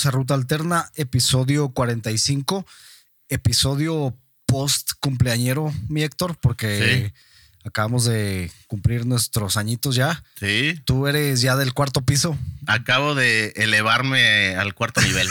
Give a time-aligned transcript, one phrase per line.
[0.00, 2.64] Bienvenidos a Ruta Alterna, episodio 45,
[3.28, 4.16] episodio
[4.46, 7.12] post cumpleañero, mi Héctor, porque
[7.66, 10.24] acabamos de cumplir nuestros añitos ya.
[10.38, 10.80] Sí.
[10.86, 12.38] Tú eres ya del cuarto piso.
[12.66, 15.28] Acabo de elevarme al cuarto nivel.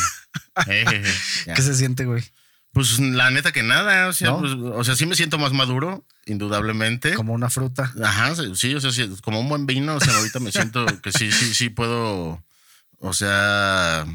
[0.67, 2.23] ¿Qué se siente, güey?
[2.71, 4.39] Pues la neta que nada, o sea, ¿No?
[4.39, 7.15] pues, o sea, sí me siento más maduro, indudablemente.
[7.15, 7.91] Como una fruta.
[8.03, 11.11] Ajá, sí, o sea, sí, como un buen vino, o sea, ahorita me siento que
[11.11, 12.43] sí, sí, sí puedo,
[12.99, 14.05] o sea,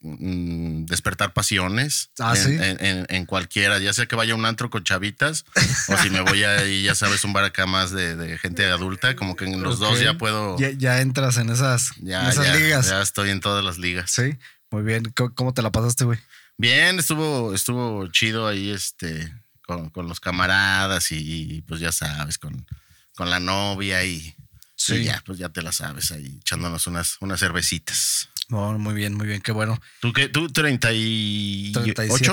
[0.00, 2.52] despertar pasiones Ah, en, ¿sí?
[2.54, 5.44] en- en- en cualquiera, ya sea que vaya a un antro con chavitas
[5.88, 8.64] o si me voy a, y ya sabes, un bar acá más de, de gente
[8.66, 12.46] adulta, como que en los dos ya puedo, Ya, ya entras en esas, ya, esas
[12.46, 12.88] ya, ligas.
[12.88, 14.10] ya estoy en todas las ligas.
[14.10, 14.36] Sí,
[14.70, 15.04] muy bien.
[15.16, 16.18] ¿Cómo, cómo te la pasaste, güey?
[16.56, 19.32] Bien, estuvo, estuvo chido ahí, este,
[19.62, 22.66] con, con los camaradas y, pues ya sabes, con,
[23.14, 24.34] con la novia y,
[24.76, 24.94] Sí.
[24.94, 28.29] y ya, pues ya te la sabes ahí, echándonos unas, unas cervecitas.
[28.50, 29.80] No, muy bien, muy bien, qué bueno.
[30.00, 30.28] ¿Tú qué?
[30.28, 31.72] ¿Tú 38?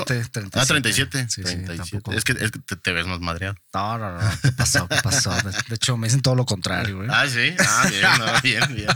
[0.04, 0.58] 37, 37.
[0.58, 1.26] Ah, 37.
[1.28, 1.76] Sí, sí, 37.
[1.76, 2.12] tampoco.
[2.12, 3.54] es que, es que te, te ves más madreado.
[3.72, 4.30] No, no, no.
[4.42, 4.88] ¿Qué pasó?
[4.88, 5.30] ¿Qué pasó?
[5.30, 7.08] De, hecho, me dicen todo lo contrario, güey.
[7.10, 7.54] Ah, sí.
[7.58, 8.88] Ah, bien, no, bien, bien.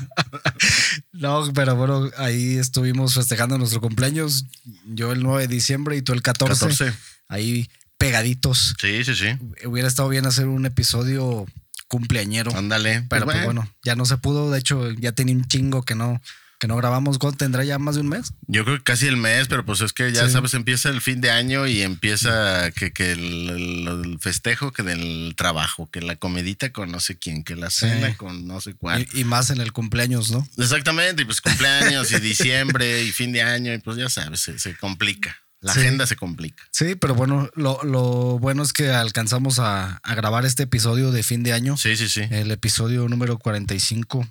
[1.12, 4.44] No, pero bueno, ahí estuvimos festejando nuestro cumpleaños.
[4.86, 6.54] Yo el 9 de diciembre y tú el 14.
[6.54, 6.92] 14.
[7.28, 8.74] Ahí pegaditos.
[8.80, 9.28] Sí, sí, sí.
[9.64, 11.46] Hubiera estado bien hacer un episodio
[11.86, 12.56] cumpleañero.
[12.56, 13.04] Ándale.
[13.08, 14.50] pero Pues, pues bueno, ya no se pudo.
[14.50, 16.20] De hecho, ya tenía un chingo que no,
[16.62, 17.18] que no grabamos.
[17.18, 18.34] ¿Cuánto tendrá ya más de un mes?
[18.46, 20.32] Yo creo que casi el mes, pero pues es que ya Sí.
[20.32, 25.90] sabes, empieza el fin de año y empieza que, que el, festejo, que del trabajo,
[25.90, 28.14] que la comidita con no sé quién, que la cena Sí.
[28.14, 29.08] con no sé cuál.
[29.12, 30.46] Y, y más en el cumpleaños, ¿no?
[30.56, 34.56] Exactamente, y pues cumpleaños y diciembre y fin de año, y pues ya sabes, se,
[34.60, 35.36] se complica.
[35.60, 35.80] La Sí.
[35.80, 36.62] agenda se complica.
[36.70, 41.24] Sí, pero bueno, lo, lo bueno es que alcanzamos a, a grabar este episodio de
[41.24, 41.76] fin de año.
[41.76, 42.22] Sí, sí, sí.
[42.30, 44.28] el episodio número 45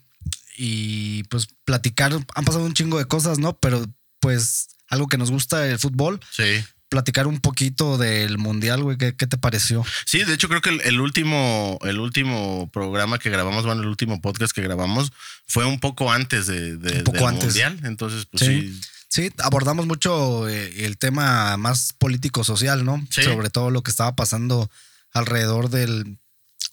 [0.57, 3.57] y pues platicar, han pasado un chingo de cosas, ¿no?
[3.59, 3.85] Pero
[4.19, 6.63] pues algo que nos gusta el fútbol, Sí.
[6.89, 9.85] platicar un poquito del mundial, güey, ¿qué, qué te pareció?
[10.06, 13.88] Sí, de hecho creo que el, el último, el último programa que grabamos, bueno, el
[13.88, 15.12] último podcast que grabamos
[15.47, 17.45] fue un poco antes de, de- Un poco del antes.
[17.45, 17.79] mundial.
[17.83, 18.62] Entonces, pues Sí.
[18.73, 18.81] sí.
[19.13, 23.06] Sí, abordamos mucho eh, el tema más político-social, ¿no?
[23.09, 23.23] Sí.
[23.23, 24.72] Sobre todo lo que estaba pasando
[25.12, 26.18] alrededor del,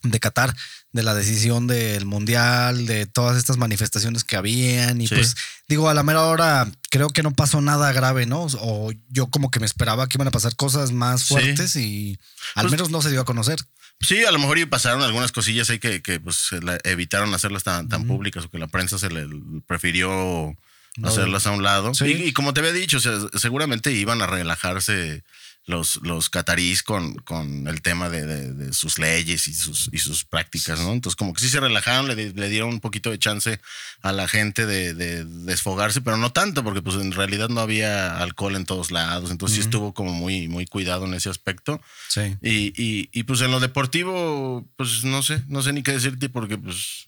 [0.03, 0.55] de Qatar,
[0.91, 4.99] de la decisión del mundial, de todas estas manifestaciones que habían.
[5.01, 5.15] Y Sí.
[5.15, 5.35] pues
[5.67, 8.47] digo, a la mera hora creo que no pasó nada grave, ¿no?
[8.59, 11.27] O yo como que me esperaba que iban a pasar cosas más Sí.
[11.35, 12.17] fuertes y
[12.55, 13.59] al Pues- menos no se dio a conocer.
[14.01, 16.47] Sí, a lo mejor y pasaron algunas cosillas ahí que, que pues
[16.85, 19.27] evitaron hacerlas tan, tan públicas o que la prensa se le
[19.67, 20.55] prefirió
[20.97, 21.07] No.
[21.07, 21.93] hacerlas a un lado.
[21.93, 22.05] Sí.
[22.05, 25.23] Y, y como te había dicho, o sea, seguramente iban a relajarse
[25.65, 29.99] los, los catarís con, con el tema de, de- de sus leyes y sus, y
[29.99, 30.91] sus prácticas, ¿no?
[30.93, 33.59] Entonces, como que sí se relajaron, le, di- le dieron un poquito de chance
[34.01, 38.17] a la gente de, de desfogarse, pero no tanto, porque pues en realidad no había
[38.17, 39.29] alcohol en todos lados.
[39.29, 41.79] Entonces sí estuvo como muy, muy cuidado en ese aspecto.
[42.09, 42.35] Sí.
[42.41, 46.29] Y, y, y pues en lo deportivo, pues no sé, no sé ni qué decirte
[46.29, 47.05] porque pues,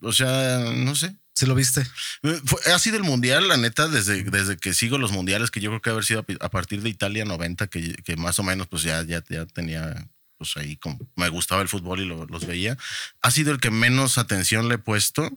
[0.00, 1.16] o sea, no sé.
[1.36, 1.86] ¿Sí lo viste?
[2.22, 2.40] Eh,
[2.74, 5.82] ha sido el mundial, la neta, desde, desde que sigo los mundiales, que yo creo
[5.82, 9.02] que haber sido a partir de Italia 90, que, que más o menos pues ya,
[9.02, 10.08] ya, ya tenía,
[10.38, 12.78] pues ahí como me gustaba el fútbol y lo- los veía.
[13.20, 15.30] Ha sido el que menos atención le he puesto.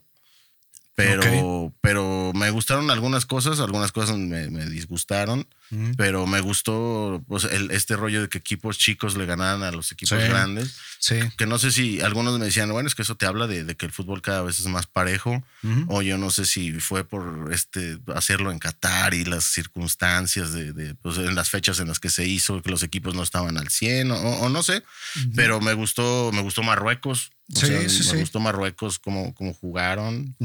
[1.04, 5.92] Pero, pero me gustaron algunas cosas, algunas cosas me, me disgustaron, Ujú.
[5.98, 9.92] pero me gustó pues, el, este rollo de que equipos chicos le ganaran a los
[9.92, 10.28] equipos Sí.
[10.28, 11.16] grandes Sí.
[11.38, 13.76] que no sé si algunos me decían, bueno, es que eso te habla de, de
[13.78, 15.86] que el fútbol cada vez es más parejo, Ujú.
[15.88, 20.74] o yo no sé si fue por este hacerlo en Qatar y las circunstancias de,
[20.74, 23.58] de, pues, en las fechas en las que se hizo, que los equipos no estaban
[23.58, 24.84] al 100, o, o no sé,
[25.36, 27.32] pero me gustó, me gustó Marruecos.
[27.56, 30.36] O Sí, sea, sí, me gustó Marruecos como, como jugaron.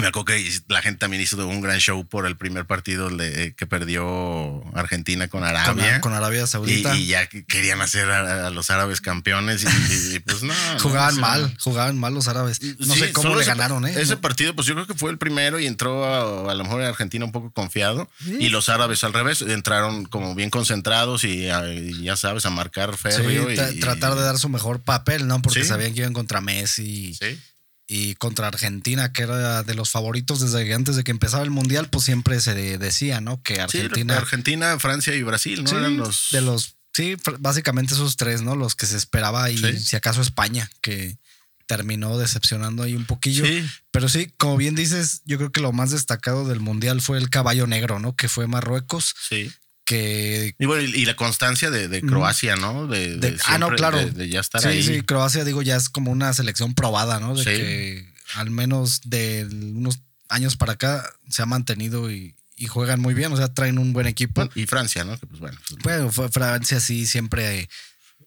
[0.00, 3.54] Me acuerdo que la gente también hizo un gran show por el primer partido de-
[3.56, 6.00] que perdió Argentina con Con, Arabia.
[6.00, 6.96] con Arabia Y, Saudita.
[6.96, 10.52] y ya que querían hacer a, a los árabes campeones y, y, pues no.
[10.80, 12.60] Jugaban mal, jugaban mal los árabes.
[12.78, 13.94] No sí, sé cómo le ese- ganaron, ¿eh?
[13.96, 16.82] Ese partido, pues yo creo que fue el primero y entró a, a lo mejor
[16.82, 18.08] Argentina un poco confiado.
[18.26, 22.50] Y los árabes al revés, entraron como bien concentrados y, a- y ya sabes, a
[22.50, 23.50] marcar Sí, férreo.
[23.50, 25.40] y, tra- tratar de dar su mejor papel, ¿no?
[25.40, 27.38] Porque sabían que iban contra Messi Sí.
[27.86, 31.50] Y contra Argentina, que era de los favoritos desde que antes de que empezaba el
[31.50, 33.42] mundial, pues siempre se de- decía, ¿no?
[33.42, 34.16] Que Sí, Argentina.
[34.16, 35.70] Argentina, Francia y Brasil, ¿no?
[35.70, 36.28] Sí, Eran los.
[36.32, 36.76] de los.
[36.94, 38.54] Sí, básicamente esos tres, ¿no?
[38.56, 39.78] Los que se esperaba y Sí.
[39.80, 41.18] si acaso España, que
[41.66, 43.44] terminó decepcionando ahí un poquillo.
[43.44, 43.66] Sí.
[43.90, 47.30] Pero sí, como bien dices, yo creo que lo más destacado del mundial fue el
[47.30, 48.14] caballo negro, ¿no?
[48.16, 49.50] Que fue Marruecos, Sí.
[49.84, 52.86] Que Y bueno, y, y la constancia de, de Croacia, ¿no?
[52.86, 53.98] De, ah, no, claro.
[54.04, 54.82] De, ya estar sí, ahí.
[54.82, 57.34] sí, Croacia, digo, ya es como una selección probada, ¿no?
[57.36, 57.50] De Sí.
[57.50, 63.14] que al menos de unos años para acá se ha mantenido y, y juegan muy
[63.14, 64.48] bien, o sea, traen un buen equipo.
[64.54, 65.18] Y Francia, ¿no?
[65.18, 65.58] Que pues bueno.
[65.68, 67.68] pues, Bueno, fue- Francia sí siempre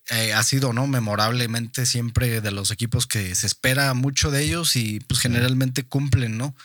[0.09, 0.85] eh, ha sido, ¿no?
[0.87, 6.37] Memorablemente siempre de los equipos que se espera mucho de ellos y pues generalmente cumplen,
[6.37, 6.55] ¿no?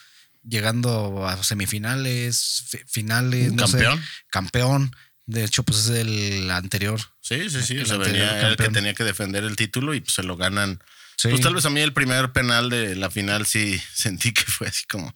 [0.43, 4.01] Llegando a semifinales, fi- finales, no sé, campeón.
[4.29, 4.95] campeón.
[5.25, 6.99] De hecho, pues es el anterior.
[7.21, 7.75] Sí, sí, sí.
[7.75, 8.73] El O sea, anterior venía el que campeón.
[8.73, 10.81] tenía que defender el título y pues se lo ganan.
[11.17, 11.29] Sí.
[11.29, 14.67] Pues tal vez a mí el primer penal de la final sí sentí que fue
[14.67, 15.15] así como.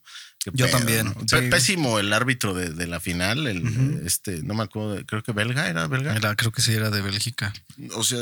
[0.54, 1.16] Yo pedo, también, ¿no?
[1.28, 1.50] Sí.
[1.50, 5.68] Pésimo el árbitro de, de la final, el este, no me acuerdo, creo que belga
[5.68, 6.16] era belga.
[6.16, 7.54] Era, creo que sí era de Bélgica.
[7.96, 8.20] O sea,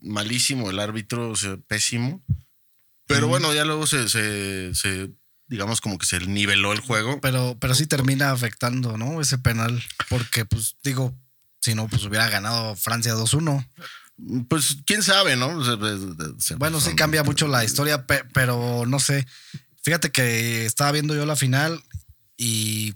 [0.00, 2.20] malísimo el árbitro, o sea, pésimo.
[3.06, 5.10] Pero bueno, ya luego se, se, se,
[5.48, 7.20] digamos, como que se niveló el juego.
[7.20, 9.20] Pero, pero sí termina afectando, ¿no?
[9.20, 9.82] Ese penal.
[10.08, 11.14] Porque, pues, digo,
[11.60, 13.66] si no, pues hubiera ganado Francia 2-1.
[14.48, 15.54] Pues quién sabe, ¿no?
[15.78, 16.00] Pues,
[16.38, 19.26] se- Bueno, sí cambia mucho la historia, pe- pero no sé.
[19.82, 21.82] Fíjate que estaba viendo yo la final
[22.36, 22.94] y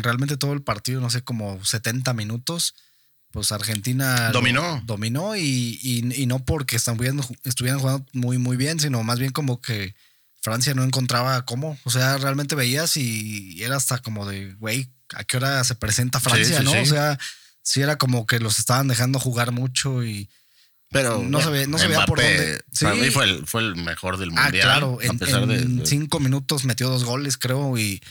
[0.00, 2.74] realmente todo el partido, no sé, como 70 minutos,
[3.32, 4.82] pues Argentina lo- Dominó.
[4.86, 9.32] dominó y, y- y no porque estuvieran, estuvieran jugando muy, muy bien, sino más bien
[9.32, 9.94] como que
[10.40, 11.78] Francia no encontraba cómo.
[11.84, 16.20] O sea, realmente veías y era hasta como de, güey, ¿a qué hora se presenta
[16.20, 16.72] Francia, sí, no?
[16.72, 16.78] sí.
[16.78, 17.18] O sea,
[17.62, 20.28] sí era como que los estaban dejando jugar mucho y...
[20.92, 22.60] Pero No se ve- no se veía por dónde.
[22.80, 24.62] Para mí fue el, fue el mejor del Ah, mundial.
[24.64, 28.02] claro, a en, pesar de- en de- cinco minutos metió dos goles, creo, y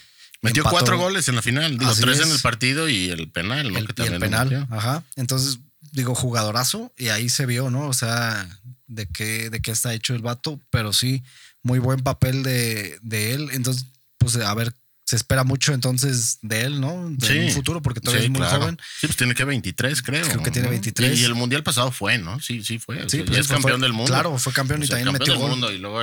[0.41, 1.77] Metió empató cuatro goles en la final.
[1.77, 2.25] Digo, Así tres es.
[2.27, 3.79] en el partido y el penal, ¿no?
[3.79, 4.65] el, que y el penal.
[4.71, 5.03] Ajá.
[5.17, 5.59] Entonces,
[5.91, 7.81] digo, jugadorazo, y ahí se vio, ¿no?
[7.87, 8.47] O sea,
[8.87, 11.21] de qué, de qué está hecho el vato, pero sí,
[11.63, 13.49] muy buen papel de, de él.
[13.53, 13.85] Entonces,
[14.17, 14.73] pues a ver,
[15.05, 17.09] se espera mucho entonces de él, ¿no?
[17.09, 17.39] De Sí.
[17.39, 18.59] un futuro, porque todavía Sí, es muy claro.
[18.61, 18.77] joven.
[19.01, 20.23] Sí, pues tiene que 23, creo.
[20.27, 20.71] Creo que tiene ¿no?
[20.71, 21.17] 23.
[21.17, 22.39] Y, y el mundial pasado fue, ¿no?
[22.39, 23.01] Sí, sí fue.
[23.03, 24.11] O Sí, sea, pues es fue- campeón del mundo.
[24.11, 26.01] claro, fue campeón y O sea, también campeón metió del mundo y luego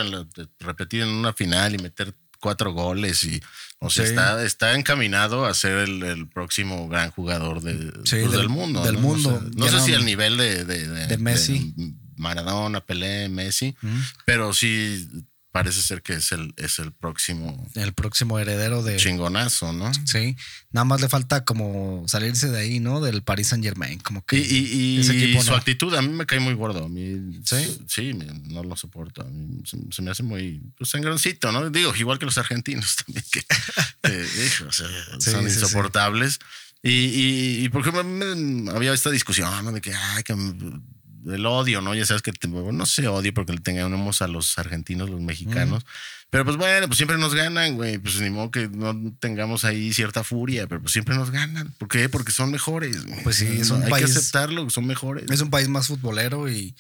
[0.60, 3.40] repetir en una final y meter cuatro goles y
[3.78, 4.10] o sea Sí.
[4.10, 7.74] está, está encaminado a ser el, el próximo gran jugador de,
[8.04, 9.00] Sí, pues, del- del mundo del ¿no?
[9.00, 9.34] mundo.
[9.36, 11.72] O sea, no sé no- si al nivel de, de, de Messi.
[11.76, 13.74] de Maradona Pelé Messi
[14.26, 15.08] pero sí
[15.56, 18.96] parece ser que es el es el próximo El próximo heredero de.
[18.96, 20.36] chingonazo no Sí,
[20.70, 23.00] nada más le falta como salirse de ahí, ¿no?
[23.00, 25.56] Del Paris Saint Germain, como que Y, y- y ese equipo su no.
[25.56, 26.84] actitud a mí me cae muy gordo.
[26.84, 27.78] A mí, ¿Sí?
[27.88, 28.12] Sí,
[28.48, 29.22] no lo soporto.
[29.22, 31.70] A mí se, se me hace muy pues, sangroncito, ¿no?
[31.70, 33.40] Digo, igual que los argentinos también, que,
[34.46, 34.86] hijo, o sea,
[35.20, 35.58] Sí, son sí, sí.
[35.60, 36.38] insoportables.
[36.82, 37.68] Y, y, y
[38.04, 40.34] me- había esta discusión de que, ay, que
[41.26, 41.94] el odio, ¿no?
[41.94, 45.84] Ya sabes que te- no sé odio porque le tengamos a los argentinos, los mexicanos.
[46.30, 47.98] Pero pues bueno, pues siempre nos ganan, güey.
[47.98, 51.72] Pues ni modo que no tengamos ahí cierta furia, pero pues siempre nos ganan.
[51.78, 52.08] ¿Por qué?
[52.08, 53.04] Porque son mejores.
[53.06, 53.22] güey.
[53.22, 55.30] Pues sí, es un Hay país- que aceptarlo, son mejores.
[55.30, 56.74] es un país más futbolero y,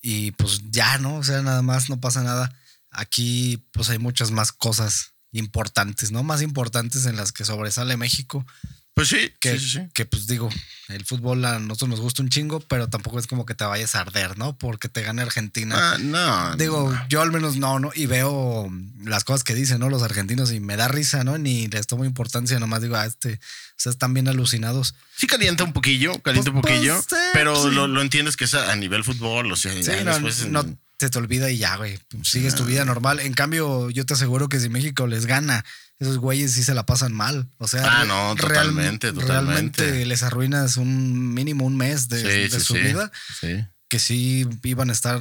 [0.00, 1.16] y pues ya, ¿no?
[1.16, 2.54] O sea, nada más no pasa nada.
[2.90, 6.22] Aquí pues hay muchas más cosas importantes, ¿no?
[6.22, 8.46] Más importantes en las que sobresale México,
[8.94, 9.88] Pues sí, que, sí, sí, sí.
[9.92, 10.48] que pues digo,
[10.88, 13.96] el fútbol a nosotros nos gusta un chingo, pero tampoco es como que te vayas
[13.96, 14.56] a arder, ¿no?
[14.56, 15.74] Porque te gane Argentina.
[15.76, 16.56] Ah, no.
[16.56, 17.08] Digo, no.
[17.08, 17.90] yo al menos no, ¿no?
[17.92, 18.70] Y veo
[19.02, 19.90] las cosas que dicen, ¿no?
[19.90, 21.38] Los argentinos y me da risa, ¿no?
[21.38, 24.94] Ni les tomo importancia, nomás digo, ah, este, o sea, están bien alucinados.
[25.16, 27.74] Sí calienta un poquillo, calienta Pues, un poquillo, pues, sí, pero sí.
[27.74, 30.46] lo, lo entiendes que es a, nivel fútbol, o sea, Sí, no, después...
[30.46, 30.64] no
[30.98, 31.98] se te olvida y ya, güey.
[32.22, 33.20] Sigues tu vida normal.
[33.20, 35.64] En cambio, yo te aseguro que si México les gana,
[35.98, 37.48] esos güeyes sí se la pasan mal.
[37.58, 40.06] O sea, Ah, no, real- totalmente, Realmente totalmente.
[40.06, 43.10] les arruinas un mínimo un mes de, sí, de sí, su sí, vida.
[43.40, 43.64] sí.
[43.88, 45.20] Que sí iban a estar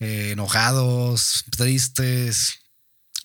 [0.00, 2.58] eh, enojados, tristes.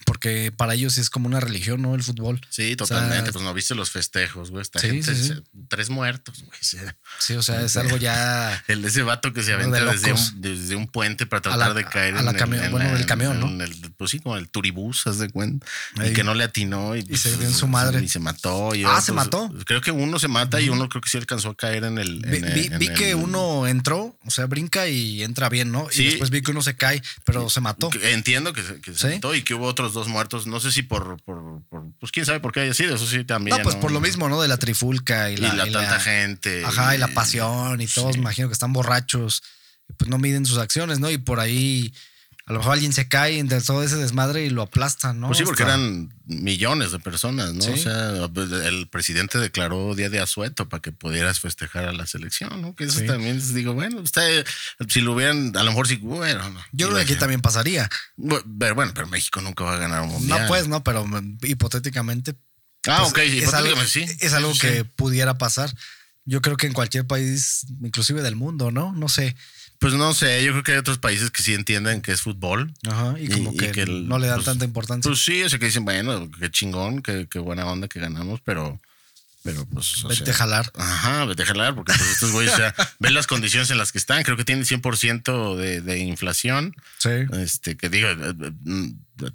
[0.10, 1.94] Porque para ellos es como una religión, ¿no?
[1.94, 2.42] El fútbol.
[2.50, 3.32] Sí, O sea, totalmente.
[3.32, 4.64] pues no viste los festejos, güey.
[4.64, 5.34] Esta Sí, gente, sí, sí.
[5.68, 6.58] tres muertos, güey.
[7.20, 7.34] sí.
[7.36, 8.64] O sea, es algo ya.
[8.68, 11.60] El ese vato que se No, de aventa desde un, desde un puente para tratar
[11.60, 13.48] la- de caer a la en camión- el, bueno, la- del camión, ¿no?
[13.50, 15.68] en el- pues sí, como el turibús, haz de cuenta.
[15.98, 16.10] Ahí.
[16.10, 16.96] Y que no le atinó.
[16.96, 18.02] Y, se dio en su madre.
[18.04, 18.74] Y se mató.
[18.74, 19.54] y Ah, otros- ¿se mató?
[19.66, 22.20] Creo que uno se mata y uno creo que sí alcanzó a caer en el.
[22.22, 25.72] Vi, en el- vi- en que el- uno entró, o sea, brinca y entra bien,
[25.72, 25.88] ¿no?
[25.92, 26.02] Sí.
[26.02, 27.92] Y después vi que uno se cae, pero se mató.
[28.02, 30.48] Entiendo que, se- que se mató y que hubo otros dos muertos.
[30.48, 32.96] No sé si por, por, por- Pues quién sabe por qué haya sido.
[32.96, 33.58] Eso sí también.
[33.58, 34.42] No, pues por lo mismo, ¿no?
[34.42, 36.64] De la trifulca y Y la, la, y tanta gente.
[36.66, 38.18] Ajá, y la pasión y todos, sí.
[38.20, 39.44] me imagino que están borrachos,
[39.98, 41.10] pues no miden sus acciones, ¿no?
[41.12, 41.94] Y por ahí
[42.50, 45.28] a lo mejor alguien se cae entre todo ese desmadre y lo aplastan, ¿no?
[45.28, 47.62] Pues sí, porque Hasta- eran millones de personas, ¿no?
[47.62, 47.70] Sí.
[47.70, 52.08] O sea, pues, el presidente declaró día de asueto para que pudieras festejar a la
[52.08, 52.76] selección, ¿no?
[52.76, 53.06] Que eso Sí.
[53.06, 54.22] también, digo, bueno, está,
[54.88, 56.60] si lo hubieran, a lo mejor sí, bueno, no.
[56.72, 57.88] Yo creo que aquí también pasaría.
[58.60, 60.42] Pero bueno, pero México nunca va a ganar un mundial.
[60.42, 62.34] No, pues, no, pero mm, hipotéticamente.
[62.88, 63.88] Ah, pues, ok, es algo, hipotéticamente
[64.18, 64.26] sí.
[64.26, 64.62] es algo Sí.
[64.62, 65.72] que pudiera pasar.
[66.26, 68.92] Yo creo que en cualquier país, inclusive del mundo, ¿no?
[68.94, 69.36] No sé.
[69.80, 72.74] Pues no sé, yo creo que hay otros países que sí entienden que es fútbol.
[72.90, 73.16] Ajá.
[73.18, 75.10] Y como y que, que el- no le dan pues- tanta importancia.
[75.10, 78.42] Pues sí, o sea que dicen, bueno, qué chingón, qué, qué buena onda que ganamos,
[78.44, 78.80] pero
[79.42, 80.04] Pero pues.
[80.04, 80.70] o Vete sea, a jalar.
[80.76, 83.94] Ajá, vete a jalar, porque pues estos güeyes, o sea, ven las condiciones en las
[83.94, 84.22] que están.
[84.24, 86.76] Creo que tienen 100% de, de inflación.
[86.98, 87.10] Sí.
[87.42, 88.90] Este, que digo, eh, eh, mm,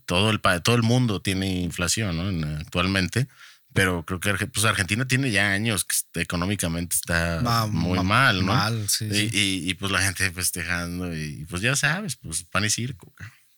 [0.05, 2.29] todo el, pa- todo el mundo tiene inflación, ¿no?
[2.29, 3.29] En- Actualmente.
[3.75, 8.47] Pero creo que pues Argentina tiene ya años que económicamente está Ma- muy ma- mal,
[8.47, 8.54] ¿no?
[8.54, 9.31] mal, sí, y, sí.
[9.33, 13.12] y- y, pues la gente festejando y pues ya sabes, pues pan y circo.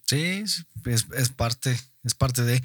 [0.07, 0.43] Sí,
[0.87, 2.63] es, es parte, es parte de.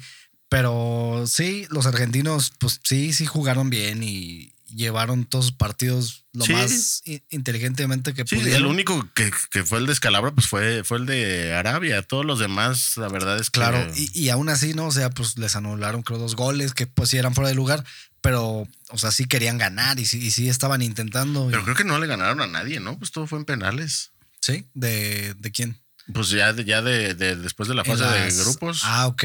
[0.48, 6.44] Pero sí, los argentinos, pues sí, sí jugaron bien y llevaron todos sus partidos lo
[6.44, 6.52] Sí.
[6.52, 8.62] más inteligentemente que Sí, pudieron.
[8.62, 12.02] el único que, que fue el descalabro pues fue, fue el de Arabia.
[12.02, 13.60] Todos los demás, la verdad es que.
[13.60, 14.86] Claro, y, y aún así, ¿no?
[14.86, 17.84] O sea, pues les anularon, creo, dos goles que pues sí eran fuera de lugar,
[18.20, 21.48] pero, o sea, sí querían ganar y sí, y sí estaban intentando.
[21.48, 22.98] y- Pero creo que no le ganaron a nadie, ¿no?
[22.98, 24.10] Pues todo fue en penales.
[24.40, 24.66] ¿Sí?
[24.74, 25.78] ¿De, de quién?
[26.12, 29.24] Pues ya, de, ya de, de- después de la fase las- de grupos, Ah, ok.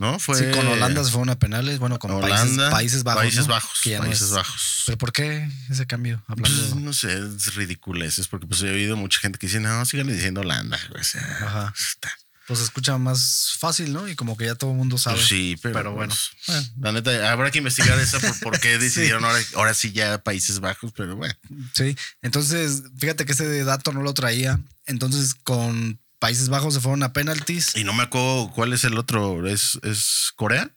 [0.00, 0.18] ¿No?
[0.18, 3.20] Fue Sí, con Holanda se fueron a penales, bueno, con Holanda, Países, Países Bajos.
[3.22, 3.52] Países ¿no?
[3.52, 4.82] Bajos, Que ya no Países es- Bajos.
[4.86, 6.22] ¿Pero por qué ese cambio?
[6.26, 6.58] Hablando.
[6.58, 10.14] Pues, no sé, es ridiculeces, porque pues he oído mucha gente que dice, no, síganle
[10.14, 10.78] diciendo Holanda.
[10.98, 11.74] O sea, Ajá.
[11.78, 12.10] está-
[12.46, 14.08] Pues se escucha más fácil, ¿no?
[14.08, 15.16] Y como que ya todo el mundo sabe.
[15.18, 16.12] Pues sí, pero, Pero bueno.
[16.46, 19.92] pues, bueno, la neta, habrá que investigar esa por, por qué decidieron ahora, ahora sí
[19.92, 21.34] ya Países Bajos, pero bueno.
[21.74, 21.94] Sí.
[22.22, 24.58] Entonces, fíjate que ese dato no lo traía.
[24.86, 27.74] Entonces, con Países Bajos se fueron a penaltis.
[27.74, 30.70] Y no me acuerdo cuál es el otro, ¿es, es Corea?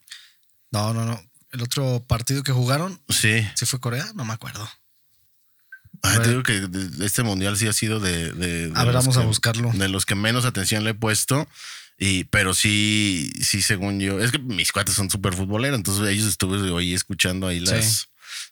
[0.72, 1.22] No, no, no.
[1.52, 3.48] El otro partido que jugaron, Sí.
[3.56, 4.12] ¿sí fue Corea?
[4.16, 4.68] No me acuerdo.
[6.02, 6.68] Ah, te digo que
[7.02, 9.72] este mundial sí ha sido de, de- de A ver, vamos a buscarlo.
[9.74, 11.48] De los que menos atención le he puesto.
[11.98, 16.28] Y, pero sí, sí, según yo, es que mis cuates son súper futboleros, entonces ellos
[16.28, 18.06] estuve hoy escuchando ahí las, Sí.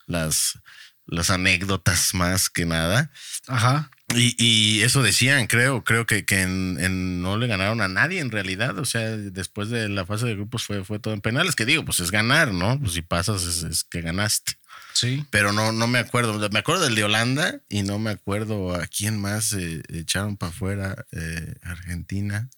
[0.05, 0.59] las,
[1.07, 3.11] las anécdotas más que nada.
[3.47, 3.89] Ajá.
[4.15, 8.19] Y, y eso decían, creo, creo que, que en, en- no le ganaron a nadie
[8.19, 8.77] en realidad.
[8.79, 11.85] O sea, después de la fase de grupos fue, fue todo en penales, que digo,
[11.85, 12.79] pues es ganar, ¿no?
[12.79, 14.57] Pues si pasas es, es que ganaste
[14.93, 15.25] Sí.
[15.31, 16.49] pero no, no me acuerdo.
[16.49, 20.51] Me acuerdo del de Holanda y no me acuerdo a quién más eh, echaron para
[20.51, 21.05] afuera.
[21.13, 22.49] eh, Argentina.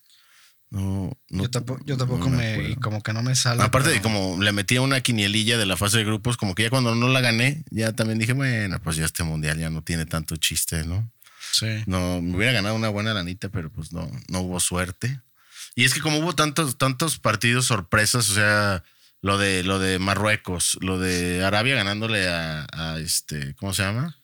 [0.71, 2.75] No, no yo tampoco, yo tampoco no me, acuerdo.
[2.81, 3.61] como que no me sale.
[3.61, 6.71] Aparte de como le metía una quinielilla de la fase de grupos, como que ya
[6.71, 10.07] cuando no la gané, ya también dije, bueno, pues ya este mundial ya no tiene
[10.07, 11.11] tanto chiste, ¿no?
[11.53, 11.83] Sí.
[11.85, 15.21] No, me hubiera ganado una buena lanita, pero pues no, no hubo suerte.
[15.75, 18.83] Y es que como hubo tantos, tantos partidos sorpresas, o sea,
[19.21, 24.17] lo de, lo de Marruecos, lo de Arabia ganándole a, a este, ¿cómo se llama?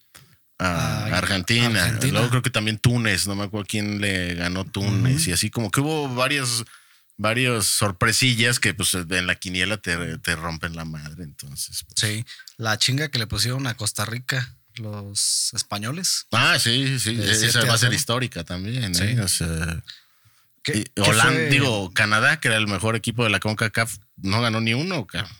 [0.57, 1.85] A Argentina.
[1.85, 2.13] Argentina.
[2.13, 5.27] Luego creo que también Túnez, no me acuerdo quién le ganó Túnez.
[5.27, 6.65] Y así como que hubo varios,
[7.15, 11.23] varios sorpresillas que pues en la quiniela te, te rompen la madre.
[11.23, 12.11] Entonces, pues.
[12.11, 12.25] Sí.
[12.57, 16.25] La chinga que le pusieron a Costa Rica los españoles.
[16.31, 18.95] Ah, sí, sí, esa va a ser histórica también.
[18.95, 19.03] Sí.
[19.03, 19.21] ¿eh?
[19.21, 19.83] O sea,
[20.63, 21.49] ¿Qué- Y qué Holanda, fue?
[21.49, 25.31] digo, Canadá, que era el mejor equipo de la CONCACAF, no ganó ni uno, cabrón.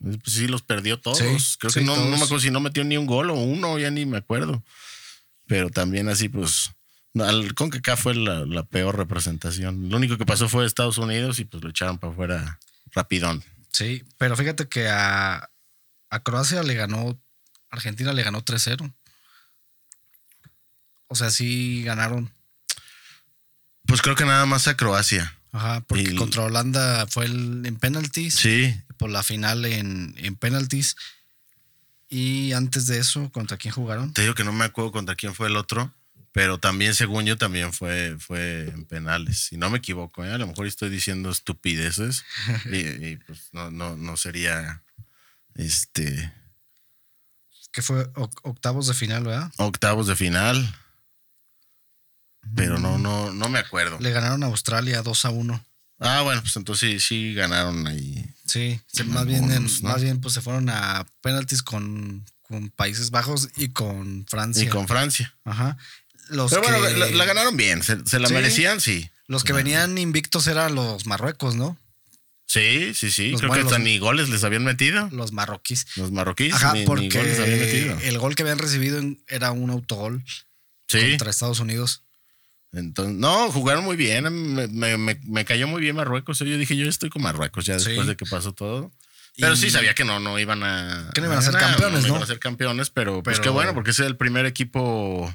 [0.00, 1.18] Pues sí, los perdió todos.
[1.18, 3.78] Sí, Creo sí, que no, me acuerdo si no metió ni un gol o uno,
[3.78, 4.64] ya ni me acuerdo.
[5.46, 6.70] Pero también así, pues,
[7.14, 9.90] al CONCACAF fue la, la peor representación.
[9.90, 12.58] Lo único que pasó fue Estados Unidos y pues lo echaron para afuera
[12.92, 13.44] rapidón.
[13.70, 15.50] Sí, pero fíjate que a,
[16.10, 17.20] a Croacia le ganó,
[17.72, 18.92] Argentina le ganó 3-0.
[21.08, 22.32] O sea, sí ganaron.
[23.86, 25.36] Pues creo que nada más a Croacia.
[25.50, 28.34] Ajá, porque Y- contra Holanda fue el, en penaltis.
[28.36, 30.96] Sí, Por la final en, en penaltis.
[32.08, 34.12] Y antes de eso, ¿contra quién jugaron?
[34.12, 35.94] te digo que no me acuerdo contra quién fue el otro,
[36.30, 39.38] pero también, según yo, también fue, fue en penales.
[39.38, 40.30] Si no me equivoco, ¿eh?
[40.32, 42.24] a lo mejor estoy diciendo estupideces
[42.70, 42.76] y,
[43.06, 44.82] y, pues no, no, no sería
[45.54, 46.32] este
[47.72, 48.08] Que fue
[48.42, 49.50] octavos de final, ¿verdad?
[49.56, 50.74] octavos de final.
[52.54, 53.98] Pero no, no, no me acuerdo.
[54.00, 55.64] Le ganaron a Australia 2 a 1.
[56.00, 58.24] Ah, bueno, pues entonces sí, sí ganaron ahí.
[58.46, 59.48] Sí, más bien,
[59.82, 64.64] más bien pues se fueron a penaltis con, con Países Bajos y con Francia.
[64.64, 65.34] Y con Francia.
[65.44, 65.78] Ajá.
[66.28, 67.82] Los Pero bueno, la, la ganaron bien.
[67.82, 68.34] ¿Se, se la Sí.
[68.34, 68.80] merecían?
[68.80, 69.08] Sí.
[69.28, 71.78] los que venían invictos eran los Marruecos, ¿no?
[72.52, 73.30] Sí, sí, sí.
[73.30, 75.08] Los Creo que hasta los- ni goles les habían metido.
[75.10, 75.86] Los marroquíes.
[75.96, 77.98] Los marroquíes Ajá, ni, ni porque goles habían metido.
[78.02, 80.22] el gol que habían recibido era un autogol
[80.88, 81.00] Sí.
[81.10, 82.02] contra Estados Unidos.
[82.72, 84.24] Entonces, no, jugaron muy bien.
[84.54, 86.38] Me, me- me- me cayó muy bien Marruecos.
[86.40, 87.86] Yo dije, yo estoy con Marruecos ya Sí.
[87.86, 88.90] después de que pasó todo.
[89.38, 91.10] Pero Y- sí sabía que no, no iban a.
[91.14, 92.08] Que no iban a ser ganar, campeones, ¿no?
[92.08, 95.34] iban a ser campeones, pero, pues Pero- qué bueno, porque es el primer equipo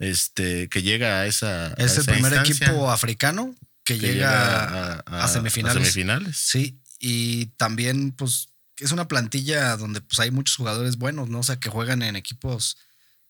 [0.00, 1.68] este, que llega a esa.
[1.68, 5.82] a Es el primer instancia, equipo africano que, que llega, a, semifinales.
[5.82, 6.36] semifinales.
[6.36, 8.48] Sí, y también, pues,
[8.78, 11.40] es una plantilla donde pues hay muchos jugadores buenos, ¿no?
[11.40, 12.76] O sea, que juegan en equipos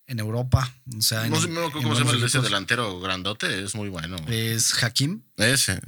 [0.06, 0.73] en Europa.
[0.96, 3.88] O sea, en- No sé no en cómo se llama ese delantero grandote, es muy
[3.88, 4.16] bueno.
[4.28, 5.23] Es Hakim.
[5.37, 5.80] Ese.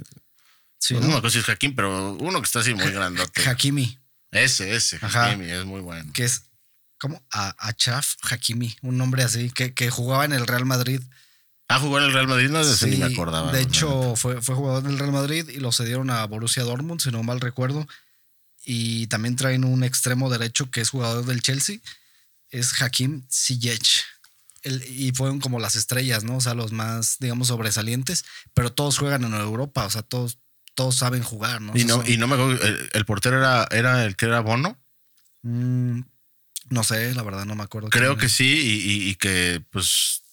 [0.79, 1.07] Sí, no ¿no?
[1.07, 3.47] acuerdo si es Hakim, pero uno que está así muy grandote.
[3.49, 3.97] Hakimi,
[4.31, 4.99] Ese, ese.
[5.01, 5.27] Ajá.
[5.31, 6.11] Hakimi, es muy bueno.
[6.13, 6.43] que es
[6.99, 7.23] ¿Cómo?
[7.31, 11.01] A Achaf Hakimi, un nombre así, que, que jugaba en el Real Madrid.
[11.69, 13.51] Ah, jugó en el Real Madrid, no de ese ni me Sí, acordaba.
[13.51, 17.11] De hecho, fue, fue jugador del Real Madrid y lo cedieron a Borussia Dortmund, si
[17.11, 17.87] no mal recuerdo.
[18.65, 21.79] Y también traen un extremo derecho que es jugador del Chelsea.
[22.49, 24.03] Es Hakim Ziyech.
[24.63, 26.37] El- y fueron como las estrellas, ¿no?
[26.37, 28.23] O sea, los más, digamos, sobresalientes.
[28.53, 30.39] Pero todos juegan en Europa, o sea, todos,
[30.73, 31.73] todos saben jugar, ¿no?
[31.73, 34.15] O Y sea, no, son- y no me acuerdo, el, el portero era, era el
[34.15, 34.77] que era Bono.
[35.43, 36.01] Mm,
[36.69, 37.89] no sé, la verdad no me acuerdo.
[37.89, 40.23] Creo que sí, y, y- y que pues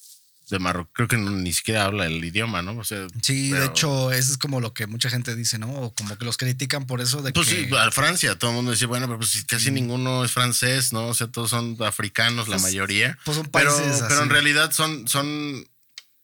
[0.50, 2.76] de Marruecos, creo que no- ni siquiera habla el idioma, ¿no?
[2.78, 5.70] O sea, Sí, de pero- hecho, eso es como lo que mucha gente dice, ¿no?
[5.72, 7.66] O como que los critican por eso de Pues que...
[7.68, 11.06] sí, a Francia, todo el mundo dice, bueno, pero pues casi ninguno es francés, ¿no?
[11.08, 13.18] O sea, todos son africanos, la Pues- mayoría.
[13.24, 14.28] pues son Pero, países pero en así.
[14.30, 15.66] realidad son, son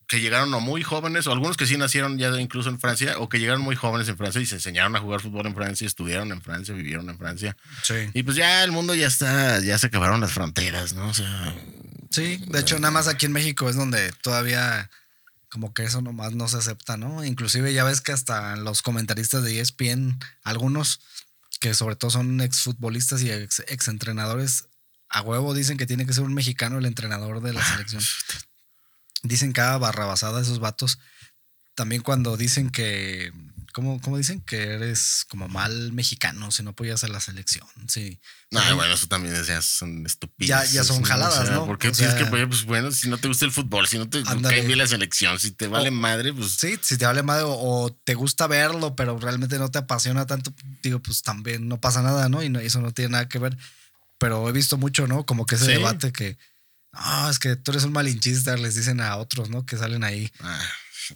[0.06, 3.28] que llegaron o muy jóvenes, o algunos que sí nacieron ya incluso en Francia, o
[3.28, 6.32] que llegaron muy jóvenes en Francia y se enseñaron a jugar fútbol en Francia, estudiaron
[6.32, 7.56] en Francia, vivieron en Francia.
[7.84, 7.94] Sí.
[8.12, 11.08] Y pues ya el mundo ya está, ya se acabaron las fronteras, ¿no?
[11.08, 11.54] O sea,
[12.10, 14.90] Sí, de hecho, nada más aquí en México es donde todavía
[15.48, 17.24] como que eso nomás no se acepta, ¿no?
[17.24, 21.00] Inclusive ya ves que hasta los comentaristas de ESPN, algunos
[21.60, 24.68] que sobre todo son exfutbolistas y ex, exentrenadores,
[25.08, 28.02] a huevo dicen que tiene que ser un mexicano el entrenador de la selección.
[29.22, 30.98] Dicen cada barrabasada esos vatos.
[31.74, 33.32] También cuando dicen que,
[33.80, 34.40] ¿cómo, cómo dicen?
[34.42, 37.66] Que eres como mal mexicano si no apoyas a la selección.
[37.88, 38.20] Sí.
[38.52, 40.72] no, También- bueno, eso también es- ya son estupideces.
[40.72, 41.66] Ya- ya son jaladas, ¿no?
[41.66, 43.96] Porque O tienes sea- que apoyar, pues bueno, si no te gusta el fútbol, si
[43.96, 47.06] no te cae bien la selección, si te vale O- madre, pues Sí, si te
[47.06, 51.22] vale madre o, o te gusta verlo, pero realmente no te apasiona tanto, digo, pues
[51.22, 52.42] también no pasa nada, ¿no?
[52.42, 53.56] Y no- eso no tiene nada que ver.
[54.18, 55.24] Pero he visto mucho, ¿no?
[55.24, 55.70] Como que ese Sí.
[55.72, 56.36] debate que,
[56.92, 59.64] no, es que tú eres un malinchista, les dicen a otros, ¿no?
[59.64, 60.30] Que salen ahí.
[60.40, 60.60] ah,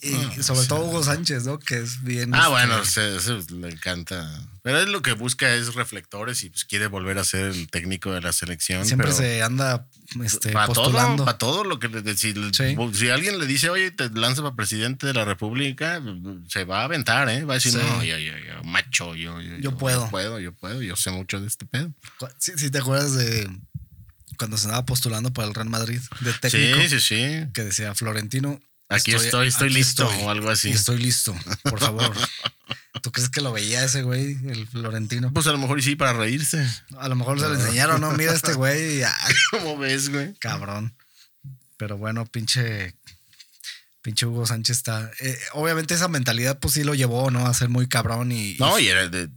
[0.03, 1.59] Y sobre todo Hugo Sánchez, ¿no?
[1.59, 2.35] Que es bien.
[2.35, 4.43] Ah, este, bueno, se- se- le encanta.
[4.63, 8.13] Pero él lo que busca es reflectores y pues quiere volver a ser el técnico
[8.13, 8.87] de la selección.
[8.87, 9.87] Siempre pero se anda
[10.25, 11.25] este, para todo, postulando.
[11.25, 12.77] para todo lo que le si, Sí.
[12.95, 16.03] si alguien le dice, oye, te lanza para presidente de la República,
[16.49, 17.45] se va a aventar, ¿eh?
[17.45, 17.79] Va a decir, Sí.
[17.79, 20.05] no, yo, yo, yo, macho, yo, yo, Yo puedo.
[20.07, 21.93] Yo puedo, yo puedo, yo sé mucho de este pedo.
[22.39, 23.51] Sí, sí, te acuerdas de
[24.39, 26.81] cuando se andaba postulando para el Real Madrid de técnico.
[26.81, 27.47] Sí, sí, sí.
[27.53, 28.61] Que decía Florentino.
[28.89, 30.71] Aquí estoy, estoy aquí listo estoy, o algo así.
[30.71, 32.15] estoy listo, por favor.
[33.03, 35.33] ¿Tú crees que lo veía ese güey, el Florentino?
[35.33, 36.65] Pues a lo mejor sí para reírse.
[36.99, 38.13] A lo mejor se lo enseñaron, ¿no?
[38.13, 40.35] Mira este güey, ay, ¿Cómo ves, güey?
[40.39, 40.95] cabrón.
[41.77, 42.95] Pero bueno, pinche,
[44.01, 45.11] pinche Hugo Sánchez está.
[45.21, 47.47] eh, obviamente esa mentalidad, pues sí lo llevó, ¿no?
[47.47, 48.55] A ser muy cabrón y.
[48.59, 49.29] No, y era de,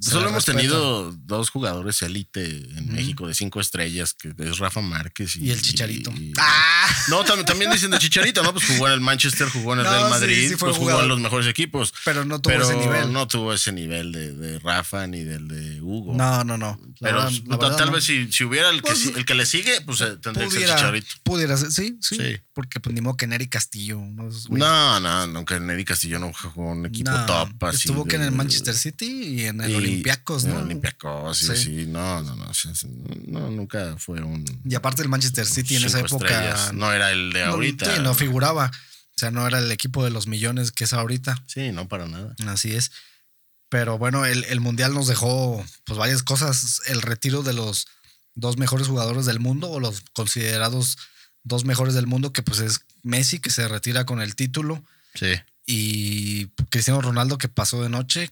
[0.00, 2.92] solo hemos tenido dos jugadores élite en.
[2.92, 6.10] México de cinco estrellas, que es Rafa Márquez y, y el chicharito.
[6.12, 6.79] y- ¡Ah!
[7.08, 8.52] No, tam- también dicen de Chicharito, ¿no?
[8.52, 11.08] Pues jugó en el Manchester, jugó en el No, Real Madrid, sí pues jugó en
[11.08, 11.92] los mejores equipos.
[12.04, 13.12] Pero no tuvo Pero ese nivel.
[13.12, 16.14] no tuvo ese nivel de, de Rafa ni del de Hugo.
[16.14, 16.78] No, no, no.
[17.00, 17.92] La Pero verdad- tal, verdad tal no.
[17.94, 20.46] vez si, si hubiera el que, Pues, si- el que le sigue, pues eh, tendría
[20.48, 21.06] que ser Chicharito.
[21.22, 22.36] pudiera ser, sí, sí, Sí.
[22.52, 23.98] Porque pues ni modo que Neri Castillo.
[23.98, 24.28] No.
[24.50, 27.88] No, no, nunca Neri Castillo no jugó un equipo top así.
[27.88, 30.58] Estuvo que en el Manchester City y en el y- Olympiacos, en ¿no?
[30.58, 31.86] el Olympiacos, sí, Sí.
[31.86, 32.50] No, no, no,
[33.28, 34.44] no, nunca fue un.
[34.64, 36.70] Y aparte el Manchester City en esa época.
[36.80, 37.94] No era el de no- ahorita.
[37.96, 38.70] sí, no figuraba.
[38.72, 41.42] O sea, no era el equipo de los millones que es ahorita.
[41.46, 42.34] Sí, no para nada.
[42.48, 42.90] Así es.
[43.68, 46.80] Pero bueno, el, el Mundial nos dejó pues varias cosas.
[46.86, 47.86] El retiro de los
[48.34, 50.96] dos mejores jugadores del mundo o los considerados
[51.44, 54.82] dos mejores del mundo, que pues es Messi, que se retira con el título,
[55.14, 55.34] Sí.
[55.66, 58.30] y Cristiano Ronaldo, que pasó de noche.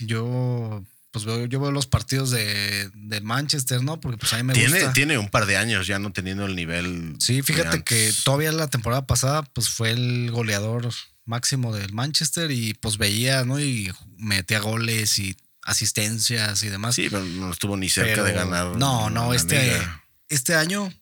[0.00, 4.00] Yo pues veo, yo veo los partidos de, de Manchester, ¿no?
[4.00, 4.92] Porque pues a mí me Tiene, gusta.
[4.92, 7.14] tiene un par de años ya no teniendo el nivel.
[7.20, 10.92] Sí, fíjate que todavía la temporada pasada, pues fue el goleador
[11.24, 13.60] máximo del Manchester y pues veía, ¿no?
[13.60, 16.96] Y metía goles y asistencias y demás.
[16.96, 18.76] Sí, pero no estuvo ni cerca Pero de ganar.
[18.76, 20.04] No, no, este, liga.
[20.28, 20.92] este año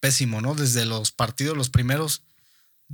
[0.00, 0.54] pésimo, ¿no?
[0.54, 2.22] Desde los partidos, los primeros,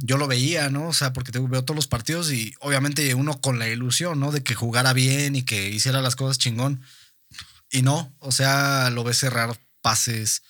[0.02, 0.88] yo lo veía, ¿no?
[0.88, 4.32] O sea, porque te veo todos los partidos y obviamente uno con la ilusión, ¿no?
[4.32, 6.82] De que jugara bien y que hiciera las cosas chingón.
[7.70, 10.42] Y no, o sea, lo ves cerrar pases,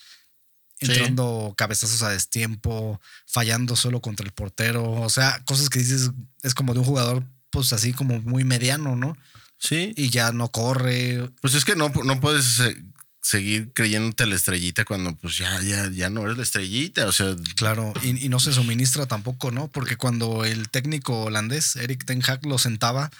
[0.82, 0.86] Sí.
[0.92, 6.10] entrando cabezazos a destiempo, fallando solo contra el portero, o sea, cosas que dices,
[6.42, 9.14] es como de un jugador, pues así como muy mediano, ¿no?
[9.58, 9.92] Sí.
[9.94, 12.82] Y ya no corre, Pues es que no, no puedes eh,
[13.22, 17.06] seguir creyéndote la estrellita cuando pues ya, ya, ya no eres la estrellita.
[17.06, 19.68] O sea, Claro, y, y no se suministra tampoco, ¿no?
[19.68, 23.11] Porque cuando el técnico holandés, Eric Ten Hag, lo sentaba,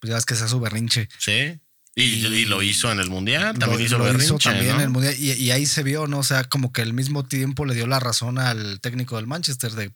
[0.00, 1.08] pues ya ves que sea su berrinche.
[1.18, 1.58] sí.
[1.96, 4.70] Y, Y- y lo hizo en el mundial, también lo, hizo lo berrinche, hizo también
[4.70, 4.74] ¿no?
[4.74, 5.14] en el Mundial.
[5.16, 6.18] Y, y ahí se vio, ¿no?
[6.18, 9.70] O sea, como que al mismo tiempo le dio la razón al técnico del Manchester
[9.70, 9.92] de.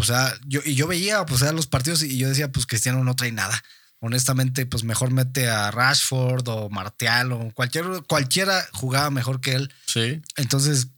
[0.00, 3.02] O sea, yo, y yo veía, pues, a los partidos y yo decía, pues Cristiano
[3.02, 3.60] no trae nada.
[4.00, 9.72] Honestamente, pues mejor mete a Rashford o Martial o cualquier, cualquiera jugaba mejor que él.
[9.86, 10.22] Sí.
[10.36, 10.88] Entonces,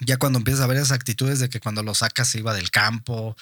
[0.00, 2.70] ya cuando empiezas a ver esas actitudes de que cuando lo sacas se iba del
[2.70, 3.36] campo,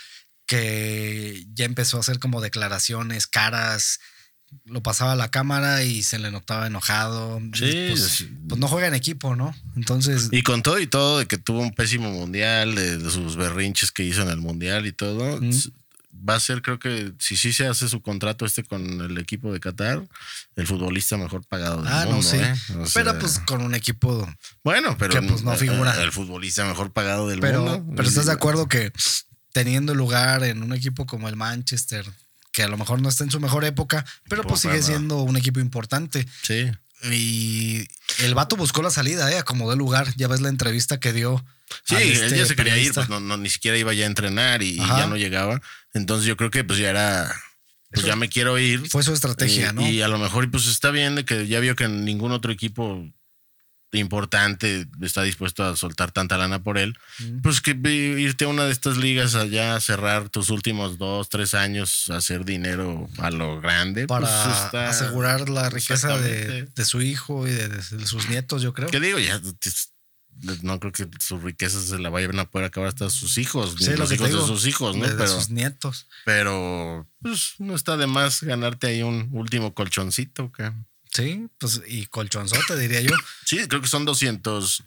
[0.47, 4.01] que ya empezó a hacer como declaraciones, caras,
[4.65, 7.41] lo pasaba a la cámara y se le notaba enojado.
[7.55, 9.55] Sí, pues, pues no juega en equipo, ¿no?
[9.77, 13.37] Entonces, Y con todo y todo, de que tuvo un pésimo mundial, de, de sus
[13.37, 15.53] berrinches que hizo en el mundial y todo, Mm.
[16.29, 19.53] Va a ser, creo que, si sí se hace su contrato este con el equipo
[19.53, 20.07] de Qatar,
[20.57, 22.17] el futbolista mejor pagado del ah, mundo.
[22.17, 22.43] no sé.
[22.43, 22.55] ¿eh?
[22.77, 24.29] O pero pues con un equipo.
[24.63, 26.01] bueno, pero que, pues, no figura.
[26.03, 27.93] el futbolista mejor pagado del Pero, mundo.
[27.97, 28.93] pero estás de acuerdo que
[29.53, 32.07] teniendo lugar en un equipo como el Manchester,
[32.53, 35.37] que a lo mejor no está en su mejor época, pero pues sigue siendo un
[35.37, 36.27] equipo importante.
[36.43, 36.71] Sí.
[37.11, 39.39] Y el vato buscó la salida, ¿eh?
[39.39, 40.13] Acomodó el lugar.
[40.17, 41.45] Ya ves la entrevista que dio.
[41.85, 43.01] Sí, al él este ya se quería ir, periodista.
[43.07, 45.61] pues no, no, ni siquiera iba ya a entrenar y, y ya no llegaba.
[45.95, 47.35] Entonces yo creo que pues ya era,
[47.91, 48.89] pues ya me quiero ir.
[48.91, 49.89] Fue su estrategia, y, ¿no?
[49.89, 53.05] Y a lo mejor pues está bien de que ya vio que ningún otro equipo
[53.93, 56.97] importante está dispuesto a soltar tanta lana por él.
[57.19, 57.41] Mm.
[57.41, 61.55] Pues que irte a una de estas ligas allá a cerrar tus últimos dos, tres
[61.55, 64.07] años, a hacer dinero a lo grande.
[64.07, 68.63] para pues, está- asegurar la riqueza de, de su hijo y de, de sus nietos,
[68.63, 68.89] yo creo.
[68.91, 69.19] ¿Qué digo?
[69.19, 69.41] Ya
[70.63, 73.87] no creo que su riqueza se la vayan a poder acabar hasta sus hijos, ni
[73.87, 75.05] Sí, lo los hijos de sus hijos, ¿no?
[75.05, 76.07] de, de pero, sus nietos.
[76.25, 80.51] pero pues no está de más ganarte ahí un último colchoncito.
[80.53, 80.73] ¿qué?
[81.13, 83.15] Sí, pues y colchonzote, diría yo.
[83.45, 84.83] Sí, creo que son 200,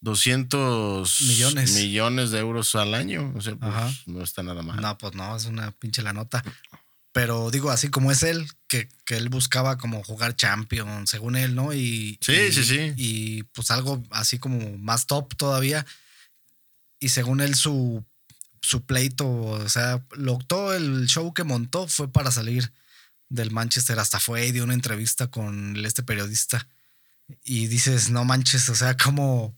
[0.00, 1.72] 200 Millones.
[1.74, 3.32] millones de euros al año.
[3.36, 4.80] O sea, pues, no está nada mal.
[4.80, 6.42] No, pues no, es una pinche la nota.
[7.12, 11.54] Pero digo, así como es él, que, que él buscaba como jugar Champions, según él,
[11.54, 11.74] ¿no?
[11.74, 12.92] Y, Sí, y- sí, sí.
[12.96, 15.84] Y pues algo así como más top todavía.
[17.00, 18.02] Y según él, su,
[18.62, 22.72] su pleito, o sea, lo, todo el show que montó fue para salir
[23.28, 23.98] del Manchester.
[23.98, 26.66] Hasta fue y dio una entrevista con este periodista.
[27.44, 29.54] Y dices, no manches, o sea, como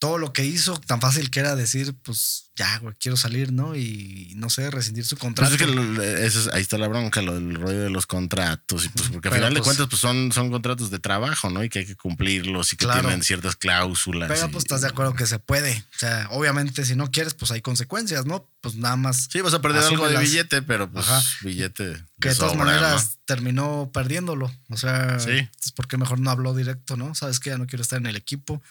[0.00, 3.76] todo lo que hizo, tan fácil que era decir, pues ya, güey, quiero salir, ¿no?
[3.76, 5.52] Y no sé, rescindir su Pues contrato.
[5.54, 8.86] es que lo- ese es- ahí está la bronca, lo del rollo de los contratos.
[8.86, 11.62] Y pues porque al final de pues- cuentas, pues son, son contratos de trabajo, ¿no?
[11.62, 13.02] Y que hay que cumplirlos y que Claro.
[13.02, 14.28] tienen ciertas cláusulas.
[14.32, 15.84] Pero y- pues estás de acuerdo que se puede.
[15.94, 18.50] O sea, obviamente si no quieres, pues hay consecuencias, ¿no?
[18.62, 19.28] Pues nada más.
[19.30, 21.22] Sí, vas a perder algo de billete, pero pues Ajá.
[21.42, 22.02] billete.
[22.20, 24.52] que de todas sobra, maneras terminó perdiéndolo.
[24.68, 25.30] O sea, Sí.
[25.62, 27.14] pues, ¿por qué mejor no habló directo, no?
[27.14, 28.62] Sabes que ya no quiero estar en el equipo.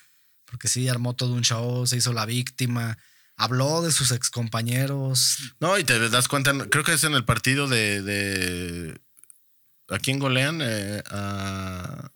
[0.50, 2.98] Porque sí, armó todo un show, se hizo la víctima.
[3.36, 5.38] Habló de sus excompañeros.
[5.60, 5.70] ¿no?
[5.70, 8.02] No, y te das cuenta, creo que es en el partido de.
[8.02, 9.02] de
[9.90, 10.60] ¿A quién golean?
[10.62, 12.12] Eh, a,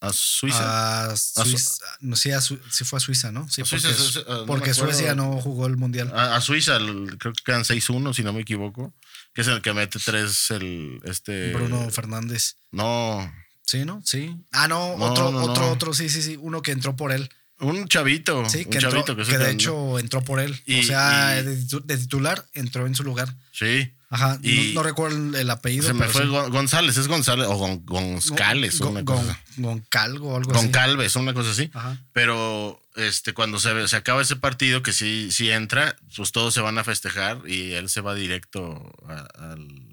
[0.00, 1.10] a Suiza.
[1.10, 1.84] A Suiza.
[2.00, 3.48] no, sí, Su- sí fue a Suiza, ¿no?
[3.50, 4.74] Sí, A Suiza, porque, Suiza, no porque.
[4.74, 6.10] Suecia no jugó el mundial.
[6.14, 8.94] A, Suiza, el- creo que quedan 6-1, si no me equivoco.
[9.34, 11.00] Que es el que mete tres, el.
[11.04, 11.52] Este.
[11.52, 12.56] Bruno Fernández.
[12.70, 13.30] No.
[13.70, 14.02] Sí, ¿no?
[14.04, 14.36] Sí.
[14.50, 15.70] Ah, no, No, otro, no, otro, no.
[15.72, 16.36] otro, sí, sí, sí.
[16.40, 17.30] Uno que entró por él.
[17.60, 18.48] Un chavito.
[18.48, 20.60] Sí, un que, entró- chavito que, que de hecho entró por él.
[20.66, 23.32] Y- o sea, y- de, titu- de titular entró en su lugar.
[23.52, 23.92] Sí.
[24.08, 24.40] Ajá.
[24.42, 25.86] Y- no, recuerdo el, el apellido.
[25.86, 26.28] Se me fue sí.
[26.28, 29.40] González, es González o Gon- González, Gon- una Gon- cosa.
[29.58, 30.62] Goncalvo o algo así.
[30.64, 31.70] Goncalves, una cosa así.
[31.72, 31.96] Ajá.
[32.12, 36.60] Pero este, cuando se, se acaba ese partido, que sí, sí entra, pues todos se
[36.60, 39.89] van a festejar y él se va directo a- al.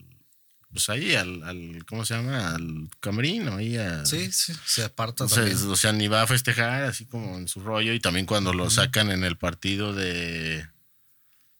[0.77, 2.53] Pues ahí, al, al- ¿Cómo se llama?
[2.53, 4.05] Al camerino, ahí a.
[4.05, 5.69] Sí, sí, se aparta O sea, también.
[5.71, 7.93] o sea, ni va a festejar así como en su rollo.
[7.93, 10.67] Y también cuando lo sacan en el partido de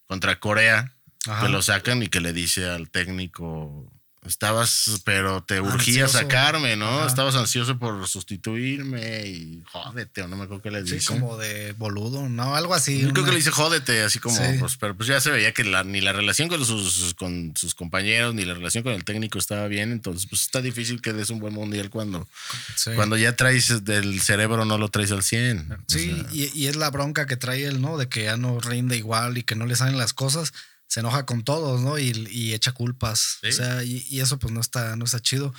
[0.06, 0.96] contra Corea,
[1.28, 1.48] Ajá.
[1.48, 3.92] que lo sacan y que le dice al técnico,
[4.28, 6.20] estabas, pero te urgía Ansioso.
[6.20, 6.88] sacarme, ¿no?
[7.00, 7.08] Ajá.
[7.08, 11.08] Estabas ansioso por sustituirme y jódete, o no me acuerdo qué le Sí, dice.
[11.08, 12.56] como de boludo, ¿no?
[12.56, 13.00] Algo así.
[13.02, 14.58] Yo creo una- que le dice jódete, así como, Sí.
[14.60, 17.76] pues, pero pues ya se veía que la- ni la relación con sus, con sus
[17.76, 19.92] compañeros, ni la relación con el técnico estaba bien.
[19.92, 22.28] Entonces, pues está difícil que des un buen mundial cuando,
[22.76, 22.92] Sí.
[22.96, 25.72] cuando ya traes del cerebro, no lo traes al 100.
[25.72, 27.98] O Sí, sea, y, y es la bronca que trae él, ¿no?
[27.98, 30.54] De que ya no rinde igual y que no le salen las cosas.
[30.88, 32.00] Se enoja con todos, ¿no?
[32.00, 33.38] Y, y echa culpas.
[33.42, 33.50] Sí.
[33.50, 35.54] O sea, y, y eso pues no está, no está chido.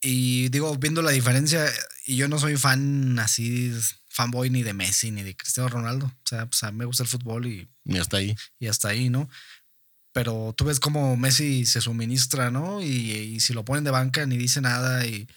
[0.00, 1.64] Y digo, viendo la diferencia,
[2.06, 3.72] y yo no soy fan así,
[4.08, 6.06] fanboy ni de Messi ni de Cristiano Ronaldo.
[6.06, 8.36] O sea, pues a mí me gusta el fútbol y, y hasta ahí.
[8.58, 9.28] y hasta ahí, ¿no?
[10.12, 12.82] Pero tú ves cómo Messi se suministra, ¿no?
[12.82, 15.28] Y, y si lo ponen de banca ni dice nada y,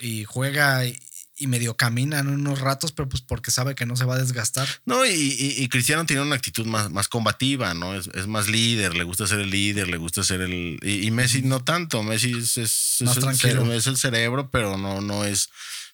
[0.00, 0.98] y juega y,
[1.40, 4.18] y medio camina en unos ratos, pero pues porque sabe que no se va a
[4.18, 4.68] desgastar.
[4.84, 7.94] No, y, y- y Cristiano tiene una actitud más, más combativa, ¿no?
[7.94, 10.78] Es, es más líder, le gusta ser el líder, le gusta ser el.
[10.82, 12.02] Y, y Messi no tanto.
[12.02, 13.64] Messi es, es, Más es el, tranquilo.
[13.64, 15.48] cere- es el cerebro, pero no, no es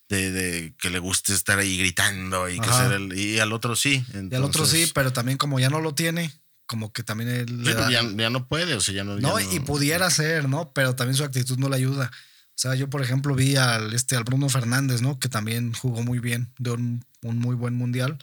[0.08, 3.18] de, de que le guste estar ahí gritando y que ser el.
[3.18, 4.04] Y al otro sí.
[4.30, 6.32] Y al otro sí, pero también como ya no lo tiene,
[6.66, 9.04] como que también él Sí, le da- pues ya, ya no puede, o sea, ya
[9.04, 9.18] no.
[9.18, 10.72] ya no, y pudiera ser, ¿no?
[10.72, 12.10] Pero también su actitud no le ayuda.
[12.56, 15.18] O sea, yo, por ejemplo, vi al, este, al Bruno Fernández, ¿no?
[15.18, 18.16] Que también jugó muy bien, dio un, un muy buen mundial.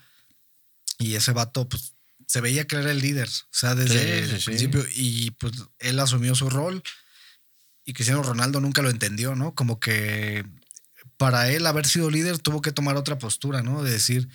[0.98, 1.94] Y ese vato, pues,
[2.26, 3.28] se veía que era el líder.
[3.30, 4.46] O sea, desde Sí, el sí.
[4.46, 4.84] principio.
[4.96, 6.82] Y pues él asumió su rol.
[7.86, 9.54] Y Cristiano Ronaldo nunca lo entendió, ¿no?
[9.54, 10.44] Como que
[11.18, 13.84] para él haber sido líder tuvo que tomar otra postura, ¿no?
[13.84, 14.30] De decir,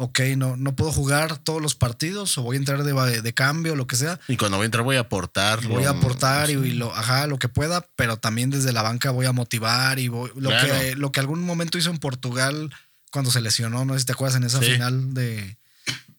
[0.00, 3.74] ok, no, no puedo jugar todos los partidos o voy a entrar de, de cambio,
[3.76, 5.60] lo que sea Y cuando voy a entrar, voy a aportar.
[5.66, 9.26] voy a aportar y, lo, ajá, lo que pueda, pero también desde la banca voy
[9.26, 10.68] a motivar y voy, lo, Claro.
[10.80, 12.72] que, lo que algún momento hizo en Portugal
[13.10, 14.72] cuando se lesionó, no sé si te acuerdas en esa Sí.
[14.72, 15.56] final de,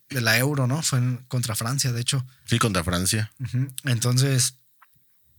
[0.09, 0.81] de la Euro, ¿no?
[0.81, 2.25] Fue en- contra Francia, de hecho.
[2.45, 3.31] Sí, contra Francia.
[3.85, 4.55] Entonces,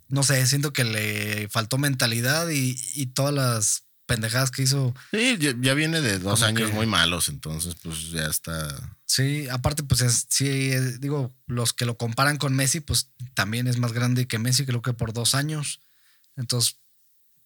[0.08, 4.92] no sé, siento que le faltó mentalidad y, y todas las pendejadas que hizo.
[5.12, 8.96] Sí, ya, ya viene de dos años que- muy malos, entonces pues ya está.
[9.06, 13.68] Sí, aparte, pues es, sí, eh, digo, los que lo comparan con Messi, pues también
[13.68, 15.80] es más grande que Messi, creo que por dos años.
[16.36, 16.76] Entonces,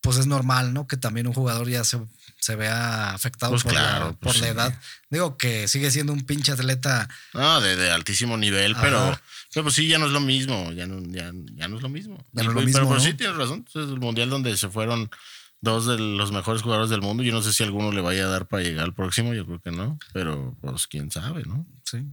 [0.00, 0.86] pues es normal, ¿no?
[0.86, 1.98] Que también un jugador ya se,
[2.38, 4.52] se vea afectado Pues por, claro, la, pues por la sí.
[4.52, 4.80] edad.
[5.10, 7.08] Digo que sigue siendo un pinche atleta.
[7.34, 8.82] No, de, de altísimo nivel, Ajá.
[8.82, 9.20] pero,
[9.52, 10.72] pero pues sí, ya no es lo mismo.
[10.72, 12.16] Ya no, ya, ya no es lo mismo.
[12.32, 13.66] Ya no es lo pues, mismo, Pero pues, sí, tienes razón.
[13.68, 15.10] Es el mundial donde se fueron
[15.64, 17.22] dos de los mejores jugadores del mundo.
[17.24, 19.60] Yo no sé si alguno le vaya a dar para llegar al próximo, yo creo
[19.60, 19.98] que no.
[20.12, 21.66] Pero pues quién sabe, ¿no?
[21.82, 22.06] Sí.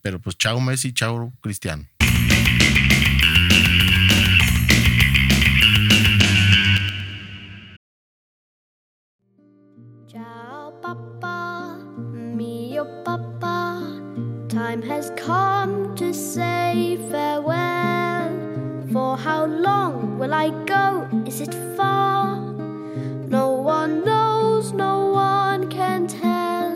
[0.00, 1.84] Pero pues chao Messi, chao Cristiano.
[10.06, 11.76] Ciao, Papa,
[12.12, 13.82] mio Papa.
[14.48, 18.86] Time has come to say farewell.
[18.92, 21.08] For how long will I go?
[21.26, 22.35] Is it far?
[23.36, 26.74] No one knows, no one can tell.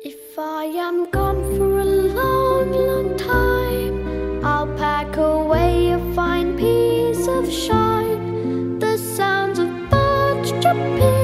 [0.00, 3.94] If I am gone for a long, long time,
[4.42, 8.78] I'll pack away a fine piece of shine.
[8.78, 11.15] The sounds of birds chirping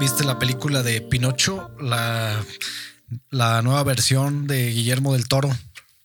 [0.00, 1.70] ¿Viste la película de Pinocho?
[1.80, 2.42] La,
[3.30, 5.56] la nueva versión de Guillermo del Toro.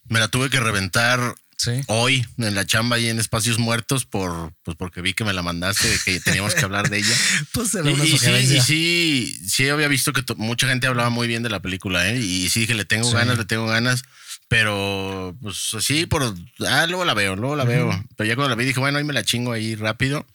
[0.10, 1.72] Me la tuve que reventar Sí.
[1.88, 5.44] hoy en la chamba y en Espacios Muertos por, pues porque vi que me la
[5.44, 7.16] mandaste, que teníamos que hablar de ella.
[7.54, 8.58] Pues era Y, una y sí, sugerencia.
[8.58, 12.20] y sí, sí había visto que mucha gente hablaba muy bien de la película, ¿eh?
[12.20, 13.14] Y sí dije, le tengo Sí.
[13.16, 14.04] ganas, le tengo ganas.
[14.50, 16.36] Pero, pues sí, por.
[16.68, 17.90] Ah, luego la veo, luego la veo.
[18.18, 20.26] Pero ya cuando la vi dije, bueno, ahí me la chingo ahí rápido.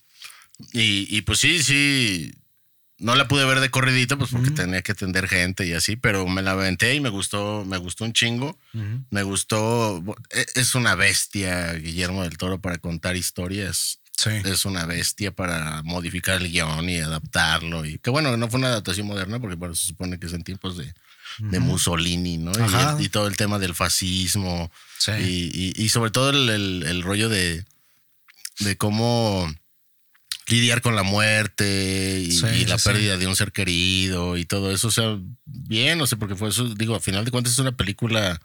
[0.73, 2.33] Y, y pues sí, sí.
[2.99, 6.27] No la pude ver de corridito, pues porque tenía que atender gente y así, pero
[6.27, 8.59] me la aventé y me gustó, me gustó un chingo.
[9.11, 10.03] Me gustó.
[10.31, 14.31] e- Es una bestia, Guillermo del Toro, para contar historias Sí.
[14.45, 17.85] es una bestia para modificar el guion y adaptarlo.
[17.85, 20.43] Y que bueno, no fue una adaptación moderna, porque bueno, se supone que es en
[20.43, 20.93] tiempos de,
[21.39, 22.51] de Mussolini, ¿no?
[22.99, 24.73] Y, y todo el tema del fascismo.
[24.99, 25.13] Sí.
[25.13, 27.65] Y, y- y sobre todo el, el- el rollo de,
[28.59, 29.49] de cómo
[30.49, 32.89] lidiar con la muerte y, Sí, y la sí, sí.
[32.91, 34.89] pérdida de un ser querido y todo eso.
[34.89, 37.77] O sea, bien, no sé, porque fue eso, digo, a final de cuentas es una
[37.77, 38.41] película.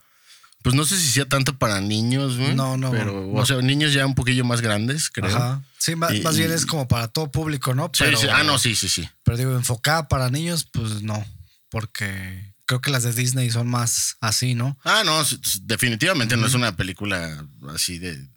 [0.62, 3.38] Pues no sé si sea tanto para niños, No, no, Pero, no.
[3.40, 5.26] o sea, niños ya un poquillo más grandes, creo.
[5.34, 5.62] Ajá.
[5.78, 7.90] Sí, Y- más bien y- es como para todo público, ¿no?
[7.92, 8.26] Sí, sí.
[8.32, 9.06] Ah, no, sí, sí, sí.
[9.24, 11.22] Pero digo, enfocada para niños, pues no.
[11.68, 14.78] Porque creo que las de Disney son más así, ¿no?
[14.84, 15.22] Ah, no,
[15.62, 18.28] definitivamente no es una película así de.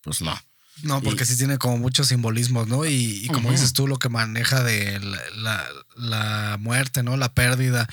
[0.00, 0.36] Pues no.
[0.82, 2.84] No, porque Y- sí tiene como muchos simbolismos, ¿no?
[2.84, 7.16] Y, y como dices tú, lo que maneja de la, la- la muerte, ¿no?
[7.16, 7.88] La pérdida.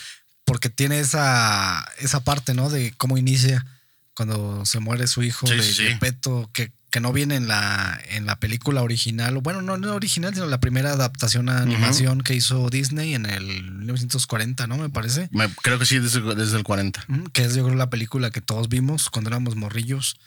[0.45, 2.69] Porque tiene esa, esa parte, ¿no?
[2.69, 3.65] De cómo inicia
[4.13, 5.83] cuando se muere su hijo Sí, de, sí, sí.
[5.85, 9.37] de Peto, que, que no viene en la, en la película original.
[9.37, 13.25] o Bueno, no, no original, sino la primera adaptación a animación que hizo Disney en
[13.25, 14.77] el 1940, ¿no?
[14.77, 15.29] Me parece.
[15.31, 17.05] Me- creo que sí, desde, desde el 40.
[17.07, 20.17] Mm, que es yo creo la película que todos vimos cuando éramos morrillos.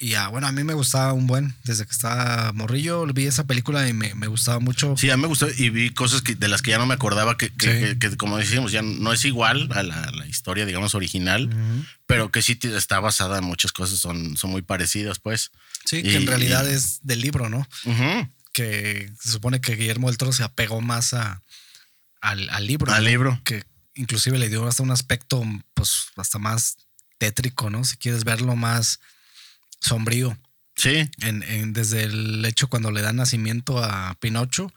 [0.00, 3.46] Y ah, bueno, a mí me gustaba un buen, desde que estaba morrillo, vi esa
[3.48, 4.94] película y me, me gustaba mucho.
[4.96, 6.94] Sí, a mí me gustó y vi cosas que, de las que ya no me
[6.94, 7.98] acordaba, que, que, Sí.
[7.98, 11.50] que- que, como decíamos, ya no es igual a la, la historia, digamos, original,
[12.06, 15.50] pero que sí está basada en muchas cosas, son, son muy parecidas, pues.
[15.84, 17.66] Sí, que en realidad y- es del libro, ¿no?
[18.52, 21.42] Que se supone que Guillermo del Toro se apegó más a,
[22.20, 22.92] al, al libro.
[22.92, 23.10] Al ¿no?
[23.10, 23.40] libro.
[23.44, 25.42] Que inclusive le dio hasta un aspecto,
[25.74, 26.76] pues, hasta más
[27.18, 27.84] tétrico, ¿no?
[27.84, 29.00] Si quieres verlo más
[29.80, 30.38] sombrío.
[30.76, 31.10] Sí.
[31.22, 34.72] En, en- desde el hecho cuando le dan nacimiento a Pinocho,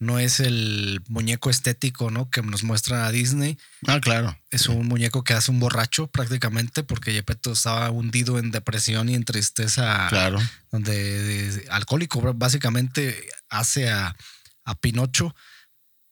[0.00, 2.30] no es el muñeco estético, ¿no?
[2.30, 3.58] Que nos muestra a Disney.
[3.86, 4.38] Ah, claro.
[4.50, 9.16] Es un muñeco que hace un borracho prácticamente porque Gepetto estaba hundido en depresión y
[9.16, 10.06] en tristeza.
[10.08, 10.38] Claro.
[10.70, 14.14] Donde alcohólico básicamente hace a,
[14.64, 15.34] a Pinocho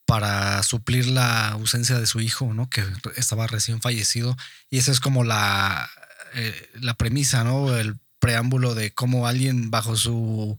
[0.05, 2.69] para suplir la ausencia de su hijo, ¿no?
[2.69, 2.83] Que
[3.15, 4.35] estaba recién fallecido.
[4.69, 5.89] Y esa es como la,
[6.33, 7.73] eh, la premisa, ¿no?
[7.77, 10.57] El preámbulo de cómo alguien bajo su,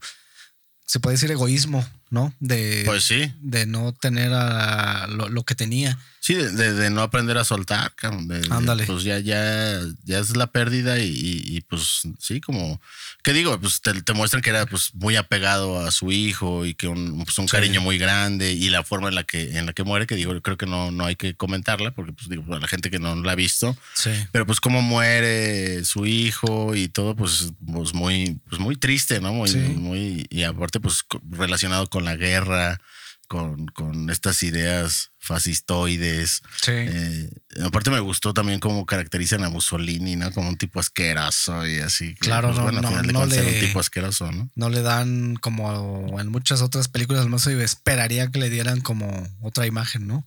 [0.87, 2.35] se puede decir egoísmo, ¿no?
[2.41, 3.33] De, Pues sí.
[3.41, 5.99] de no tener a lo, lo que tenía.
[6.21, 8.85] Sí, de, de- de no aprender a soltar, cabrón, Ándale.
[8.85, 12.83] pues ya, ya, ya es la pérdida y, y- y, pues sí, como,
[13.23, 13.59] ¿qué digo?
[13.59, 17.25] Pues te, te muestran que era pues muy apegado a su hijo y que un,
[17.25, 17.53] pues, un Sí.
[17.53, 20.35] cariño muy grande y la forma en la que, en la que muere, que digo,
[20.35, 22.99] yo creo que no, no hay que comentarla porque pues digo, para la gente que
[22.99, 24.11] no la ha visto, Sí.
[24.33, 29.33] pero pues cómo muere su hijo y todo, pues, pues muy, pues muy triste, ¿no?
[29.33, 29.59] Muy, Sí.
[29.59, 32.81] muy, y aparte, pues relacionado con la guerra,
[33.29, 36.43] con, con estas ideas fascistoides.
[36.63, 36.73] Sí.
[36.73, 37.31] Eh,
[37.63, 40.33] aparte me gustó también cómo caracterizan a Mussolini, ¿no?
[40.33, 42.15] Como un tipo asqueroso y así.
[42.15, 44.49] Claro, no, bueno, no, al final de no le- un tipo asqueroso, ¿no?
[44.55, 48.81] no le dan como en muchas otras películas, al menos yo esperaría que le dieran
[48.81, 50.27] como otra imagen, ¿no?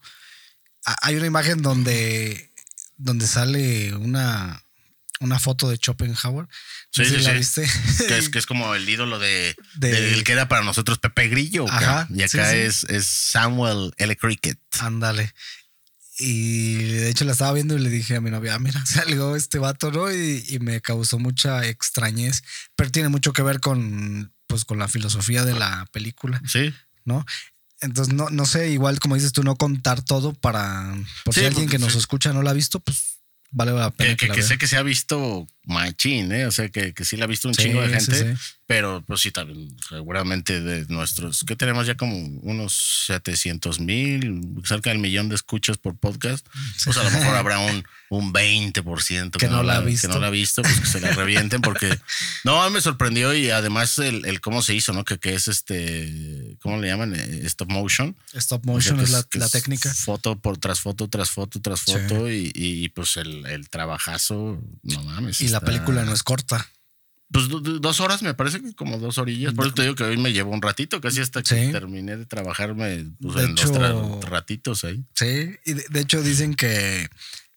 [0.86, 2.51] Ha- Hay una imagen donde,
[2.97, 4.63] donde sale una,
[5.21, 6.47] una foto de Schopenhauer.
[6.91, 7.38] Sí, No sé sí, si la sí.
[7.38, 8.05] viste.
[8.07, 11.29] Que es, que es como el ídolo de, De- del que era para nosotros Pepe
[11.29, 11.65] Grillo.
[11.69, 12.53] Ajá, y acá.
[12.55, 14.15] Es, es Samuel L.
[14.17, 14.60] Cricket.
[14.79, 15.34] Ándale.
[16.19, 19.36] Y de hecho la estaba viendo y le dije a mi novia, "Ah, mira, salió
[19.36, 20.12] este vato, ¿no?
[20.12, 22.43] Y, y me causó mucha extrañez,
[22.75, 26.41] pero tiene mucho que ver con, pues, con la filosofía de la película.
[26.47, 26.73] Sí.
[27.05, 27.25] ¿no?
[27.79, 30.93] Entonces, no, no sé, igual como dices tú, no contar todo para,
[31.25, 33.11] por si alguien que nos escucha no la ha visto, pues
[33.52, 36.45] vale la pena Que, que, que, que sé que se ha visto machín, ¿eh?
[36.45, 38.36] O sea, que, que sí la ha visto un Sí, chingo de gente.
[38.36, 38.41] sí.
[38.67, 44.91] Pero pues sí, también seguramente de nuestros, que tenemos ya como unos 700 mil, cerca
[44.91, 46.47] del millón de escuchas por podcast.
[46.86, 50.08] Pues a lo mejor habrá un, un 20% Que no la ha visto.
[50.08, 52.00] Que no la ha visto, pues que se la revienten porque...
[52.45, 55.04] No, me sorprendió y además el, el cómo se hizo, ¿no?
[55.04, 57.13] Que, que es este, ¿cómo le llaman?
[57.13, 58.15] Eh, Stop motion.
[58.34, 59.93] Stop O sea, motion que es la, que la es técnica.
[59.93, 62.32] Foto por tras foto, tras foto, tras foto.
[62.32, 65.41] Y, y, pues el, el trabajazo, no mames.
[65.41, 66.66] Y la película no es corta.
[67.32, 69.54] Pues do- do- dos horas, me parece que como dos orillas.
[69.54, 71.72] Por eso te digo que hoy me llevó un ratito, casi hasta que Sí.
[71.72, 75.06] terminé de trabajarme pues, De en hecho- los ratitos ahí.
[75.16, 77.08] Sí, y de, de hecho dicen que,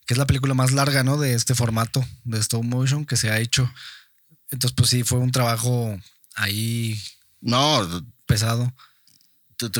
[0.07, 1.17] que es la película más larga, ¿no?
[1.19, 3.69] De este formato de stop motion que se ha hecho.
[4.51, 5.99] Entonces, pues sí, fue un trabajo
[6.37, 6.97] ahí
[7.41, 7.81] No,
[8.27, 8.73] pesado.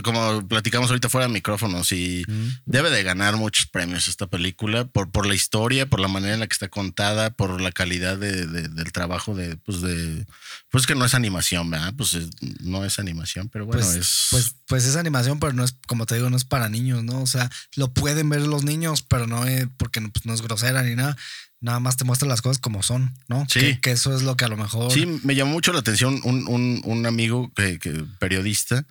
[0.03, 2.25] Como platicamos ahorita fuera de micrófonos, y
[2.67, 6.41] debe de ganar muchos premios esta película por, por la historia, por la manera en
[6.41, 10.27] la que está contada, por la calidad de- de- del trabajo de, pues de,
[10.71, 11.95] pues que no es animación, ¿verdad?
[11.97, 14.27] Pues es- no es animación, pero bueno, pues, es...
[14.31, 17.23] pues, pues es animación, pero no es, como te digo, no es para niños, ¿no?
[17.23, 20.43] O sea, lo pueden ver los niños, pero no es porque no, pues, no es
[20.43, 21.17] grosera ni nada.
[21.61, 23.47] Nada más te muestra las cosas como son, ¿no?
[23.49, 23.59] Sí.
[23.61, 24.93] Que, que eso es lo que a lo mejor.
[24.93, 28.85] Sí, me llamó mucho la atención un, un- un amigo que, que- periodista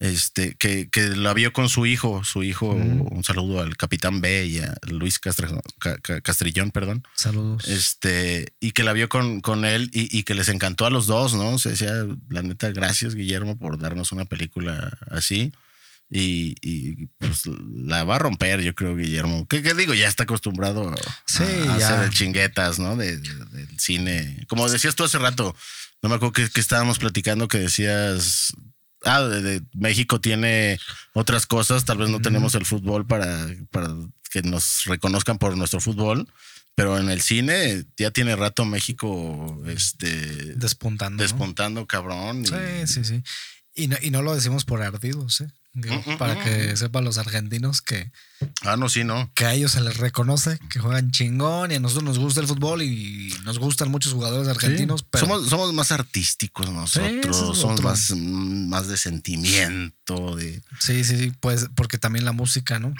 [0.00, 3.12] este, que, que la vio con su hijo, su hijo, Mm.
[3.12, 5.50] un saludo al capitán B y a Luis Castre-
[6.22, 7.68] Castrillón, perdón, Saludos.
[7.68, 11.06] este, y que la vio con, con él y, y que les encantó a los
[11.06, 11.58] dos, ¿no?
[11.58, 11.92] Se decía,
[12.30, 15.52] la neta, gracias Guillermo por darnos una película así.
[16.12, 19.46] Y, y, pues la va a romper, yo creo, Guillermo.
[19.46, 19.94] ¿Qué, qué digo?
[19.94, 22.00] Ya está acostumbrado a, Sí, a ya.
[22.00, 22.96] hacer chinguetas, ¿no?
[22.96, 24.44] De, de- del cine.
[24.48, 25.54] Como decías tú hace rato,
[26.02, 28.54] no me acuerdo que, que estábamos platicando que decías.
[29.04, 30.78] Ah, de, de México tiene
[31.14, 31.84] otras cosas.
[31.84, 33.88] Tal vez no tenemos el fútbol para, para
[34.30, 36.28] que nos reconozcan por nuestro fútbol.
[36.74, 41.16] Pero en el cine ya tiene rato México este, Despuntando.
[41.16, 41.22] ¿no?
[41.22, 42.42] despuntando, cabrón.
[42.42, 43.22] y- Sí, sí, sí.
[43.74, 45.50] Y no, y no lo decimos por ardidos, ¿eh?
[45.72, 48.10] Digo, para que sepan los argentinos que,
[48.62, 49.30] Ah, no, sí, no.
[49.34, 52.48] que a ellos se les reconoce que juegan chingón y a nosotros nos gusta el
[52.48, 55.06] fútbol y nos gustan muchos jugadores argentinos, Sí.
[55.10, 60.62] pero somos, somos más artísticos nosotros, es somos más, más de sentimiento, de...
[60.80, 62.92] sí, sí, sí, pues porque también la música, ¿no?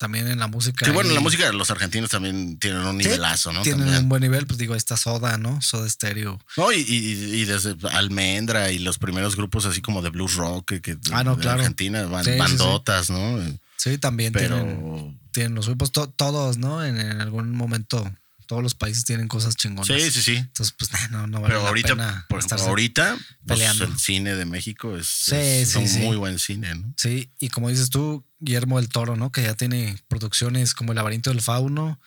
[0.00, 0.86] También en la música.
[0.86, 3.60] Sí, bueno, ahí la música los argentinos también tienen un nivelazo, ¿no?
[3.60, 4.02] Tienen También.
[4.04, 5.60] un buen nivel, pues digo, esta Soda, ¿no?
[5.60, 6.40] Soda Stereo.
[6.56, 10.64] No, y, y- y desde Almendra y los primeros grupos así como de blues rock
[10.66, 11.58] que, que- Ah, no, de claro.
[11.60, 12.38] Argentina, ban- Sí, sí, sí.
[12.38, 13.38] bandotas, ¿no?
[13.76, 16.82] Sí, también tienen, Pero tienen los grupos, to- todos, ¿no?
[16.82, 18.10] En, en algún momento,
[18.50, 19.86] todos los países tienen cosas chingonas.
[19.86, 20.36] sí, sí, sí.
[20.38, 23.14] Entonces, pues no, no vale Pero la ahorita, pena por ejemplo, ahorita
[23.46, 23.84] pues, peleando.
[23.84, 25.98] el cine de México es, Sí, es sí, un sí.
[26.00, 26.92] muy buen cine, ¿no?
[26.96, 29.30] Sí, y como dices tú, Guillermo del Toro, ¿no?
[29.30, 32.00] Que ya tiene producciones como El laberinto del fauno.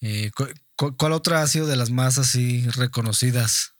[0.00, 3.72] Eh, cu- cu- ¿Cuál otra ha sido de las más así reconocidas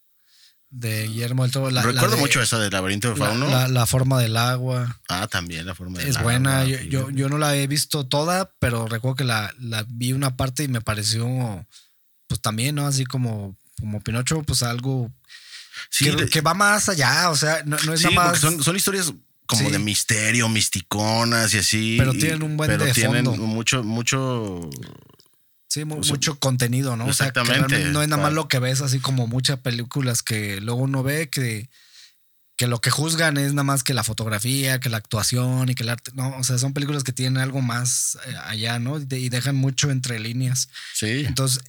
[0.68, 1.70] de Guillermo del Toro.
[1.70, 3.48] La, la Recuerdo de- mucho esa del laberinto de la, fauno.
[3.48, 5.00] la- la forma del agua.
[5.08, 6.64] ah, también la forma de Es la- buena.
[6.64, 10.36] Yo, yo, yo no la he visto toda, pero recuerdo que la, la vi una
[10.36, 11.66] parte y me pareció,
[12.30, 12.86] pues también, ¿no?
[12.86, 15.12] Así como, como Pinocho, pues algo
[15.90, 17.28] Sí, que, de- que va más allá.
[17.30, 18.38] O sea, no, no es sí, nada más.
[18.40, 19.12] son, son historias
[19.46, 19.70] como Sí.
[19.72, 21.96] de misterio, misticonas y así.
[21.98, 23.42] Pero tienen un buen pero de tienen fondo.
[23.46, 24.70] mucho, mucho.
[25.68, 27.06] Sí, mu- O sea, mucho contenido, ¿no?
[27.06, 30.22] O sea, que exactamente, no es nada más lo que ves, así como muchas películas
[30.22, 31.68] que luego uno ve que,
[32.56, 35.82] que lo que juzgan es nada más que la fotografía, que la actuación y que
[35.84, 36.10] el arte.
[36.14, 38.98] No, o sea, son películas que tienen algo más eh, allá, ¿no?
[39.00, 40.68] Y dejan mucho entre líneas.
[40.94, 41.24] Sí.
[41.26, 41.62] Entonces,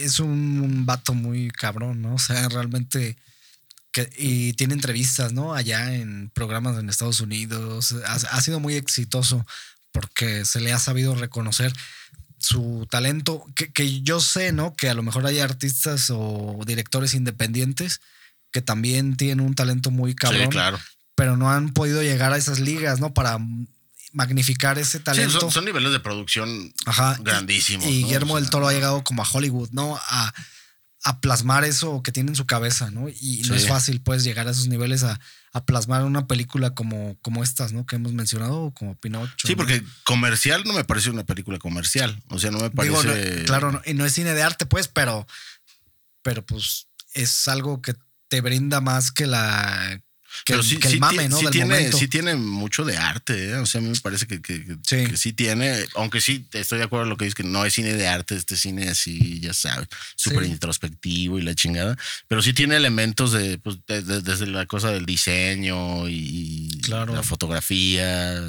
[0.00, 2.14] es un, un vato muy cabrón, ¿no?
[2.14, 3.16] O sea, realmente.
[3.92, 5.54] Que, y tiene entrevistas, ¿no?
[5.54, 7.94] Allá en programas en Estados Unidos.
[8.06, 9.46] Ha, ha sido muy exitoso
[9.92, 11.72] porque se le ha sabido reconocer
[12.38, 13.44] su talento.
[13.54, 14.74] Que, que yo sé, ¿no?
[14.74, 18.00] Que a lo mejor hay artistas o directores independientes
[18.50, 20.78] que también tienen un talento muy cabrón, Sí, claro.
[21.16, 23.14] pero no han podido llegar a esas ligas, ¿no?
[23.14, 23.38] Para
[24.14, 25.40] magnificar ese Sí, talento.
[25.40, 27.18] son, son niveles de producción Ajá.
[27.20, 27.86] grandísimos.
[27.86, 28.04] Y.
[28.04, 29.96] Guillermo del Toro ha llegado como a Hollywood, ¿no?
[30.08, 30.32] A,
[31.06, 33.08] a plasmar eso que tiene en su cabeza, ¿no?
[33.10, 33.62] Y no Sí.
[33.62, 35.20] es fácil, pues, llegar a esos niveles a,
[35.52, 37.84] a plasmar una película como, como estas, ¿no?
[37.84, 39.34] Que hemos mencionado, como Pinocho.
[39.46, 39.58] Sí, ¿no?
[39.58, 42.22] porque comercial no me parece una película comercial.
[42.30, 42.96] O sea, no me parece.
[42.96, 43.02] Digo,
[43.38, 45.26] no- claro, no, y no es cine de arte, pues, pero,
[46.22, 47.94] pero pues es algo que
[48.28, 50.00] te brinda más que la
[50.44, 51.36] que, Pero sí, que el sí mame, ¿no?
[51.38, 51.98] sí Del tiene, momento.
[51.98, 53.54] sí tiene mucho de arte, ¿eh?
[53.56, 54.36] O sea, a mí me parece que,
[54.82, 55.06] Sí.
[55.06, 57.74] que sí tiene, aunque sí estoy de acuerdo en lo que dices, que no es
[57.74, 61.96] cine de arte, este cine así, ya sabes, súper introspectivo y la chingada,
[62.28, 67.14] pero sí tiene elementos de, pues, de- de- desde la cosa del diseño y, Claro.
[67.14, 68.40] la fotografía.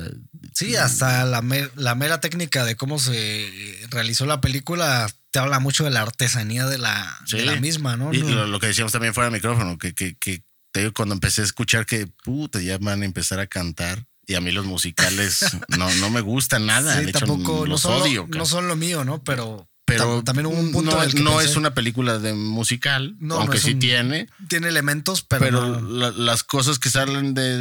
[0.54, 3.50] Sí, hasta la, mer- la mera técnica de cómo se
[3.90, 8.14] realizó la película te habla mucho de la artesanía de la, de la misma, ¿no?
[8.14, 10.44] Y lo, lo que decíamos también fuera del micrófono, que, que, que
[10.76, 14.06] te digo, cuando empecé a escuchar que, puta, ya van a empezar a cantar.
[14.28, 16.98] Y a mí los musicales no, no me gustan nada.
[16.98, 18.22] Sí, de hecho, tampoco, no los son, lo- odio.
[18.24, 18.46] no cabrón.
[18.48, 19.24] son lo mío, ¿no?
[19.24, 21.74] Pero, pero tam- también hubo un punto no, en el que no pensé, es una
[21.74, 26.12] película de musical, No, no aunque sí un- tiene, tiene elementos, pero, pero, no- la-
[26.12, 27.56] las cosas que salen de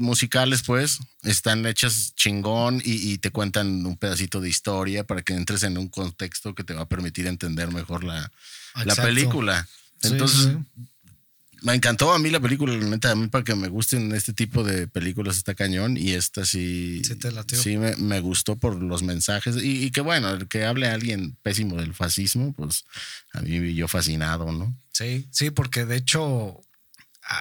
[0.00, 5.34] musicales, pues, están hechas chingón y, y te cuentan un pedacito de historia para que
[5.34, 8.30] entres en un contexto que te va a permitir entender mejor la,
[8.84, 9.66] la película.
[10.00, 10.84] Sí, Entonces, sí.
[11.62, 14.32] Me encantó a mí la película, la neta, a mí para que me gusten este
[14.32, 17.60] tipo de películas está cañón y esta sí, Sí te latió.
[17.60, 21.36] sí me, me gustó por los mensajes y, y que bueno, el que hable alguien
[21.42, 22.84] pésimo del fascismo, pues
[23.32, 24.74] a mí yo fascinado, ¿no?
[24.92, 26.60] Sí, sí, porque de hecho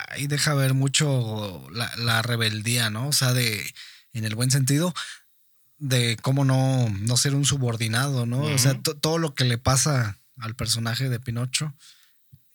[0.09, 3.07] ahí deja ver mucho la, la rebeldía, ¿no?
[3.07, 3.73] O sea, de,
[4.13, 4.93] en el buen sentido,
[5.77, 8.41] de cómo no, no ser un subordinado, ¿no?
[8.41, 11.73] O sea, todo lo que le pasa al personaje de Pinocho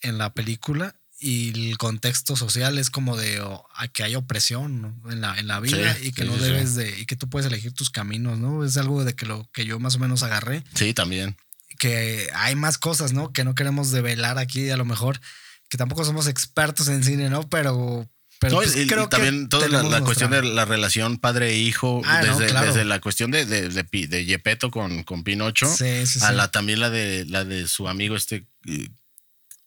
[0.01, 0.95] en la película
[1.27, 5.11] y el contexto social es como de oh, a que hay opresión ¿no?
[5.11, 6.43] en, la, en la vida Sí, y que sí, no sí.
[6.45, 8.64] debes de, y que tú puedes elegir tus caminos, ¿no?
[8.64, 11.37] Es algo de que lo que yo más o menos agarré Sí, también.
[11.79, 13.33] que hay más cosas, ¿no?
[13.33, 15.20] Que no queremos develar aquí, a lo mejor,
[15.68, 17.49] que tampoco somos expertos en cine, ¿no?
[17.49, 18.09] Pero,
[18.39, 21.18] pero No, pues, y- y creo que también toda la, la cuestión de la relación
[21.18, 22.66] padre-hijo, Ah, no, desde, claro.
[22.66, 26.25] desde la cuestión de, de, de, de Gepetto con, con Pinocho, Sí, sí, sí.
[26.25, 28.47] a la también la de la de su amigo este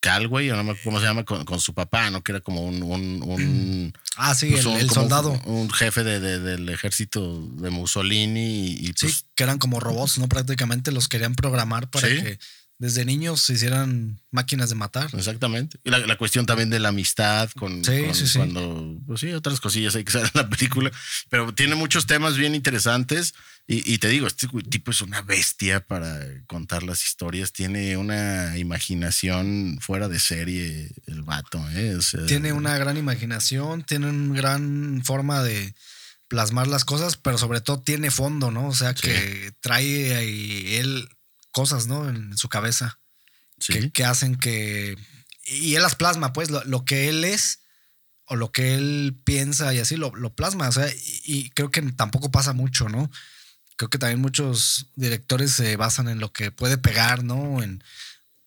[0.08, 2.22] Calway, o no me acuerdo cómo se llama, con, con su papá, ¿no?
[2.24, 5.40] Que era como un, un, un, Ah, sí, pues, el, un- soldado.
[5.46, 9.80] Un, jefe de, de- del ejército de Mussolini y, y, Sí, pues que eran como
[9.80, 10.28] robots, ¿no?
[10.28, 12.16] Prácticamente los querían programar para Sí.
[12.24, 12.40] que
[12.80, 15.10] desde niños se hicieran máquinas de matar.
[15.14, 15.80] Exactamente.
[15.84, 18.38] Y la, la cuestión también de la amistad con, Sí, con- sí, sí.
[18.38, 20.92] cuando, pues sí, otras cosillas hay que saber en la película,
[21.30, 23.34] pero tiene muchos temas bien interesantes
[23.66, 28.56] y, y te digo, este tipo es una bestia para contar las historias, tiene una
[28.58, 31.96] imaginación fuera de serie el vato, ¿eh?
[31.96, 35.74] O sea, Tiene una gran imaginación, tiene una gran forma de
[36.28, 38.68] plasmar las cosas, pero sobre todo tiene fondo, ¿no?
[38.68, 41.10] O sea, que trae ahí él
[41.58, 42.08] cosas, ¿no?
[42.08, 43.00] En su cabeza.
[43.58, 43.74] sí.
[43.74, 44.96] que, que hacen que.
[45.48, 47.62] Y él las plasma, pues, lo, lo que él es
[48.26, 50.70] o lo que él piensa y así lo, lo plasma.
[50.70, 53.10] O sea, y, y creo que tampoco pasa mucho, ¿no?
[53.76, 57.36] Creo que también muchos directores se basan en lo que puede pegar, ¿no?
[57.36, 57.84] O en,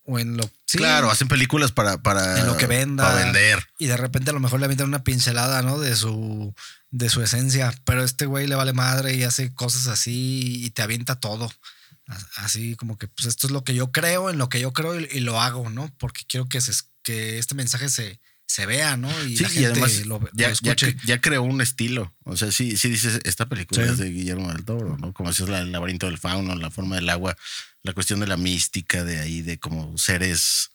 [0.05, 0.43] o en lo.
[0.65, 3.03] sí, Claro, hacen películas para, para, En lo que venda.
[3.03, 3.67] para vender.
[3.77, 5.79] Y de repente a lo mejor le avientan una pincelada, ¿no?
[5.79, 6.53] De su,
[6.91, 7.73] de su esencia.
[7.83, 11.51] Pero este güey le vale madre y hace cosas así y te avienta todo.
[12.07, 14.73] As- Así como que, pues esto es lo que yo creo, en lo que yo
[14.73, 15.93] creo y, y lo hago, ¿no?
[15.97, 16.71] Porque quiero que, se,
[17.03, 19.09] que este mensaje se, se vea, ¿no?
[19.23, 22.13] Y Sí, la y además lo, lo ya, ya, cre- ya creó un estilo.
[22.23, 23.91] O sea, sí, sí dices, esta película Sí.
[23.91, 25.13] es de Guillermo del Toro, ¿no?
[25.13, 27.37] Como si es la- el laberinto del fauno, la forma del agua,
[27.83, 30.69] la cuestión de la mística de ahí, de como seres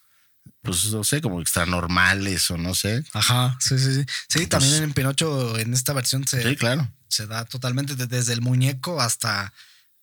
[0.63, 3.05] pues no sé, como extranormales o no sé.
[3.13, 4.05] Ajá, sí, sí, sí.
[4.29, 6.89] Sí, también en Pinocho, en esta versión se, Sí, claro.
[7.09, 9.53] se da totalmente de- desde el muñeco hasta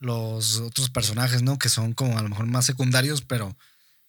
[0.04, 1.58] los otros personajes, ¿no?
[1.58, 3.56] Que son como a lo mejor más secundarios, pero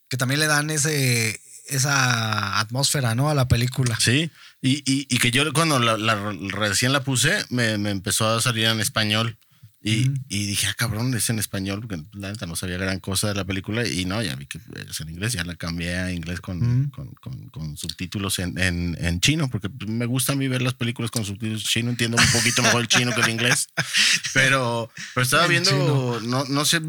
[0.09, 3.31] que también le dan ese esa atmósfera, ¿no?
[3.31, 3.97] A la película.
[3.99, 4.31] Sí,
[4.61, 8.81] y, y, que yo cuando la- recién la puse, me, me empezó a salir en
[8.81, 9.39] español.
[9.87, 13.29] Y, y dije, ah, cabrón, es en español, porque la neta no sabía gran cosa
[13.29, 13.87] de la película.
[13.87, 14.59] Y no, ya vi que
[14.89, 16.91] es en inglés, ya la cambié a inglés con, Mm.
[16.91, 20.73] con, con- con subtítulos en, en, en chino, porque me gusta a mí ver las
[20.73, 21.91] películas con subtítulos chino.
[21.91, 23.69] Entiendo un poquito mejor el chino que el inglés.
[24.33, 26.81] Pero, pero estaba En viendo, no, no sé, a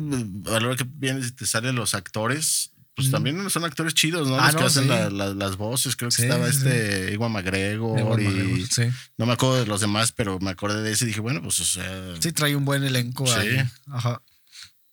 [0.59, 2.71] la hora que vienes y te salen los actores.
[2.95, 4.39] Pues también son actores chidos, ¿no?
[4.39, 4.89] Ah, los que hacen sí.
[4.89, 5.95] la- la- las voces.
[5.97, 9.81] Creo que Sí, estaba sí, este Iwan McGregor y McGregor, no me acuerdo de los
[9.81, 12.63] demás, pero me acordé de ese y dije, bueno, pues o sea, Sí, trae un
[12.63, 13.33] buen elenco Sí.
[13.33, 13.69] ahí.
[13.91, 14.21] Ajá.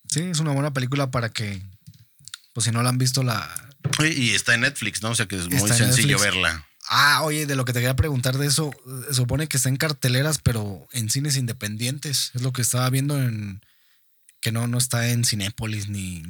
[0.09, 1.61] Sí, es una buena película para que,
[2.53, 3.49] pues si no la han visto, la.
[3.99, 5.09] y, está en Netflix, ¿no?
[5.11, 6.21] O sea que es muy sencillo Netflix.
[6.21, 6.67] verla.
[6.89, 8.69] Ah, oye, de lo que te quería preguntar de eso,
[9.09, 12.31] eh, supone que está en carteleras, pero en cines independientes.
[12.33, 13.61] Es lo que estaba viendo en.
[14.41, 16.21] Que no, no está en Cinépolis ni,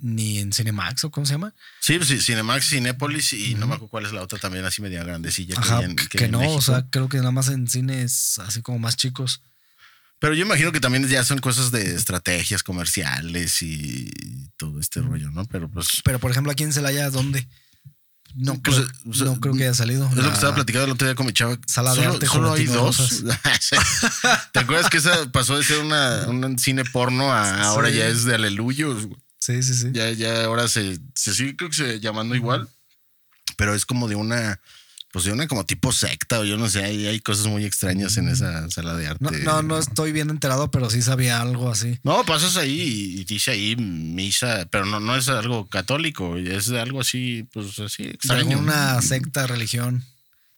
[0.00, 1.54] ni en Cinemax o cómo se llama.
[1.80, 4.82] Sí, pues sí, Cinemax, Cinépolis y no me acuerdo cuál es la otra también así
[4.82, 5.54] media grandecilla.
[5.54, 8.38] que Ajá, en- que, que en no, o sea, creo que nada más en cines
[8.40, 9.42] así como más chicos.
[10.18, 14.10] Pero yo imagino que también ya son cosas de estrategias comerciales y
[14.56, 15.44] todo este rollo, ¿no?
[15.44, 17.46] Pero pues Pero por ejemplo, aquí en Celaya, ¿dónde?
[18.34, 20.06] No Pues, creo, o sea, no creo que haya salido.
[20.08, 21.58] Es lo que estaba platicando el otro día con mi chava.
[21.66, 23.24] Sala de solo, arte solo hay dos.
[24.52, 27.96] ¿Te acuerdas que esa pasó de ser una, un cine porno a ahora Sí.
[27.96, 29.06] ya es de aleluyos?
[29.38, 29.88] Sí, sí, sí.
[29.92, 32.68] Ya, ya ahora se, se sigue creo que se llamando igual,
[33.56, 34.60] pero es como de una,
[35.12, 38.16] pues de una como tipo secta o yo no sé, hay, hay cosas muy extrañas
[38.16, 39.24] en esa sala de arte.
[39.24, 41.98] No, no, no estoy bien enterado, pero sí sabía algo así.
[42.02, 47.00] No, pasas ahí y dice ahí misa, pero no, no es algo católico, es algo
[47.00, 48.58] así, pues así De extraño.
[48.58, 50.04] una secta, religión.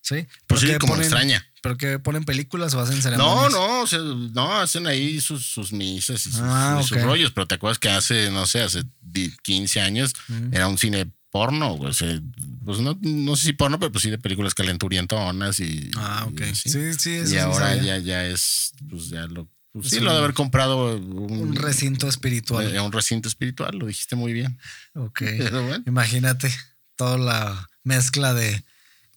[0.09, 0.27] Sí.
[0.47, 1.45] Pues ¿Pero sí, como ponen- extraña.
[1.61, 3.53] ¿Pero que ponen películas o hacen No, ceremonias?
[3.53, 7.33] no, o sea, no, hacen ahí sus, sus misas y sus, Ah, y sus rollos,
[7.33, 10.13] pero te acuerdas que hace, no sé, hace di- 15 años
[10.53, 12.21] era un cine porno, o sea,
[12.65, 15.91] pues no, no sé si porno, pero pues sí de películas calenturientonas y.
[15.97, 16.41] Ah, y ok.
[16.43, 16.71] así.
[16.71, 19.47] Sí, sí, eso y ahora ya, ya es, pues ya lo.
[19.73, 22.75] pues Es sí, lo de haber comprado un, Un recinto espiritual.
[22.75, 24.59] eh, un recinto espiritual, lo dijiste muy bien.
[24.95, 25.23] ok.
[25.53, 26.55] Bueno, Imagínate
[26.97, 28.65] toda la mezcla de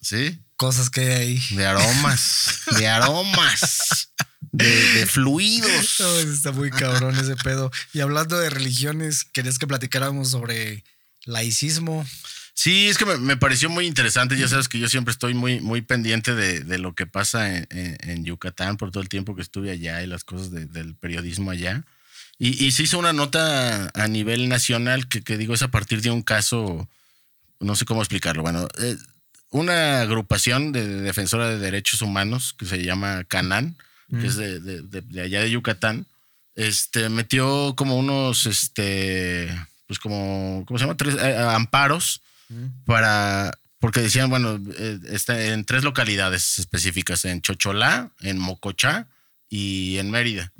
[0.01, 1.43] sí, cosas que hay ahí.
[1.57, 4.09] de aromas, de aromas,
[4.51, 5.95] de, de fluidos.
[5.99, 7.71] No, está muy cabrón ese pedo.
[7.93, 10.83] Y hablando de religiones, ¿querías que platicáramos sobre
[11.25, 12.05] laicismo?
[12.53, 14.37] Sí, es que me, me pareció muy interesante.
[14.37, 17.67] Ya sabes que yo siempre estoy muy, muy pendiente de, de lo que pasa en,
[17.71, 20.93] en- en Yucatán por todo el tiempo que estuve allá y las cosas de- del
[20.95, 21.83] periodismo allá.
[22.37, 26.01] Y, y se hizo una nota a nivel nacional que, que digo es a partir
[26.01, 26.87] de un caso,
[27.59, 28.43] no sé cómo explicarlo.
[28.43, 28.97] Bueno, eh,
[29.51, 33.75] una agrupación de, de defensora de derechos humanos que se llama Canán,
[34.09, 36.05] que es de, de- allá de Yucatán,
[36.55, 39.47] este, metió como unos, este,
[39.87, 40.97] pues como, ¿cómo se llama?
[40.97, 42.21] Tres eh, amparos
[42.85, 49.07] para, porque decían, bueno, eh, está en tres localidades específicas, en Chocholá, en Mocochá
[49.49, 50.51] y en Mérida.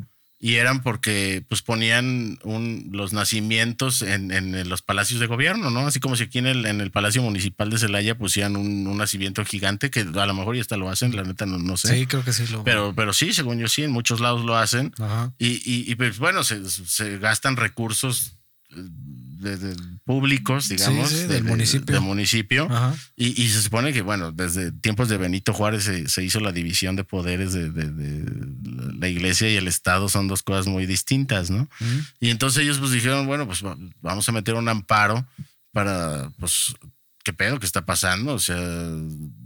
[0.43, 5.85] Y eran porque pues ponían un, los nacimientos en, en los palacios de gobierno, ¿no?
[5.85, 8.97] Así como si aquí en el, en el Palacio Municipal de Celaya pusieran un, un
[8.97, 11.95] nacimiento gigante, que a lo mejor ya hasta lo hacen, la neta no, no sé.
[11.95, 12.63] Sí, creo que sí lo.
[12.63, 14.91] Pero, pero sí, según yo sí, en muchos lados lo hacen.
[14.97, 15.31] Ajá.
[15.37, 18.39] Y, y, y, pues bueno, se, se gastan recursos
[18.71, 18.81] eh,
[19.41, 19.75] de- de
[20.05, 21.93] públicos, digamos, sí, de- del de- municipio.
[21.95, 22.69] del municipio.
[23.15, 26.51] Y, y se supone que, bueno, desde tiempos de Benito Juárez se, se hizo la
[26.51, 27.69] división de poderes de,
[28.99, 31.63] la iglesia y el Estado, son dos cosas muy distintas, ¿no?
[31.79, 31.89] Ujú.
[32.19, 35.25] Y entonces ellos pues dijeron, bueno, pues va- vamos a meter un amparo
[35.71, 36.73] para, pues,
[37.23, 38.33] ¿qué pedo que está pasando?
[38.33, 38.57] O sea,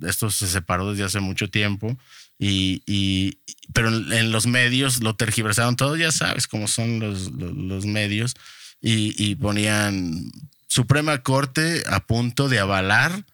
[0.07, 1.97] esto se separó desde hace mucho tiempo
[2.39, 3.37] y, y-
[3.73, 7.85] pero en, en los medios lo tergiversaron todo, ya sabes cómo son los, los, los
[7.85, 8.35] medios
[8.85, 10.31] y, y ponían
[10.67, 13.25] Suprema Corte a punto de avalar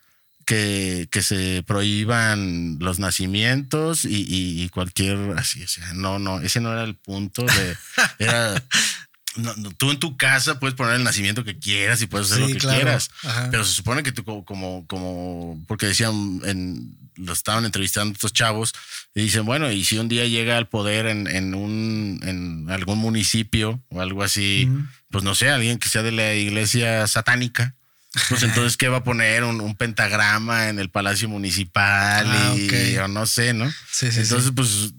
[0.45, 6.71] que, que se prohíban los nacimientos y, cualquier así, o sea, no, no, ese no
[6.71, 7.75] era el punto de,
[8.19, 8.63] era,
[9.37, 12.45] no, no, tú en tu casa puedes poner el nacimiento que quieras y puedes hacer
[12.45, 12.77] Sí, lo que claro.
[12.81, 13.47] quieras, Ajá.
[13.51, 18.73] pero se supone que tú como, como, porque decían, en, lo estaban entrevistando estos chavos
[19.15, 22.97] y dicen, bueno, y si un día llega al poder en, en un, en algún
[22.97, 24.69] municipio o algo así,
[25.09, 27.75] pues no sé, alguien que sea de la iglesia satánica.
[28.27, 29.45] Pues entonces, ¿qué va a poner?
[29.45, 33.71] Un, un pentagrama en el Palacio Municipal Ah, y o no sé, ¿no?
[33.89, 34.91] Sí, sí, entonces, pues,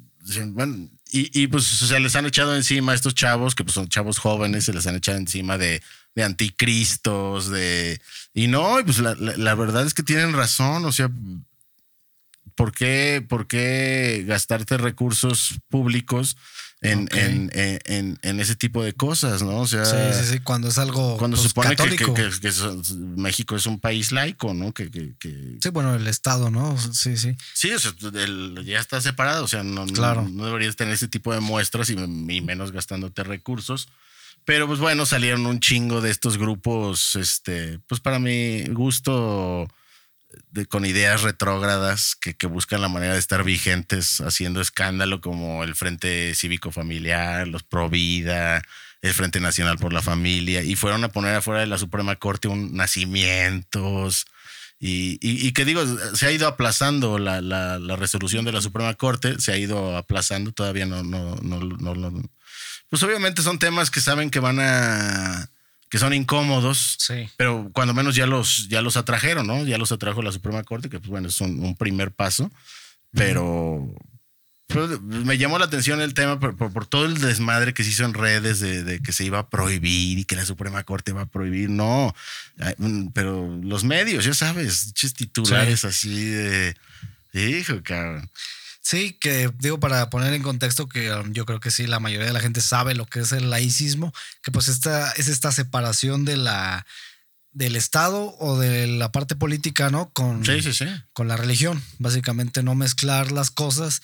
[0.52, 4.18] bueno, y, pues se les han echado encima a estos chavos, que pues son chavos
[4.18, 5.82] jóvenes, se les han echado encima de,
[6.14, 8.00] de anticristos, de...
[8.32, 11.10] Y no, pues la, la- la verdad es que tienen razón, o sea,
[12.54, 16.36] ¿por qué, por qué gastarte recursos públicos
[16.82, 19.60] en, en, en- en- en ese tipo de cosas, no?
[19.60, 22.30] O sea, Sí, sí, sí, cuando es algo cuando pues, se supone que, que- que-
[22.40, 22.52] que
[23.16, 24.72] México es un país laico, ¿no?
[24.72, 26.76] Que, que- que- Sí, bueno, el Estado, ¿no?
[26.92, 27.36] Sí, sí.
[27.54, 30.28] Sí, o sea, el- ya está separado, o sea, no, no- Claro.
[30.28, 33.88] no, deberías tener ese tipo de muestras y, y menos gastándote recursos.
[34.44, 39.68] Pero pues bueno, salieron un chingo de estos grupos, este, pues para mi gusto,
[40.50, 45.64] de, con ideas retrógradas que, que buscan la manera de estar vigentes haciendo escándalo como
[45.64, 48.62] el Frente Cívico Familiar, los Pro Vida,
[49.02, 52.48] el Frente Nacional por la Familia, y fueron a poner afuera de la Suprema Corte
[52.48, 54.26] un nacimientos.
[54.78, 55.84] Y, y- y que digo,
[56.16, 59.96] se ha ido aplazando la, la- la resolución de la Suprema Corte, se ha ido
[59.96, 62.22] aplazando, todavía no, no, no, no, no-
[62.88, 65.48] Pues obviamente son temas que saben que van a.
[65.92, 67.28] que son incómodos, Sí.
[67.36, 69.62] pero cuando menos ya los, ya los atrajeron, ¿no?
[69.66, 72.50] Ya los atrajo la Suprema Corte, que pues bueno, es un, un primer paso,
[73.12, 73.94] pero.
[74.68, 77.90] pero me llamó la atención el tema por, por- por todo el desmadre que se
[77.90, 81.12] hizo en redes de, de que se iba a prohibir y que la Suprema Corte
[81.12, 81.68] va a prohibir.
[81.68, 82.14] No,
[82.78, 86.74] mm, pero los medios, ya sabes, titulares así de.
[87.34, 88.30] Hijo, cabrón.
[88.82, 92.26] Sí, que digo para poner en contexto que um, yo creo que sí, la mayoría
[92.26, 94.12] de la gente sabe lo que es el laicismo,
[94.42, 96.84] que pues esta es esta separación de la
[97.52, 100.10] del Estado o de la parte política, ¿no?
[100.12, 100.86] Con, Sí, sí, sí.
[101.12, 101.82] con la religión.
[101.98, 104.00] Básicamente no mezclar las cosas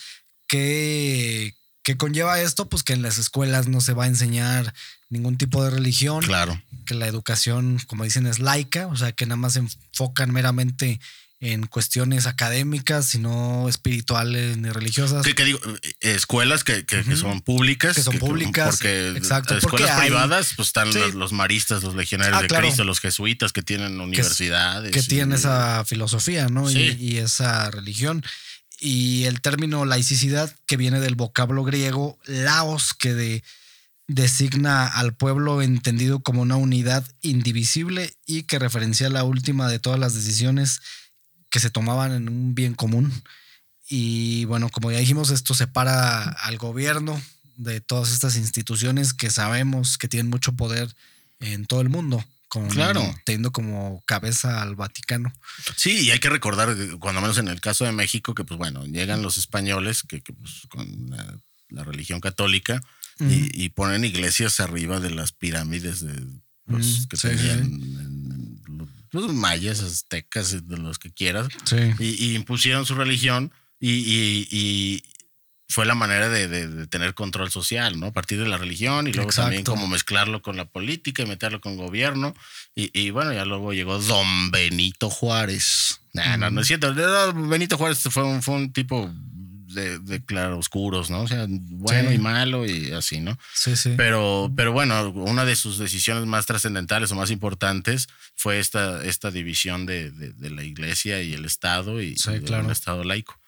[0.46, 4.74] que, que conlleva esto, pues que en las escuelas no se va a enseñar
[5.08, 6.60] ningún tipo de religión, Claro.
[6.86, 11.00] que la educación, como dicen, es laica, o sea, que nada más se enfocan meramente
[11.40, 15.24] en cuestiones académicas, sino espirituales ni religiosas.
[15.24, 15.60] Que, que digo,
[16.00, 17.94] escuelas que, que- son públicas.
[17.94, 20.98] Que son públicas, Porque exacto, escuelas porque hay- privadas, pues están Sí.
[20.98, 22.66] los, los maristas, los legionarios Ah, de claro.
[22.66, 24.90] Cristo, los jesuitas que tienen universidades.
[24.92, 26.68] que y- tiene esa filosofía, ¿no?
[26.70, 26.96] Y- Sí.
[26.98, 28.24] Y, esa religión.
[28.80, 33.44] Y el término laicidad, que viene del vocablo griego laos, que de-
[34.08, 40.00] designa al pueblo entendido como una unidad indivisible y que referencia la última de todas
[40.00, 40.80] las decisiones
[41.50, 43.12] que se tomaban en un bien común.
[43.88, 47.20] Y bueno, como ya dijimos, esto separa al gobierno
[47.56, 50.94] de todas estas instituciones que sabemos que tienen mucho poder
[51.40, 53.02] en todo el mundo, con, Claro.
[53.24, 55.32] teniendo como cabeza al Vaticano.
[55.76, 58.84] Sí, y hay que recordar, cuando menos en el caso de México, que pues bueno,
[58.86, 61.38] llegan los españoles que, que, pues, con la,
[61.70, 62.82] la religión católica
[63.20, 66.14] y, y ponen iglesias arriba de las pirámides de,
[66.66, 67.72] pues, que sí, tenían sí.
[67.72, 68.17] en-
[69.12, 71.48] los mayas, aztecas, de los que quieras.
[71.64, 71.76] Sí.
[71.98, 75.02] y, y impusieron su religión y, y- y
[75.70, 78.06] fue la manera de, de- de tener control social, ¿no?
[78.06, 79.72] A partir de la religión y luego también Exacto.
[79.78, 82.34] como mezclarlo con la política y meterlo con gobierno.
[82.74, 86.00] Y, y bueno, ya luego llegó Don Benito Juárez.
[86.14, 86.94] Nah, no, no es cierto.
[87.34, 89.12] Benito Juárez fue un, fue un tipo
[89.74, 91.22] de, de claroscuros, ¿no?
[91.22, 92.14] O sea, bueno Sí.
[92.16, 93.38] y malo y así, ¿no?
[93.54, 93.94] Sí, sí.
[93.96, 99.30] Pero, pero bueno, una de sus decisiones más trascendentales o más importantes fue esta, esta
[99.30, 102.64] división de, de- de la iglesia y el Estado y, Sí, y claro.
[102.66, 103.38] un Estado laico.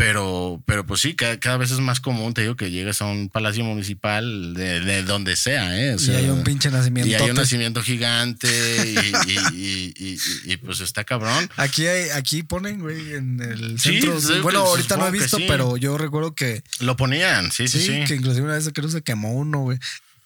[0.00, 3.06] Pero, pero pues sí, cada, cada vez es más común, te digo, que llegues a
[3.06, 5.96] un palacio municipal de, de donde sea, ¿eh?
[5.96, 7.10] O y hay un pinche nacimiento.
[7.10, 8.96] y hay un nacimiento gigante y,
[9.28, 11.50] y- y- y- y- y, pues está cabrón.
[11.56, 14.20] Aquí hay, aquí ponen, güey, en el centro.
[14.20, 15.46] sí, bueno, pues, ahorita no he visto, sí.
[15.48, 18.04] pero yo recuerdo que Lo ponían, sí, sí, sí, sí.
[18.06, 19.78] que inclusive una vez creo que se quemó uno, güey.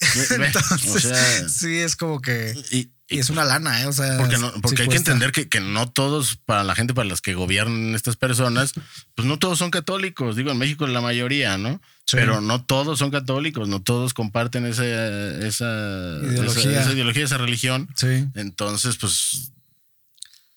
[0.30, 2.52] Entonces, o sea, sí, es como que.
[2.72, 3.86] y- Y es una lana, ¿eh?
[3.86, 4.16] O sea.
[4.18, 7.08] Porque, no- sí porque hay que entender que, que no todos, para la gente para
[7.08, 8.72] las que gobiernan estas personas,
[9.14, 10.36] pues no todos son católicos.
[10.36, 11.80] Digo, en México la mayoría, ¿no?
[12.06, 12.16] Sí.
[12.16, 16.70] Pero no todos son católicos, no todos comparten esa, esa Ideología.
[16.72, 17.88] esa, esa ideología, esa religión.
[17.96, 18.26] Sí.
[18.34, 19.52] Entonces, pues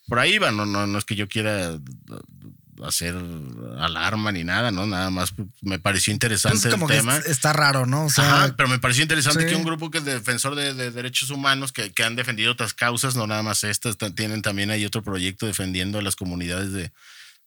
[0.08, 0.52] por ahí va.
[0.52, 1.78] No, no, no es que yo quiera
[2.84, 3.16] hacer
[3.80, 4.86] alarma ni nada, ¿no?
[4.86, 7.18] Nada más me pareció interesante Pues como el que tema.
[7.18, 8.06] es- está raro, ¿no?
[8.06, 9.50] O sea, Ajá, pero me pareció interesante sí.
[9.50, 12.74] que un grupo que es defensor de, de derechos humanos que, que han defendido otras
[12.74, 16.72] causas, no nada más estas, ta- tienen también hay otro proyecto defendiendo a las comunidades
[16.74, 16.92] de,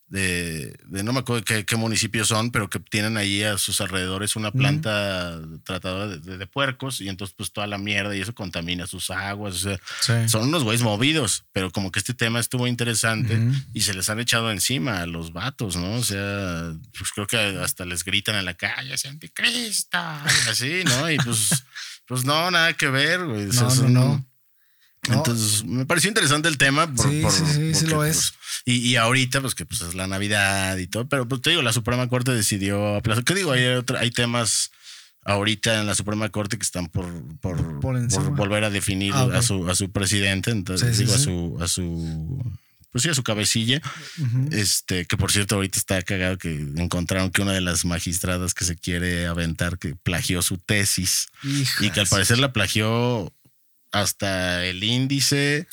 [0.08, 3.80] de, de no me acuerdo qué, qué municipios son, pero que tienen ahí a sus
[3.82, 8.20] alrededores una planta tratadora de, de- de puercos y entonces pues toda la mierda y
[8.22, 9.54] eso contamina sus aguas.
[9.54, 10.28] O sea, sí.
[10.28, 13.38] son unos güeyes movidos, pero como que este tema estuvo interesante
[13.74, 15.92] y se les han echado encima a los vatos, ¿no?
[15.96, 19.98] O sea, pues creo que hasta les gritan en la calle, "Es anticristo,
[20.46, 21.10] y así, ¿no?
[21.10, 21.64] Y pues,
[22.06, 23.46] pues no, nada que ver, güey.
[23.48, 24.24] O sea, No, no, son- no.
[25.08, 25.14] No.
[25.16, 26.92] Entonces, me pareció interesante el tema.
[26.94, 28.16] Por, Sí, por- sí, sí, lo es.
[28.16, 28.34] pues,
[28.64, 31.62] y, y ahorita, pues que pues es la Navidad y todo, pero pues te digo,
[31.62, 33.24] la Suprema Corte decidió aplazar.
[33.24, 33.52] ¿Qué digo?
[33.52, 34.70] Hay, otra- hay temas
[35.24, 37.06] ahorita en la Suprema Corte que están por,
[37.40, 38.30] por, Por por encima.
[38.30, 41.58] volver a definir Ah, a, su, a su presidente, entonces Sí, sí, digo, a su,
[41.62, 42.52] a su
[42.90, 43.82] pues sí, a su cabecilla.
[44.50, 48.64] Este, que por cierto, ahorita está cagado que encontraron que una de las magistradas que
[48.64, 51.28] se quiere aventar que plagió su tesis
[51.80, 53.30] y que al parecer la plagió
[53.92, 55.66] hasta el índice,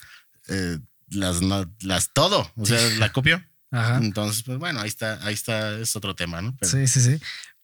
[0.47, 1.39] eh, las,
[1.81, 3.43] las todo, o sea, la copió.
[3.71, 3.97] Ajá.
[3.97, 6.55] Entonces, pues bueno, ahí está, ahí está, es otro tema, ¿no?
[6.59, 7.19] Pero- Sí, sí, sí.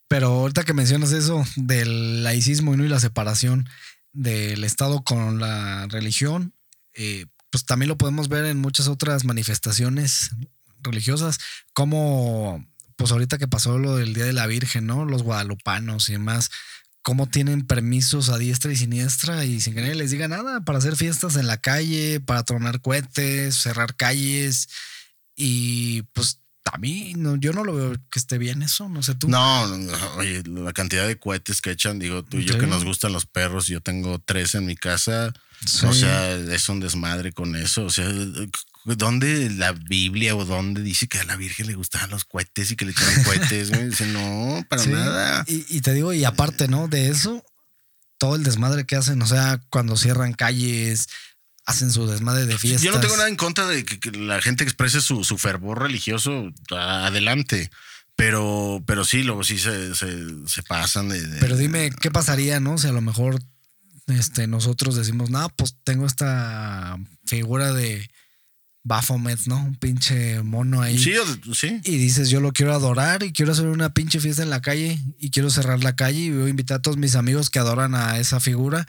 [0.07, 2.83] Pero ahorita que mencionas eso del laicismo ¿no?
[2.83, 3.69] y la separación
[4.11, 6.53] del Estado con la religión,
[6.93, 10.31] eh, pues también lo podemos ver en muchas otras manifestaciones
[10.81, 11.37] religiosas,
[11.73, 12.65] como
[12.97, 15.05] pues ahorita que pasó lo del Día de la Virgen, ¿no?
[15.05, 16.51] Los guadalupanos y demás,
[17.03, 20.77] cómo tienen permisos a diestra y siniestra y sin que nadie les diga nada para
[20.79, 24.69] hacer fiestas en la calle, para tronar cohetes, cerrar calles
[25.35, 26.39] y pues
[26.71, 29.27] a mí no, yo no lo veo que esté bien eso, no sé tú.
[29.27, 32.59] No, no, oye, la cantidad de cohetes que echan, digo, tú y yo Sí.
[32.59, 35.33] que nos gustan los perros, yo tengo tres en mi casa,
[35.65, 35.85] Sí.
[35.87, 38.05] o sea, es un desmadre con eso, o sea,
[38.85, 42.75] ¿dónde la Biblia o dónde dice que a la Virgen le gustaban los cohetes y
[42.75, 43.69] que le echaban cohetes?
[43.69, 43.89] güey?
[43.89, 45.43] Dice, no, para Sí, nada.
[45.47, 46.87] Y, y te digo, y aparte, ¿no?
[46.87, 47.43] De eso,
[48.17, 51.07] todo el desmadre que hacen, o sea, cuando cierran calles,
[51.65, 52.81] hacen su desmadre de fiestas.
[52.83, 55.81] Yo no tengo nada en contra de que, que la gente exprese su, su fervor
[55.81, 57.69] religioso adelante.
[58.15, 62.59] Pero, pero sí, luego sí se, se, se pasan de, de- Pero dime, ¿qué pasaría,
[62.59, 62.77] no?
[62.77, 63.41] Si a lo mejor
[64.07, 68.07] este, nosotros decimos, no, pues tengo esta figura de
[68.83, 69.63] Baphomet, ¿no?
[69.63, 70.97] Un pinche mono ahí.
[70.97, 71.13] Sí,
[71.53, 71.79] sí.
[71.83, 74.99] Y dices, yo lo quiero adorar y quiero hacer una pinche fiesta en la calle
[75.19, 77.93] y quiero cerrar la calle y voy a invitar a todos mis amigos que adoran
[77.93, 78.87] a esa figura.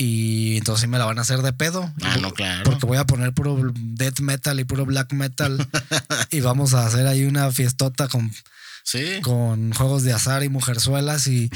[0.00, 1.92] Y entonces sí me la van a hacer de pedo.
[2.02, 2.62] Ah, no, claro.
[2.62, 5.68] Porque voy a poner puro death metal y puro black metal.
[6.30, 8.32] y vamos a hacer ahí una fiestota con,
[8.90, 9.20] Sí.
[9.22, 11.50] con juegos de azar y mujerzuelas y,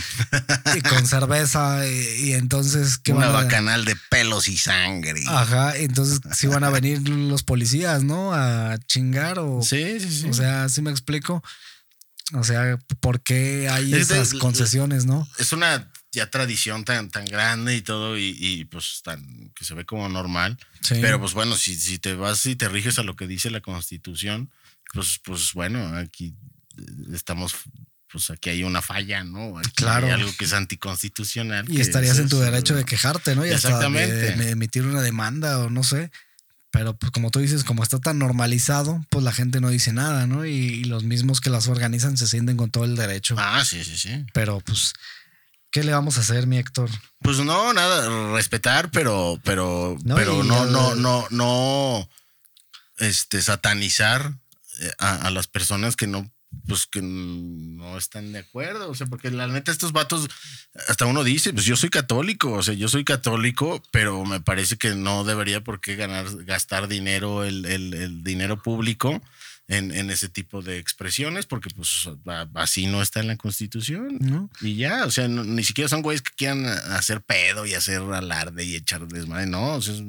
[0.76, 1.88] y con cerveza.
[1.88, 5.22] Y, y entonces, ¿qué Una bacanal de pelos y sangre.
[5.28, 8.34] Ajá, entonces sí van a venir los policías, ¿no?
[8.34, 9.62] A chingar o...
[9.62, 10.28] Sí, sí, sí.
[10.28, 11.42] O sea, sí me explico.
[12.34, 15.26] O sea, ¿por qué hay Es de- esas concesiones, no?
[15.38, 19.72] es una ya tradición tan, tan grande y todo, y, y, pues tan que se
[19.72, 20.58] ve como normal.
[20.82, 20.96] Sí.
[21.00, 23.62] Pero pues bueno, si, si te vas y te riges a lo que dice la
[23.62, 24.50] constitución,
[24.92, 26.34] pues, pues bueno, aquí
[27.14, 27.54] estamos,
[28.10, 29.58] pues aquí hay una falla, ¿no?
[29.58, 30.06] Aquí Claro.
[30.06, 31.64] Hay algo que es anticonstitucional.
[31.70, 33.44] y estarías es en tu derecho de quejarte, ¿no?
[33.46, 34.14] Y hasta de- Exactamente.
[34.44, 36.10] de emitir una demanda o no sé.
[36.70, 40.26] Pero pues como tú dices, como está tan normalizado, pues la gente no dice nada,
[40.26, 40.46] ¿no?
[40.46, 43.34] Y, y los mismos que las organizan se sienten con todo el derecho.
[43.38, 44.24] Ah, sí, sí, sí.
[44.32, 44.94] Pero pues,
[45.70, 46.88] ¿qué le vamos a hacer, mi Héctor?
[47.20, 52.08] Pues no, nada, respetar, pero, pero, No, pero no, el- no, no, no,
[52.98, 54.32] este, satanizar
[54.80, 56.30] eh, a, a las personas que no,
[56.66, 58.88] pues que no están de acuerdo.
[58.90, 60.28] O sea, porque la neta, estos vatos,
[60.88, 64.76] hasta uno dice, pues yo soy católico, o sea, yo soy católico, pero me parece
[64.76, 69.20] que no debería por qué ganar, gastar dinero, el, el- el dinero público.
[69.68, 72.08] En, en ese tipo de expresiones, porque pues
[72.54, 74.18] así no está en la constitución.
[74.20, 74.50] ¿No?
[74.60, 78.02] Y ya, o sea, no- ni siquiera son güeyes que quieran hacer pedo y hacer
[78.02, 79.76] alarde y echar desmadre, no.
[79.76, 80.02] O sea, es-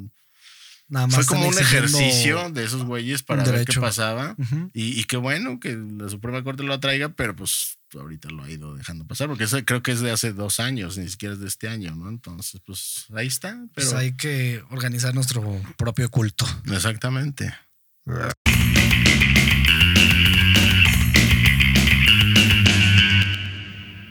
[0.90, 4.36] Nada más fue como un ejercicio de esos güeyes para ver qué pasaba.
[4.74, 8.50] Y, y qué bueno que la Suprema Corte lo traiga, pero pues ahorita lo ha
[8.50, 11.40] ido dejando pasar, porque eso creo que es de hace dos años, ni siquiera es
[11.40, 12.10] de este año, ¿no?
[12.10, 13.50] Entonces, pues ahí está.
[13.74, 15.42] Pero Pues hay que organizar nuestro
[15.78, 16.46] propio culto.
[16.72, 17.54] exactamente.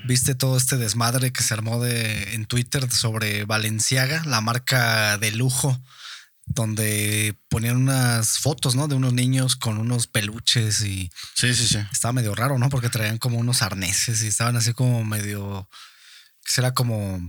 [0.05, 5.31] ¿Viste todo este desmadre que se armó de, en Twitter sobre Valenciaga, la marca de
[5.31, 5.81] lujo,
[6.45, 8.88] donde ponían unas fotos, ¿no?
[8.88, 11.78] De unos niños con unos peluches y Sí, sí, sí.
[11.93, 12.68] estaba medio raro, ¿no?
[12.68, 15.68] Porque traían como unos arneses y estaban así como medio,
[16.45, 17.20] que será como,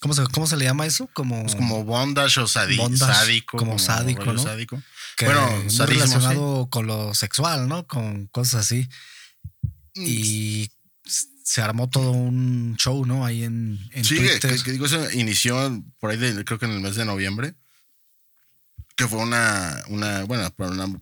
[0.00, 1.08] ¿cómo se, cómo se le llama eso?
[1.12, 3.58] Como, Pues como bondage o sadi- Bondage, sádico.
[3.58, 4.42] como sádico, rollo ¿no?
[4.42, 4.82] sádico.
[5.16, 7.86] que bueno, sadismo, relacionado con lo sexual, ¿no?
[7.86, 8.88] Con cosas así.
[9.94, 10.70] Y
[11.44, 13.24] se armó todo un show, ¿no?
[13.24, 14.40] Ahí en, en Sí, Twitter.
[14.56, 17.54] que- que digo, eso inició por ahí, de, creo que en el mes de noviembre,
[18.96, 20.50] que fue una, una bueno,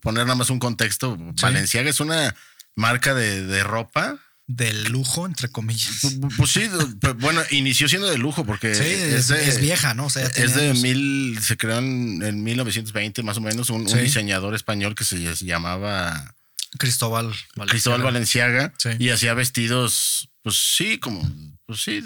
[0.01, 2.35] poner nada más un contexto, Valenciaga es una
[2.75, 4.19] marca de, de ropa.
[4.47, 6.03] del lujo, entre comillas.
[6.03, 6.69] Pu- Pues sí,
[7.01, 10.07] pero bueno, inició siendo de lujo porque Sí, es, de- es vieja, ¿no?
[10.07, 10.83] O sea, Es de años.
[10.83, 13.99] mil, se creó en, en 1920 más o menos un, un Sí.
[13.99, 16.35] diseñador español que se, se llamaba
[16.79, 17.67] Cristóbal Valenciaga.
[17.71, 18.91] Cristóbal Valenciaga Sí.
[18.99, 21.23] y hacía vestidos, pues sí, como,
[21.67, 22.03] pues sí,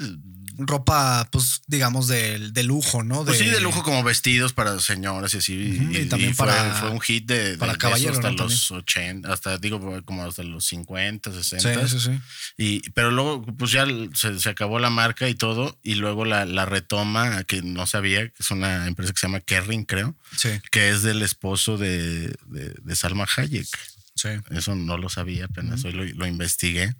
[0.58, 3.24] ropa, pues, digamos, de, de lujo, ¿no?
[3.24, 5.52] Pues sí, de lujo como vestidos para señoras y así.
[5.54, 8.12] Y, y también y fue, para- fue un hit de, de- para de eso caballero,
[8.14, 8.36] hasta ¿no?
[8.44, 11.88] los 80, hasta digo como hasta los 50, 60.
[11.88, 12.20] Sí, sí, sí.
[12.56, 16.44] Y, pero luego, pues ya se, se acabó la marca y todo, y luego la,
[16.44, 20.48] la retoma, que no sabía, que es una empresa que se llama Kerring, creo, Sí,
[20.70, 23.66] que es del esposo de, de, de Salma Hayek.
[24.14, 24.28] sí.
[24.50, 26.94] Eso no lo sabía, apenas hoy lo, lo investigué.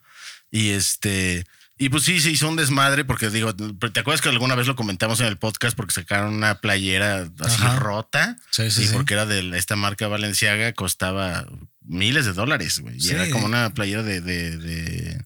[0.51, 1.45] Y este.
[1.79, 4.77] Y pues sí, se hizo un desmadre porque digo, ¿te acuerdas que alguna vez lo
[4.77, 7.77] comentamos en el podcast porque sacaron una playera así Ajá.
[7.79, 8.39] rota?
[8.51, 8.93] Sí, sí, y sí.
[8.95, 11.47] porque era de esta marca Valenciaga, costaba
[11.83, 12.97] miles de dólares, güey.
[12.97, 13.11] Y Sí.
[13.13, 15.25] era como una playera de, de, de-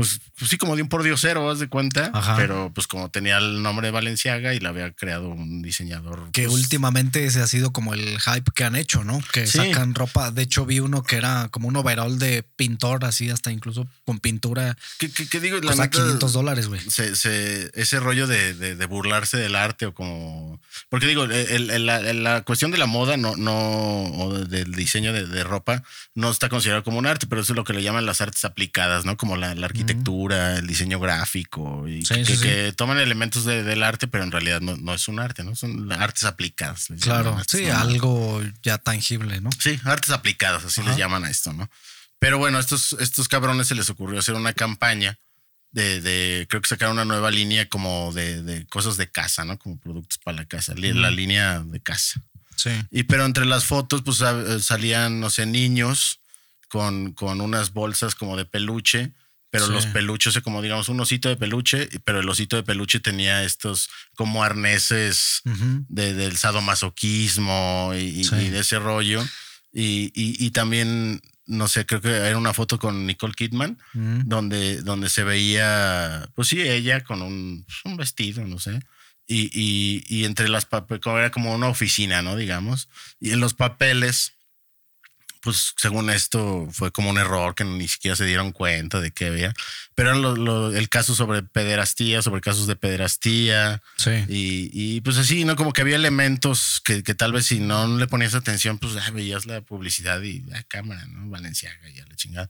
[0.00, 2.10] pues, pues sí, como de un por diosero, haz de cuenta.
[2.14, 2.36] Ajá.
[2.36, 6.30] Pero pues como tenía el nombre de Valenciaga y la había creado un diseñador.
[6.32, 9.20] Que pues, últimamente ese ha sido como el hype que han hecho, ¿no?
[9.32, 9.58] Que Sí.
[9.58, 10.30] sacan ropa.
[10.30, 14.18] De hecho, vi uno que era como un overall de pintor, así hasta incluso con
[14.18, 14.76] pintura.
[14.98, 15.56] ¿Qué, qué- qué digo?
[15.56, 16.80] La Costaba neta, 500 dólares, güey.
[16.88, 20.60] se, se- ese rollo de, de- de burlarse del arte o como...
[20.88, 25.12] Porque digo, el- el- la, la cuestión de la moda no, no o del diseño
[25.12, 25.82] de, de ropa
[26.14, 28.44] no está considerado como un arte, pero eso es lo que le llaman las artes
[28.44, 29.16] aplicadas, ¿no?
[29.16, 32.42] Como la, la arquitectura, el diseño gráfico, y Sí, que, sí, sí.
[32.42, 35.54] que toman elementos de- del arte, pero en realidad no, no es un arte, ¿no?
[35.56, 36.88] Son artes aplicadas.
[37.00, 37.76] Claro, artes, sí, ¿no?
[37.78, 39.50] algo ya tangible, ¿no?
[39.58, 40.90] Sí, artes aplicadas, así Ajá.
[40.90, 41.70] les llaman a esto, ¿no?
[42.18, 45.18] Pero bueno, a estos, estos cabrones se les ocurrió hacer una campaña
[45.72, 49.58] de, de creo que sacaron una nueva línea como de, de cosas de casa, ¿no?
[49.58, 52.20] Como productos para la casa, la línea de casa.
[52.56, 52.70] Sí.
[52.90, 54.18] Y pero entre las fotos, pues
[54.64, 56.20] salían, no sé, niños
[56.68, 59.12] con, con unas bolsas como de peluche,
[59.50, 59.72] pero Sí.
[59.72, 63.88] los peluches, como digamos, un osito de peluche, pero el osito de peluche tenía estos
[64.14, 65.84] como arneses Ujú.
[65.88, 68.34] de- del sadomasoquismo y, Sí.
[68.36, 69.22] y de ese rollo.
[69.72, 74.22] Y, y- y también, no sé, creo que era una foto con Nicole Kidman, Ujú.
[74.24, 78.80] donde, donde se veía, pues sí, ella con un, pues, un vestido, no sé.
[79.26, 82.34] Y, y- y entre las papeles, era como una oficina, ¿no?
[82.36, 82.88] Digamos.
[83.20, 84.32] Y en los papeles,
[85.42, 89.26] pues según esto fue como un error que ni siquiera se dieron cuenta de que
[89.26, 89.54] había.
[89.94, 93.82] Pero lo- lo- el caso sobre pederastía, sobre casos de pederastía.
[93.96, 94.10] Sí.
[94.28, 95.56] Y, y, pues así, ¿no?
[95.56, 99.10] Como que había elementos que, que tal vez si no le ponías atención, pues ah,
[99.10, 101.28] veías la publicidad y la cámara, ¿no?
[101.30, 102.48] Valenciaga y a la chingada.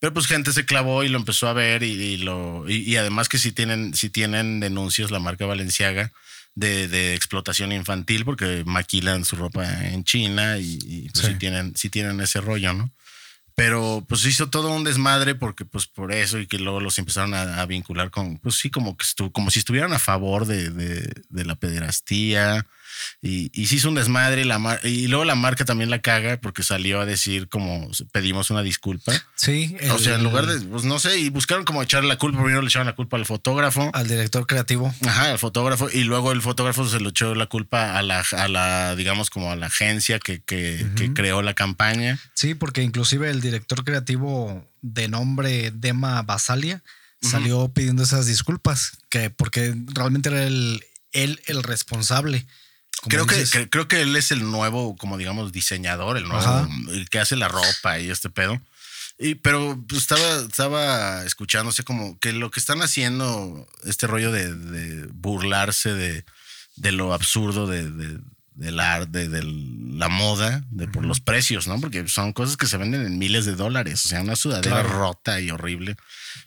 [0.00, 2.96] Pero pues gente se clavó y lo empezó a ver y, y lo y, y
[2.96, 6.12] además que si tienen si tienen denuncias la marca Valenciaga
[6.58, 11.32] de, de explotación infantil porque maquilan su ropa en China y, y, pues Sí.
[11.32, 12.90] sí tienen sí tienen ese rollo, ¿no?
[13.54, 17.34] Pero pues hizo todo un desmadre porque pues por eso y que luego los empezaron
[17.34, 20.70] a, a vincular con, pues sí, como que estuvo, como si estuvieran a favor de,
[20.70, 22.66] de- de la pederastía
[23.22, 26.00] y, y se hizo un desmadre y, la mar- y luego la marca también la
[26.00, 29.12] caga porque salió a decir como pedimos una disculpa.
[29.36, 29.76] Sí.
[29.90, 32.62] o sea, en lugar de, pues no sé, y buscaron como echarle la culpa, primero
[32.62, 33.90] le echaron la culpa al fotógrafo.
[33.94, 34.94] Al director creativo.
[35.06, 35.88] Ajá, al fotógrafo.
[35.92, 39.50] Y luego el fotógrafo se le echó la culpa a la, a la digamos, como
[39.52, 42.18] a la agencia que, que, que creó la campaña.
[42.34, 46.82] Sí, porque inclusive el director creativo de nombre Dema Basalia
[47.20, 52.46] salió pidiendo esas disculpas, que porque realmente era el, él el responsable.
[53.06, 53.50] Creo que, dices.
[53.50, 56.68] que- creo que él es el nuevo, como digamos, diseñador, el nuevo, Ajá.
[56.90, 58.60] el que hace la ropa y este pedo.
[59.18, 64.54] Y, pero pues, estaba, estaba escuchándose como que lo que están haciendo, este rollo de,
[64.54, 66.24] de burlarse de,
[66.76, 68.18] de lo absurdo de, de-
[68.58, 71.80] del arte, de la moda, de por los precios, ¿no?
[71.80, 74.04] Porque son cosas que se venden en miles de dólares.
[74.04, 74.98] O sea, una sudadera Claro.
[74.98, 75.96] rota y horrible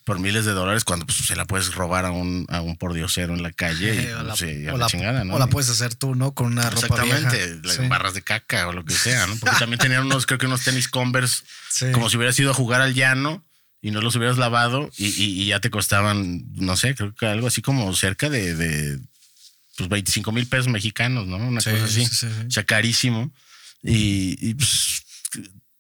[0.04, 3.34] por miles de dólares cuando pues, se la puedes robar a un, a un pordiosero
[3.34, 3.96] en la calle.
[3.96, 5.36] y, Eh, o, la, pues, a o la la- chingada, ¿no?
[5.36, 6.34] o la puedes hacer tú, ¿no?
[6.34, 6.86] Con una ropa.
[7.02, 7.88] Exactamente, Sí.
[7.88, 9.36] barras de caca o lo que sea, ¿no?
[9.38, 11.92] Porque también tenían unos, creo que unos tenis Converse, Sí.
[11.94, 13.46] como si hubieras ido a jugar al llano
[13.82, 17.26] y no los hubieras lavado y, y- y ya te costaban, no sé, creo que
[17.26, 19.00] algo así como cerca de, de
[19.78, 21.38] pues 25 mil pesos mexicanos, ¿no?
[21.38, 22.06] Una Sí, cosa así.
[22.06, 22.28] sí, sí.
[22.48, 23.32] O sea, carísimo.
[23.84, 25.04] Y, y, pues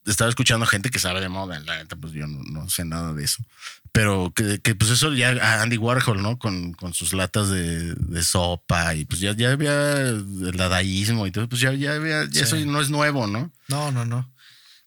[0.05, 3.13] estaba escuchando gente que sabe de moda, la neta, pues yo no, no sé nada
[3.13, 3.43] de eso.
[3.91, 6.39] Pero que, que, pues eso ya a Andy Warhol, ¿no?
[6.39, 11.31] Con, con sus latas de, de sopa y pues ya, ya había el dadaísmo y
[11.31, 13.51] todo, pues ya, ya había, ya eso no es nuevo, ¿no?
[13.67, 14.31] No, no, no.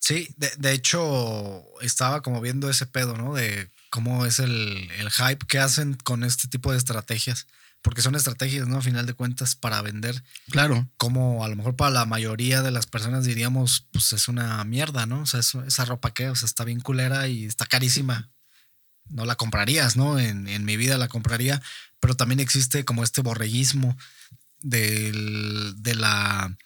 [0.00, 3.34] Sí, de, de hecho, estaba como viendo ese pedo, ¿no?
[3.34, 7.46] De cómo es el, el hype que hacen con este tipo de estrategias.
[7.84, 8.78] Porque son estrategias, ¿no?
[8.78, 10.24] A final de cuentas, para vender.
[10.50, 10.90] Claro.
[10.96, 15.04] Como a lo mejor para la mayoría de las personas diríamos, pues es una mierda,
[15.04, 15.20] ¿no?
[15.20, 18.30] O sea, eso- esa ropa que, o sea, está bien culera y está carísima.
[19.10, 20.18] No la comprarías, ¿no?
[20.18, 21.60] En, en mi vida la compraría.
[22.00, 23.98] Pero también existe como este borreguismo
[24.60, 26.56] del- de la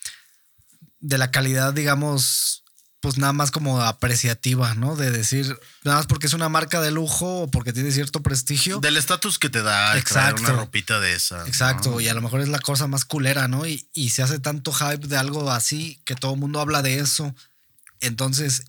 [1.01, 2.65] de la calidad, digamos,
[3.01, 4.97] pues nada más como apreciativa, ¿no?
[4.97, 8.81] De decir, nada más porque es una marca de lujo o porque tiene cierto prestigio.
[8.81, 10.43] Del estatus que te da traer Exacto.
[10.43, 11.47] una ropita de esa.
[11.47, 12.01] Exacto, ¿no?
[12.01, 13.67] y a lo mejor es la cosa más culera, ¿no?
[13.67, 16.99] Y, y se hace tanto hype de algo así que todo el mundo habla de
[16.99, 17.35] eso.
[18.01, 18.65] Entonces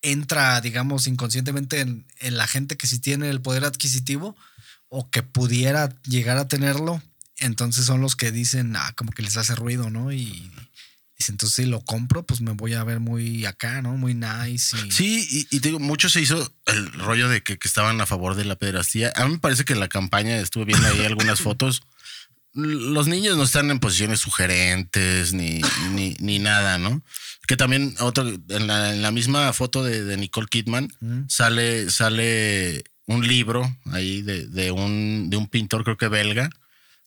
[0.00, 4.36] entra, digamos, inconscientemente en, en la gente que sí tiene el poder adquisitivo
[4.88, 7.02] o que pudiera llegar a tenerlo.
[7.38, 10.12] Entonces son los que dicen, ah, como que les hace ruido, ¿no?
[10.12, 10.50] Y
[11.30, 13.96] entonces si lo compro, pues me voy a ver muy acá, ¿no?
[13.96, 14.76] Muy nice.
[14.86, 18.00] Y, Sí, y, y te digo, mucho se hizo el rollo de que, que estaban
[18.00, 19.12] a favor de la pederastía.
[19.16, 21.82] A mí me parece que en la campaña estuve viendo ahí algunas fotos.
[22.52, 25.60] Los niños no están en posiciones sugerentes ni,
[25.90, 27.02] ni, ni nada, ¿no?
[27.48, 31.22] Que también otro, en la, en la misma foto de, de Nicole Kidman Mm.
[31.28, 36.48] sale, sale un libro ahí de, de un, de un pintor, creo que belga,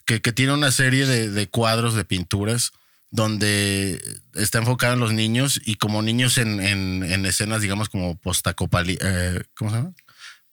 [0.06, 2.72] que, que tiene una serie de, de cuadros, de pinturas,
[3.10, 4.02] donde
[4.34, 8.98] está enfocado en los niños y como niños en, en, en escenas, digamos, como postacopali,
[9.02, 9.94] eh, ¿cómo se llama?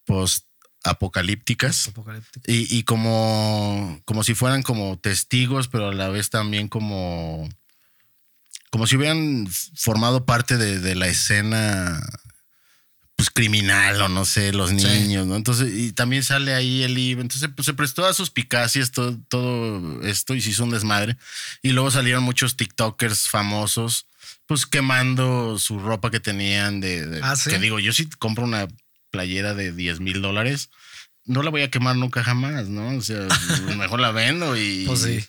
[0.05, 1.88] Post-apocalípticas.
[1.88, 2.44] Apocalíptico.
[2.46, 7.48] Y, y como, como si fueran como testigos, pero a la vez también como,
[8.70, 12.00] como si hubieran formado parte de, de la escena
[13.17, 14.77] pues criminal o no sé, los Sí.
[14.77, 15.37] niños, ¿no?
[15.37, 17.23] Entonces, y también sale ahí el libro.
[17.23, 21.17] Entonces, pues se prestó a suspicacias todo, todo esto y se hizo un desmadre.
[21.62, 24.07] Y luego salieron muchos TikTokers famosos,
[24.47, 27.51] pues quemando su ropa que tenían de, de- Ah, ¿sí?
[27.51, 28.67] que digo, yo si compro una
[29.11, 30.71] playera de 10 mil dólares,
[31.25, 32.97] no la voy a quemar nunca jamás, ¿no?
[32.97, 33.27] O sea,
[33.79, 34.85] mejor la vendo y.
[34.87, 35.25] Pues sí.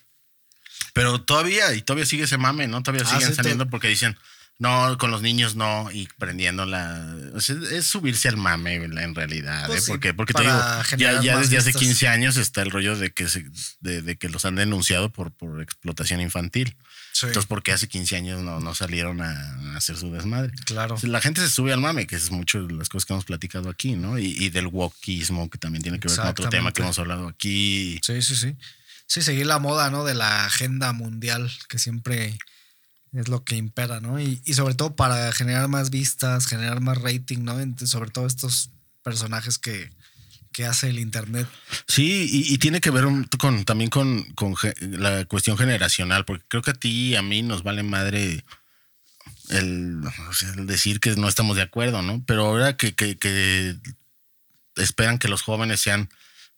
[0.94, 2.82] Pero todavía, y todavía sigue ese mame, ¿no?
[2.82, 4.18] Todavía Ah, siguen sí, saliendo porque dicen,
[4.58, 7.14] no, con los niños no, y prendiéndola.
[7.34, 9.82] O sea, es subirse al mame en realidad, Pues ¿eh?
[9.86, 10.54] sí, Porque, porque te digo,
[10.98, 11.82] ya, desde hace vistas.
[11.82, 13.46] 15 años está el rollo de que, se,
[13.82, 16.78] de, de que los han denunciado por, por explotación infantil.
[17.12, 19.32] Sí, Entonces, ¿por qué hace 15 años no, no salieron a,
[19.74, 20.52] a hacer su desmadre?
[20.66, 20.96] claro.
[21.04, 23.70] La gente se sube al mame, que es mucho de las cosas que hemos platicado
[23.70, 24.18] aquí, ¿no?
[24.20, 27.28] Y, y del wokismo, que también tiene que ver con otro tema que hemos hablado
[27.28, 28.00] aquí.
[28.04, 28.56] Sí, sí, sí.
[29.08, 30.04] Sí, seguir la moda, ¿no?
[30.04, 32.38] De la agenda mundial, que siempre
[33.16, 34.20] es lo que impera, ¿no?
[34.20, 37.56] Y, y sobre todo para generar más vistas, generar más rating, ¿no?
[37.86, 38.70] Sobre todo estos
[39.04, 39.90] personajes que,
[40.52, 41.48] que hace el Internet.
[41.88, 46.44] Sí, y, y tiene que ver un- con, también con, con la cuestión generacional, porque
[46.48, 48.44] creo que a ti y a mí nos vale madre
[49.50, 50.02] el,
[50.66, 52.24] decir que no estamos de acuerdo, ¿no?
[52.26, 53.76] Pero ahora que, que, que
[54.76, 56.10] esperan que los jóvenes sean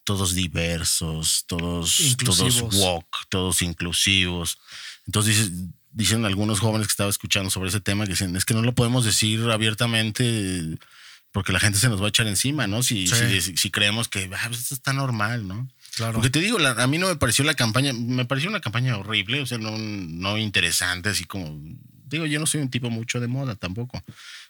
[0.04, 2.76] todos diversos, todos, todos Inclusivos.
[2.76, 4.58] woke, todos inclusivos.
[5.06, 5.66] Entonces dices-
[5.98, 8.74] dicen algunos jóvenes que estaba escuchando sobre ese tema que dicen, es que no lo
[8.76, 10.78] podemos decir abiertamente
[11.32, 12.84] porque la gente se nos va a echar encima, ¿no?
[12.84, 13.42] Si, Sí.
[13.42, 15.68] si, si creemos que ah, pues esto está normal, ¿no?
[15.96, 16.14] Claro.
[16.14, 18.98] Porque te digo, la- a mí no me pareció la campaña, me pareció una campaña
[18.98, 21.60] horrible, o sea, no, no interesante, así como,
[22.06, 24.04] digo, yo no soy un tipo mucho de moda tampoco,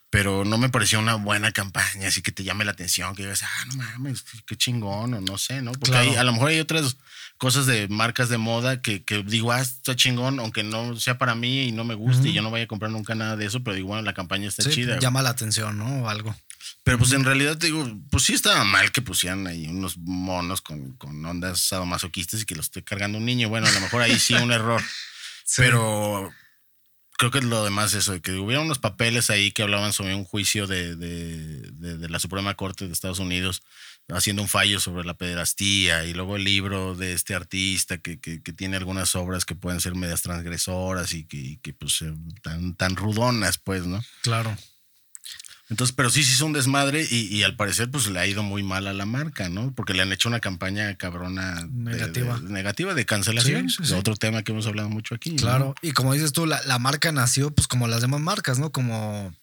[0.10, 3.44] pero no me pareció una buena campaña, así que te llame la atención, que digas,
[3.44, 5.72] ah, no mames, qué chingón, o no sé, ¿no?
[5.72, 6.10] Porque Claro.
[6.12, 6.98] hay- a lo mejor hay otras
[7.38, 11.36] cosas de marcas de moda que, que digo, ah, está chingón, aunque no sea para
[11.36, 13.64] mí y no me guste y yo no vaya a comprar nunca nada de eso,
[13.64, 15.00] pero digo, bueno, la campaña está Sí, chida.
[15.00, 16.04] llama la atención, ¿no?
[16.04, 16.36] O algo.
[16.84, 20.62] Pero pues en realidad te digo, pues sí estaba mal que pusieran ahí unos monos
[20.62, 23.50] con, con ondas sadomasoquistas y que los esté cargando un niño.
[23.50, 24.82] Bueno, a lo mejor ahí sí un error.
[25.50, 25.62] Sí.
[25.62, 26.30] Pero
[27.18, 30.14] creo que es lo demás eso, de que hubiera unos papeles ahí que hablaban sobre
[30.14, 33.64] un juicio de, de, de- de la Suprema Corte de Estados Unidos
[34.10, 38.42] haciendo un fallo sobre la pederastía y luego el libro de este artista que, que-
[38.42, 42.04] que tiene algunas obras que pueden ser medias transgresoras y que, y que, pues
[42.42, 44.02] tan, tan rudonas pues, ¿no?
[44.22, 44.56] Claro.
[45.70, 48.42] Entonces, pero sí se hizo un desmadre y, y al parecer pues le ha ido
[48.42, 49.74] muy mal a la marca, ¿no?
[49.76, 52.40] Porque le han hecho una campaña cabrona Negativa.
[52.40, 53.70] de, negativa de cancelación.
[53.70, 53.94] Sí, sí, sí.
[53.94, 55.32] Otro tema que hemos hablado mucho aquí.
[55.32, 55.36] ¿no?
[55.36, 55.76] Claro.
[55.82, 58.72] Y como dices tú, la, la marca nació pues como las demás marcas, ¿no?
[58.72, 59.36] Como,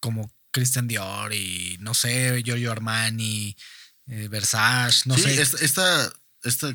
[0.00, 3.56] como Christian Dior y no sé, Giorgio Armani,
[4.08, 5.42] eh, Versace, no sí, sé.
[5.42, 6.12] esta, esta,
[6.44, 6.74] esta,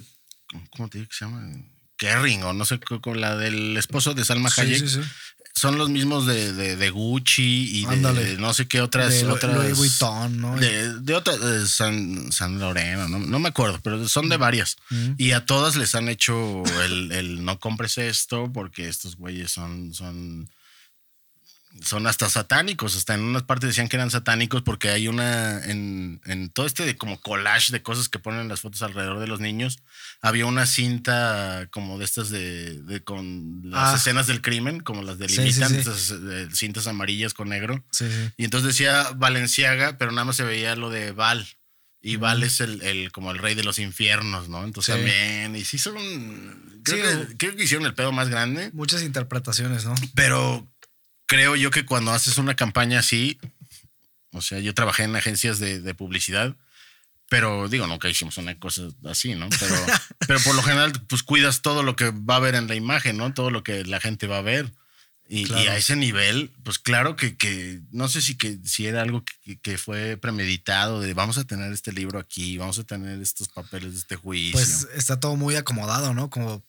[0.75, 1.41] ¿cómo te digo que se llama?
[1.97, 4.79] Kering o no sé, con la del esposo de Salma Sí, Hayek.
[4.79, 5.01] sí, sí.
[5.55, 9.13] Son los mismos de, de, de Gucci y de, no sé qué otras.
[9.13, 10.57] De otras Louis Vuitton, ¿no?
[10.57, 14.77] De, de otras, eh, San, San Loreno, no, no me acuerdo, pero son de varias.
[14.89, 15.11] Mm.
[15.19, 19.93] Y a todas les han hecho el, el no compres esto porque estos güeyes son,
[19.93, 20.49] son,
[21.81, 22.95] son hasta satánicos.
[22.95, 26.85] Hasta en unas partes decían que eran satánicos porque hay una, en, en todo este
[26.85, 29.79] de como collage de cosas que ponen las fotos alrededor de los niños,
[30.21, 33.97] había una cinta como de estas de, de con las Ah.
[33.97, 35.75] escenas del crimen, como las Sí, sí, delimitan, sí.
[35.77, 37.83] estas eh, cintas amarillas con negro.
[38.37, 41.47] Y entonces decía Valenciaga, pero nada más se veía lo de Val.
[42.05, 44.63] Y Val es el, el- como el rey de los infiernos, ¿no?
[44.65, 44.99] Entonces Sí.
[44.99, 45.55] también.
[45.55, 45.95] Y sí son.
[46.83, 48.71] Creo, Sí, que, creo que hicieron el pedo más grande.
[48.73, 49.95] Muchas interpretaciones, ¿no?
[50.13, 50.67] Pero
[51.25, 53.39] creo yo que cuando haces una campaña así,
[54.31, 56.55] o sea, yo trabajé en agencias de, de publicidad,
[57.29, 59.49] pero digo, nunca hicimos una cosa así, ¿no?
[59.59, 59.75] Pero,
[60.27, 63.17] pero por lo general, pues cuidas todo lo que va a ver en la imagen,
[63.17, 63.33] ¿no?
[63.33, 64.71] Todo lo que la gente va a ver.
[65.27, 65.63] Y, Claro.
[65.63, 69.23] y a ese nivel, pues claro que, que no sé si, que, si era algo
[69.23, 73.47] que, que fue premeditado, de vamos a tener este libro aquí, vamos a tener estos
[73.49, 74.51] papeles de este juicio.
[74.51, 76.29] Pues está todo muy acomodado, ¿no?
[76.29, 76.63] Como,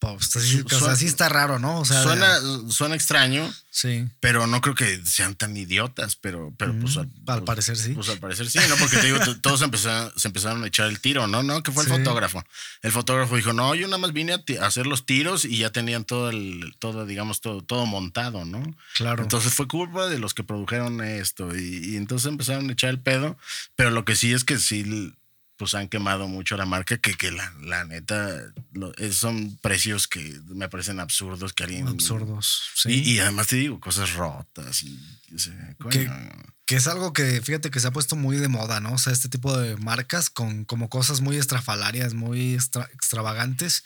[0.00, 1.78] pues, así, Su- o sea, suena- sí está raro, ¿no?
[1.80, 2.26] O sea, suena,
[2.70, 4.08] suena extraño, sí.
[4.18, 7.76] pero no creo que sean tan idiotas, pero, pero pues, Mm, al, al pues- parecer
[7.76, 7.92] sí.
[7.92, 8.76] Pues al parecer sí, ¿no?
[8.76, 11.42] Porque te digo, todos empezaron, se empezaron a echar el tiro, ¿no?
[11.42, 12.42] No, que fue el fotógrafo.
[12.82, 16.04] El fotógrafo dijo, no, yo nada más vine a, hacer los tiros y ya tenían
[16.04, 18.62] todo el, todo, digamos, todo, todo montado, ¿no?
[18.94, 19.22] Claro.
[19.22, 23.00] Entonces fue culpa de los que produjeron esto y, y entonces empezaron a echar el
[23.00, 23.36] pedo,
[23.76, 25.12] pero lo que sí es que sí,
[25.60, 28.40] pues han quemado mucho la marca, que, que la, la neta
[28.72, 31.86] lo- es- son precios que me parecen absurdos que alguien...
[31.86, 32.62] absurdos.
[32.74, 32.90] Sí.
[33.04, 34.98] Y, y además te digo, cosas rotas y...
[35.90, 36.10] Que-
[36.64, 38.94] Que es algo que, fíjate que se ha puesto muy de moda, ¿no?
[38.94, 43.84] O sea, este tipo de marcas con como cosas muy estrafalarias, muy extra- extravagantes.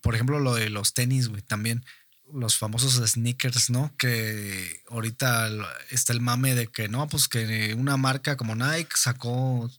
[0.00, 1.84] Por ejemplo, lo de los tenis, güey, también.
[2.32, 3.94] Los famosos sneakers, ¿no?
[3.96, 5.50] Que ahorita
[5.90, 9.70] está el mame de que no, pues que una marca como Nike sacó,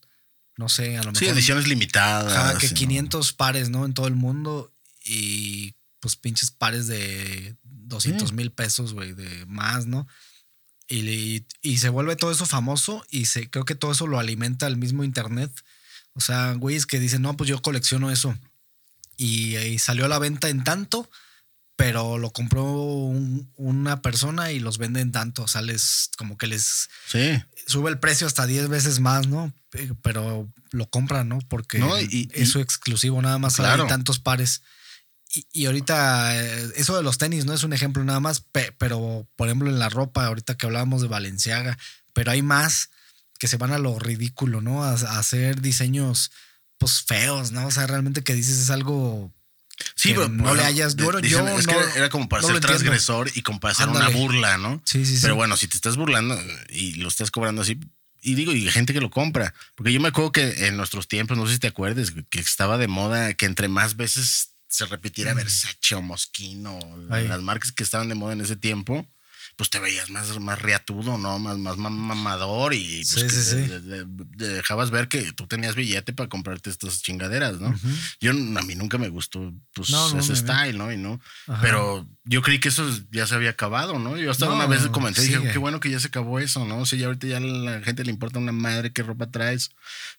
[0.62, 1.38] no sé, a lo Sí, mejor.
[1.38, 2.32] ediciones limitadas.
[2.34, 2.74] Ajá, que ¿no?
[2.76, 3.84] 500 pares, ¿no?
[3.86, 4.72] En todo el mundo.
[5.04, 10.08] Y pues pinches pares de 200 mil pesos, güey, de más, ¿no?
[10.88, 14.68] Y, y se vuelve todo eso famoso y se, creo que todo eso lo alimenta
[14.68, 15.52] el mismo internet.
[16.14, 18.38] O sea, güeyes que dicen, no, pues yo colecciono eso.
[19.18, 21.10] Y, y salió a la venta en tanto,
[21.76, 25.44] pero lo compró un- una persona y los vende en tanto.
[25.44, 27.42] O sea, les, como que les Sí.
[27.68, 29.54] sube el precio hasta 10 veces más, ¿no?
[29.70, 31.40] Pe- Pero lo compran, ¿no?
[31.50, 33.84] Porque No, y- es y- su exclusivo, nada más Claro.
[33.84, 34.62] hay tantos pares.
[35.34, 38.74] Y, y ahorita, eh, eso de los tenis no es un ejemplo nada más, pe-
[38.78, 41.78] pero por ejemplo en la ropa, ahorita que hablábamos de Valenciaga,
[42.14, 42.90] pero hay más
[43.40, 44.84] que se van a lo ridículo, ¿no?
[44.84, 46.32] A, a hacer diseños,
[46.78, 47.66] pues feos, ¿no?
[47.68, 49.34] O sea, realmente que dices es algo
[49.96, 52.42] Sí, pero no le hayas- de- yo- dicen, yo es no- que era como para
[52.42, 52.78] no ser entiendo.
[52.78, 54.16] transgresor y como para hacer una Ándale.
[54.16, 54.82] burla, ¿no?
[54.86, 55.22] Sí, sí, sí.
[55.22, 57.80] Pero bueno, si te estás burlando y lo estás cobrando así,
[58.22, 59.54] y digo, y gente que lo compra.
[59.76, 62.78] Porque yo me acuerdo que en nuestros tiempos, no sé si te acuerdas, que estaba
[62.78, 67.12] de moda que entre más veces se repitiera Versace o Moschino, Mm.
[67.12, 67.28] Ay.
[67.28, 69.08] las marcas que estaban de moda en ese tiempo,
[69.62, 71.38] pues te veías más, más riatudo, ¿no?
[71.38, 73.56] Más, más mam- mamador y pues, Sí, sí, sí.
[73.58, 74.06] de- de-
[74.56, 77.72] dejabas ver que tú tenías billete para comprarte estas chingaderas, ¿no?
[78.20, 80.92] Yo, a mí nunca me gustó pues, No, no, ese style, ¿no?
[80.92, 81.22] Y no.
[81.46, 81.62] Ajá.
[81.62, 84.18] Pero yo creí que eso ya se había acabado, ¿no?
[84.18, 86.80] Yo hasta No, una vez comenté, dije, qué bueno que ya se acabó eso, ¿no?
[86.80, 89.70] O sea, ya ahorita ya a la gente le importa una madre qué ropa traes,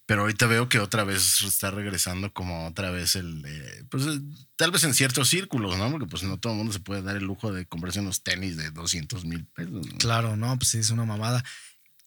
[0.07, 4.21] pero ahorita veo que otra vez está regresando como otra vez el, eh, pues eh,
[4.55, 5.91] tal vez en ciertos círculos, ¿no?
[5.91, 8.57] Porque pues no todo el mundo se puede dar el lujo de comprarse unos tenis
[8.57, 9.87] de 200 mil pesos.
[9.87, 9.99] ¿no?
[9.99, 11.45] Claro, no, pues sí, es una mamada.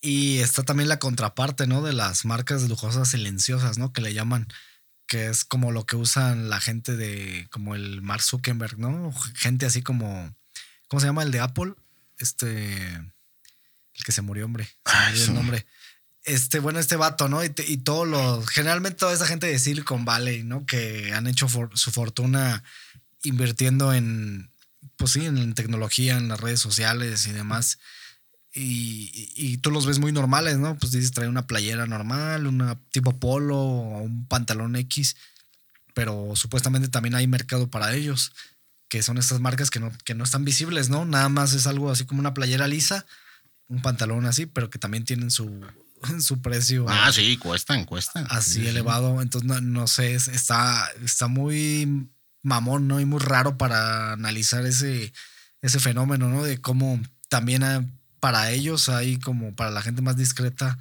[0.01, 1.81] Y está también la contraparte, ¿no?
[1.81, 3.91] De las marcas lujosas silenciosas, ¿no?
[3.91, 4.47] Que le llaman,
[5.07, 9.11] que es como lo que usan la gente de, como el Mark Zuckerberg, ¿no?
[9.35, 10.35] Gente así como,
[10.87, 11.73] ¿cómo se llama el de Apple?
[12.19, 14.65] Este, el que se murió, hombre.
[14.65, 15.29] Se Ay, olvidó sí.
[15.31, 15.65] el nombre.
[16.23, 17.43] Este, bueno, este vato, ¿no?
[17.43, 20.65] Y, te- y todos los, generalmente toda esa gente de Silicon Valley, ¿no?
[20.65, 22.63] Que han hecho for- su fortuna
[23.23, 24.49] invirtiendo en,
[24.97, 27.79] pues sí, en tecnología, en las redes sociales y demás.
[28.53, 30.77] Y, y- y tú los ves muy normales, ¿no?
[30.77, 35.15] Pues dices, trae una playera normal, una tipo polo o un pantalón X,
[35.93, 38.31] pero supuestamente también hay mercado para ellos,
[38.87, 41.05] que son estas marcas que no, que no están visibles, ¿no?
[41.05, 43.05] Nada más es algo así como una playera lisa,
[43.67, 45.65] un pantalón así, pero que también tienen su,
[46.21, 48.25] su precio Ah, sí, cuestan, cuestan.
[48.29, 48.67] así Sí, sí.
[48.67, 49.21] elevado.
[49.21, 52.07] Entonces, no, no sé, es- está, está muy
[52.45, 52.99] mamón, ¿no?
[53.01, 55.11] Y muy raro para analizar ese,
[55.61, 56.43] ese fenómeno, ¿no?
[56.43, 57.63] De cómo también
[58.19, 60.77] para ellos hay como para la gente más discreta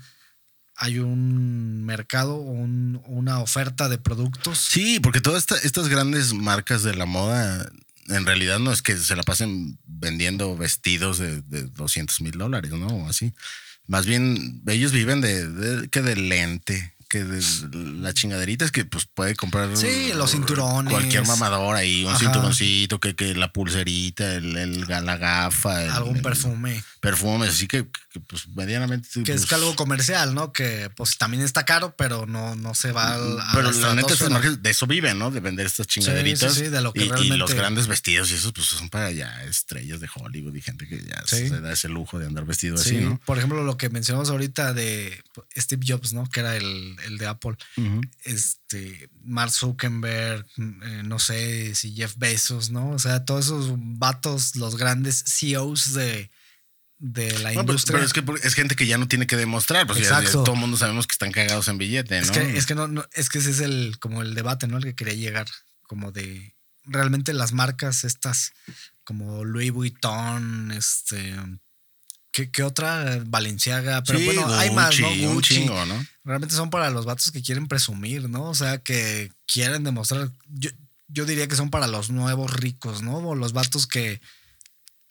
[0.76, 4.58] hay un mercado o un- una oferta de productos.
[4.58, 7.70] Sí, porque todas esta- estas grandes marcas de la moda,
[8.08, 12.72] en realidad no es que se la pasen vendiendo vestidos de, de 200 mil dólares,
[12.72, 12.88] ¿no?
[12.88, 13.32] O así.
[13.86, 17.42] Más bien, ellos viven de, de- que de lente, que de
[18.00, 20.92] la chingaderita es que pues puede comprar Sí, los cinturones.
[20.92, 22.18] cualquier mamador ahí, un Ajá.
[22.20, 26.82] cinturoncito, que, que la pulserita, el, el- la gafa, el- algún el- perfume.
[27.00, 29.08] perfumes, así que, que, pues medianamente.
[29.24, 30.52] Que es pues, algo comercial, ¿no?
[30.52, 33.94] Que pues también está caro, pero no, no se va al, a Pero la la
[33.94, 35.30] neta, marcas de eso viven, ¿no?
[35.30, 36.54] De vender estas chingaderitas.
[36.54, 38.88] sí, sí, de lo que y, y realmente- los grandes vestidos y esos, pues son
[38.88, 42.44] para ya estrellas de Hollywood y gente que ya se da ese lujo de andar
[42.44, 43.20] vestido Sí, así, ¿no?
[43.24, 45.22] por ejemplo, lo que mencionamos ahorita de
[45.56, 46.28] Steve Jobs, ¿no?
[46.30, 47.56] Que era el, el de Apple.
[48.24, 52.90] Este, Mark Zuckerberg, eh, no sé si Jeff Bezos, ¿no?
[52.90, 56.30] O sea, todos esos vatos, los grandes CEOs de,
[56.98, 57.92] de la Bueno, pero, industria.
[57.94, 60.58] pero es que es gente que ya no tiene que demostrar, porque ya- todo el
[60.60, 62.22] mundo sabemos que están cagados en billete, ¿no?
[62.24, 64.78] Es que, es que no, no- es que ese es el como el debate, ¿no?
[64.78, 65.46] El que quería llegar.
[65.86, 66.54] Como de
[66.86, 68.52] realmente las marcas estas,
[69.04, 71.34] como Louis Vuitton, este.
[72.34, 73.22] ¿Qué, qué otra?
[73.26, 74.02] Valenciaga.
[74.02, 75.08] Pero Sí, bueno, hay más, ¿no?
[75.30, 76.04] Un chingo, ¿no?
[76.24, 78.46] Realmente son para los vatos que quieren presumir, ¿no?
[78.50, 80.32] O sea, que quieren demostrar.
[80.48, 80.70] Yo,
[81.06, 83.18] yo diría que son para los nuevos ricos, ¿no?
[83.18, 84.20] O los vatos que,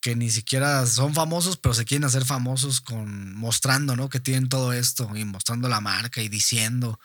[0.01, 4.09] que ni siquiera son famosos, pero se quieren hacer famosos con mostrando, ¿no?
[4.09, 6.99] Que tienen todo esto y mostrando la marca y diciendo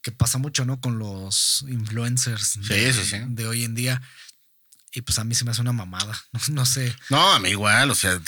[0.00, 0.80] que pasa mucho, ¿no?
[0.80, 3.16] Con los influencers de, sí.
[3.26, 4.00] de hoy en día.
[4.96, 6.18] Y pues a mí se me hace una mamada.
[6.48, 6.94] No sé.
[7.10, 8.18] No, a mí igual, o sea,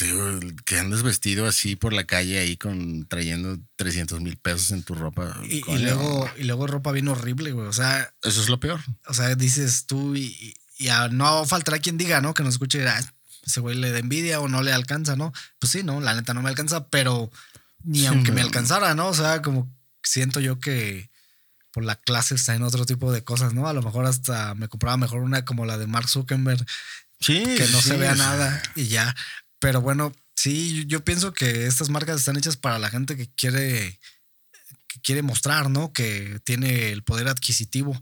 [0.66, 4.95] que andes vestido así por la calle ahí con trayendo 300 mil pesos en tu
[4.95, 5.35] ropa.
[5.49, 7.66] Y, luego, y luego ropa bien horrible, güey.
[7.66, 8.81] O sea, Eso es lo peor.
[9.07, 12.35] O sea, dices tú y, y a- no faltará quien diga, ¿no?
[12.35, 13.01] Que nos escuche, "Ah,
[13.47, 15.32] ese güey le da envidia o no le alcanza, ¿no?
[15.59, 17.31] Pues sí, no, la neta no me alcanza, pero
[17.82, 18.47] ni Sí, aunque me no.
[18.47, 19.09] alcanzara, ¿no?
[19.09, 21.11] O sea, como siento yo que
[21.70, 23.69] por la clase está en otro tipo de cosas, ¿no?
[23.69, 26.65] A lo mejor hasta me compraba mejor una como la de Mark Zuckerberg,
[27.20, 27.43] Sí.
[27.43, 29.15] que no sí, se vea nada y ya.
[29.59, 33.99] Pero bueno, sí, yo- pienso que estas marcas están hechas para la gente que quiere,
[34.86, 35.93] que quiere mostrar, ¿no?
[35.93, 38.01] Que tiene el poder adquisitivo.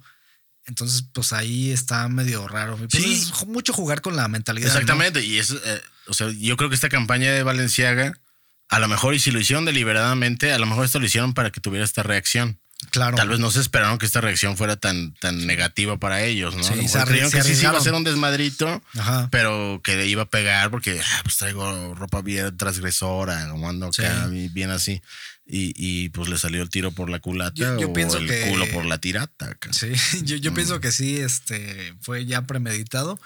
[0.67, 2.77] Entonces, pues ahí está medio raro.
[2.77, 3.13] Pues Sí.
[3.13, 4.67] es mucho jugar con la mentalidad.
[4.67, 4.73] ¿no?
[4.73, 5.25] Exactamente.
[5.25, 8.19] Y es, eh, o sea, yo creo que esta campaña de Valenciaga,
[8.69, 11.51] a lo mejor, y si lo hicieron deliberadamente, a lo mejor esto lo hicieron para
[11.53, 12.61] que tuviera esta reacción.
[12.91, 13.17] Claro.
[13.17, 16.63] Tal vez no se esperaron que esta reacción fuera tan, tan negativa para ellos, ¿no?
[16.63, 19.29] Sí, se creyeron que sí iba a hacer un desmadrito, Ajá.
[19.31, 24.25] pero que iba a pegar porque ah, pues traigo ropa bien transgresora, como ando acá,
[24.27, 24.31] Sí.
[24.33, 25.03] bien- bien así.
[25.49, 28.27] Y, y, pues le salió el tiro por la culata Yo- yo o pienso el
[28.27, 29.51] que- culo por la tirata.
[29.51, 29.73] acá.
[29.73, 29.93] Sí,
[30.25, 30.55] yo, yo Mm.
[30.55, 33.19] pienso que sí, este, fue ya premeditado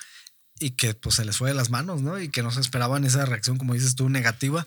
[0.58, 2.20] y que pues se les fue de las manos, ¿no?
[2.20, 4.66] Y que no se esperaban esa reacción, como dices tú, negativa,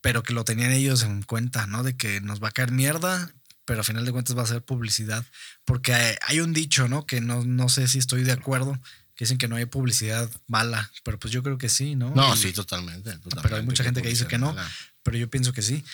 [0.00, 1.84] pero que lo tenían ellos en cuenta, ¿no?
[1.84, 3.30] De que nos va a caer mierda,
[3.66, 5.26] pero a final de cuentas va a ser publicidad.
[5.66, 7.04] Porque hay, hay un dicho, ¿no?
[7.04, 8.80] Que no, no sé si estoy de acuerdo,
[9.14, 12.14] que dicen que no hay publicidad mala, pero pues yo creo que sí, ¿no?
[12.14, 13.42] No, Y- sí, totalmente, totalmente.
[13.42, 14.54] Pero hay mucha gente que dice que no,
[15.02, 15.84] pero yo pienso que sí.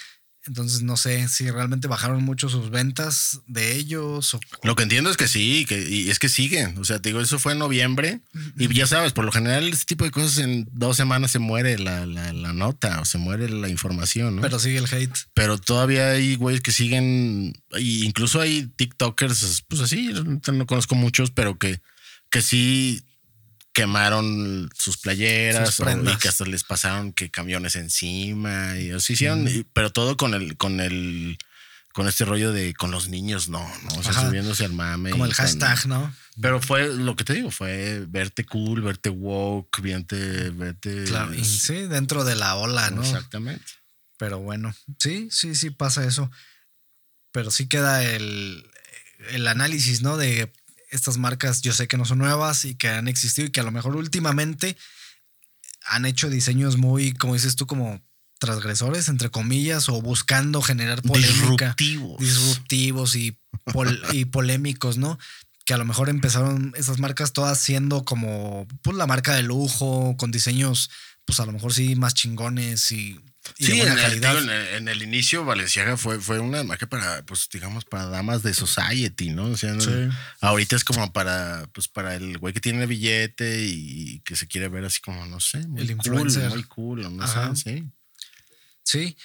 [0.46, 5.08] Entonces no sé si realmente bajaron mucho sus ventas de ellos o, Lo que entiendo
[5.08, 6.76] es que sí, que, y es que siguen.
[6.78, 8.22] O sea, te digo, eso fue en noviembre.
[8.58, 11.78] Y ya sabes, por lo general, este tipo de cosas en dos semanas se muere
[11.78, 14.42] la, la, la nota o se muere la información, ¿no?
[14.42, 15.16] pero sigue el hate.
[15.32, 20.96] Pero todavía hay güeyes que siguen, y incluso hay TikTokers, pues así, no no conozco
[20.96, 21.80] muchos, pero que,
[22.30, 23.04] que sí
[23.72, 29.14] quemaron sus playeras Sus o- y que hasta les pasaron que camiones encima y así
[29.14, 31.38] hicieron, pero todo con el, con el,
[31.94, 34.26] con este rollo de con los niños, no, no, o sea, Ajá.
[34.28, 35.10] subiéndose al mame.
[35.10, 36.14] Como el con- hashtag, ¿no?
[36.40, 41.04] pero fue lo que te digo, fue verte cool, verte woke, verte, verte.
[41.04, 43.02] Claro, y sí, dentro de la ola, ¿no?
[43.02, 43.64] Exactamente.
[44.18, 46.30] Pero bueno, sí, sí, sí pasa eso.
[47.32, 48.64] Pero sí queda el,
[49.30, 50.16] el análisis, ¿no?
[50.16, 50.52] De
[50.92, 53.64] estas marcas, yo sé que no son nuevas y que han existido y que a
[53.64, 54.76] lo mejor últimamente
[55.86, 58.00] han hecho diseños muy, como dices tú, como
[58.38, 61.74] transgresores, entre comillas, o buscando generar polémica.
[61.76, 62.18] Disruptivos.
[62.20, 63.38] disruptivos y,
[63.72, 65.18] pol- y polémicos, ¿no?
[65.64, 70.16] Que a lo mejor empezaron esas marcas todas siendo como pues, la marca de lujo,
[70.18, 70.90] con diseños,
[71.24, 73.18] pues a lo mejor sí más chingones y,
[73.58, 74.30] y Sí, de en el, calidad.
[74.36, 78.06] digo, en el- en el inicio Valenciaga fue, fue una marca para, pues digamos, para
[78.06, 79.46] damas de society, ¿no?
[79.46, 79.90] O sea, no- Sí.
[80.40, 84.68] ahorita es como para, pues para el güey que tiene billete y que se quiere
[84.68, 86.48] ver así como, no sé, muy El cool, influencer.
[86.50, 87.54] muy cool, no Ajá.
[87.56, 87.90] sé, sí.
[88.84, 89.16] Sí,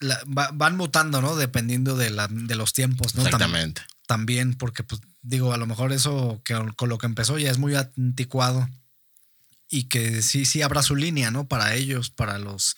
[0.00, 1.36] la- va- van mutando, ¿no?
[1.36, 3.22] Dependiendo de, la, de los tiempos, ¿no?
[3.22, 3.82] Tam- Exactamente.
[4.06, 7.58] también, porque, pues, digo, a lo mejor eso que con lo que empezó ya es
[7.58, 8.68] muy anticuado
[9.68, 11.48] y que sí, sí habrá su línea, ¿no?
[11.48, 12.76] Para ellos, para los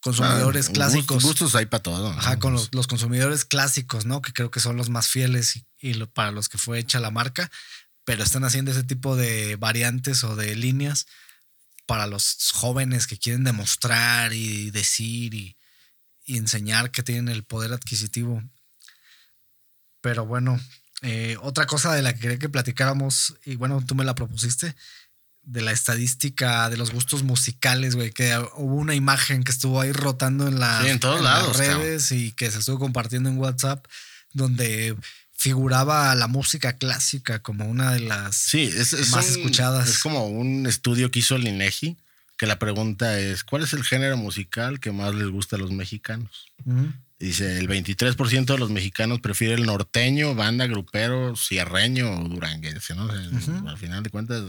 [0.00, 1.22] consumidores Ah, clásicos.
[1.22, 2.12] gust- Gustos hay para todo.
[2.12, 2.18] ¿no?
[2.18, 4.22] Ajá, con los, los consumidores clásicos, ¿no?
[4.22, 7.00] Que creo que son los más fieles y, y lo- para los que fue hecha
[7.00, 7.50] la marca,
[8.04, 11.06] pero están haciendo ese tipo de variantes o de líneas
[11.86, 15.56] para los jóvenes que quieren demostrar y decir y,
[16.24, 18.42] y enseñar que tienen el poder adquisitivo.
[20.00, 20.60] Pero bueno,
[21.02, 24.74] eh, otra cosa de la que quería que platicáramos, y bueno, tú me la propusiste,
[25.46, 29.92] de la estadística de los gustos musicales, güey, que hubo una imagen que estuvo ahí
[29.92, 33.38] rotando en, la, Sí, en todos las lados, redes y que se estuvo compartiendo en
[33.38, 33.86] WhatsApp,
[34.32, 34.96] donde
[35.32, 38.34] figuraba la música clásica como una de las...
[38.36, 39.88] Sí, es, es más un- escuchadas.
[39.88, 41.96] Es como un estudio que hizo el INEGI,
[42.36, 45.70] que la pregunta es, ¿cuál es el género musical que más les gusta a los
[45.72, 46.46] mexicanos?
[47.18, 53.06] Dice, el 23% de los mexicanos prefiere el norteño, banda, grupero, cierreño o duranguense, ¿no?
[53.06, 53.68] O sea, Ujú.
[53.68, 54.42] Al final de cuentas,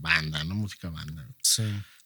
[0.00, 0.56] banda, ¿no?
[0.56, 1.28] Música banda.
[1.42, 1.62] Sí.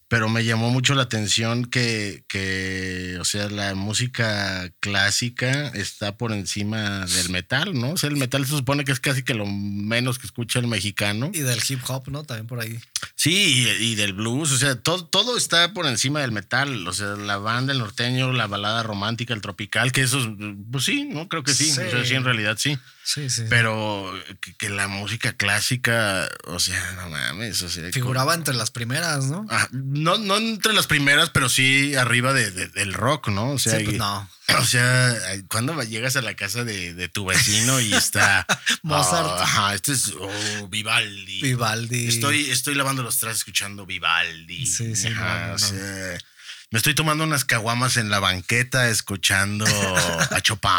[0.07, 6.31] pero me llamó mucho la atención que, que, o sea, la música clásica está por
[6.33, 7.93] encima del metal, ¿no?
[7.93, 10.69] O sea, el metal se supone que es casi que lo menos que escucha el
[10.69, 11.31] mexicano.
[11.35, 12.23] Y del hip hop, ¿no?
[12.23, 12.79] También por ahí.
[13.25, 16.93] Sí, y, y del blues, o sea, todo, todo está por encima del metal, o
[16.93, 20.29] sea, la banda, el norteño, la balada romántica, el tropical, que eso, es,
[20.71, 21.27] pues sí, ¿no?
[21.27, 21.81] Creo que sí, Sí.
[21.81, 22.77] o sea, sí, en realidad sí.
[23.05, 23.45] Sí, sí.
[23.51, 28.71] Pero que, que la música clásica, o sea, no mames, o sea, Figuraba entre las
[28.71, 29.47] primeras, ¿no?
[29.51, 33.51] Ah, no, no entre las primeras, pero sí arriba de, de- del rock, ¿no?
[33.53, 34.29] O sea, Sí, pues no.
[34.59, 35.15] o sea,
[35.49, 38.47] cuando llegas a la casa de, de tu vecino y está
[38.83, 39.29] Mozart.
[39.39, 41.43] ah, ajá, este es oh, Vivaldi.
[41.43, 42.09] Vivaldi.
[42.09, 44.67] Estoy, estoy lavando los trastes escuchando Vivaldi.
[44.67, 46.19] Sí, sí, Ajá, no, no, o sea,
[46.75, 50.71] me estoy tomando unas caguamas en la banqueta escuchando a Chopin.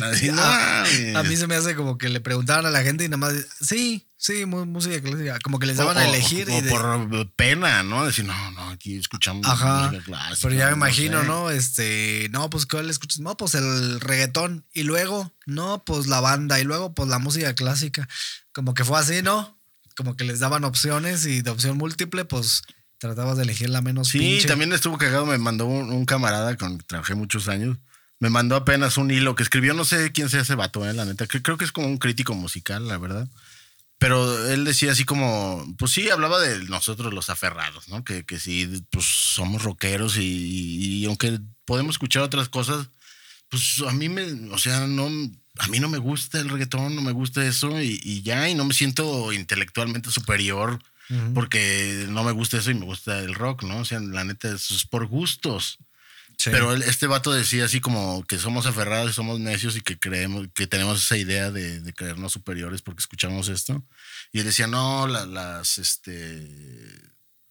[0.32, 3.18] No a, mí se me hace como que le preguntaban a la gente y nada
[3.18, 5.38] más, sí, sí, música clásica.
[5.40, 6.48] Como que les daban O- a elegir.
[6.48, 8.06] o y de- por pena, ¿no?
[8.06, 9.88] Decir, no, no, aquí escuchamos Ajá.
[9.90, 11.26] música clásica, Pero ya me no imagino, sé.
[11.26, 11.50] ¿no?
[11.50, 13.20] Este, no, pues ¿cuál escuchas?
[13.20, 14.64] No, pues el reggaetón.
[14.72, 16.58] Y luego, no, pues la banda.
[16.58, 18.08] Y luego, pues la música clásica.
[18.52, 19.60] Como que fue así, ¿no?
[19.94, 22.62] Como que les daban opciones y de opción múltiple, pues
[23.04, 24.48] tratabas de elegir la menos Sí, pinche.
[24.48, 25.26] también estuvo cagado.
[25.26, 27.76] Me mandó un, un camarada con que trabajé muchos años.
[28.20, 31.04] Me mandó apenas un hilo que escribió, no sé quién sea ese vato, eh, la
[31.04, 31.26] neta.
[31.26, 33.28] Cre- Creo que es como un crítico musical, la verdad.
[33.98, 38.02] Pero él decía así como, pues sí, hablaba de nosotros los aferrados, ¿no?
[38.04, 42.88] Que, que sí, pues somos rockeros y, y aunque podemos escuchar otras cosas,
[43.48, 45.06] pues a mí me, o sea, no,
[45.58, 48.54] a mí no me gusta el reggaetón, no me gusta eso y, y ya, y
[48.54, 51.34] no me siento intelectualmente superior Ujú.
[51.34, 53.78] porque no me gusta eso y me gusta el rock, ¿no?
[53.78, 55.78] O sea, la neta, eso es por gustos.
[56.36, 56.50] Sí.
[56.50, 60.66] Pero este vato decía así como que somos aferrados, somos necios y que creemos, que
[60.66, 63.84] tenemos esa idea de, de creernos superiores porque escuchamos esto.
[64.32, 66.48] Y él decía, no, la- las, este,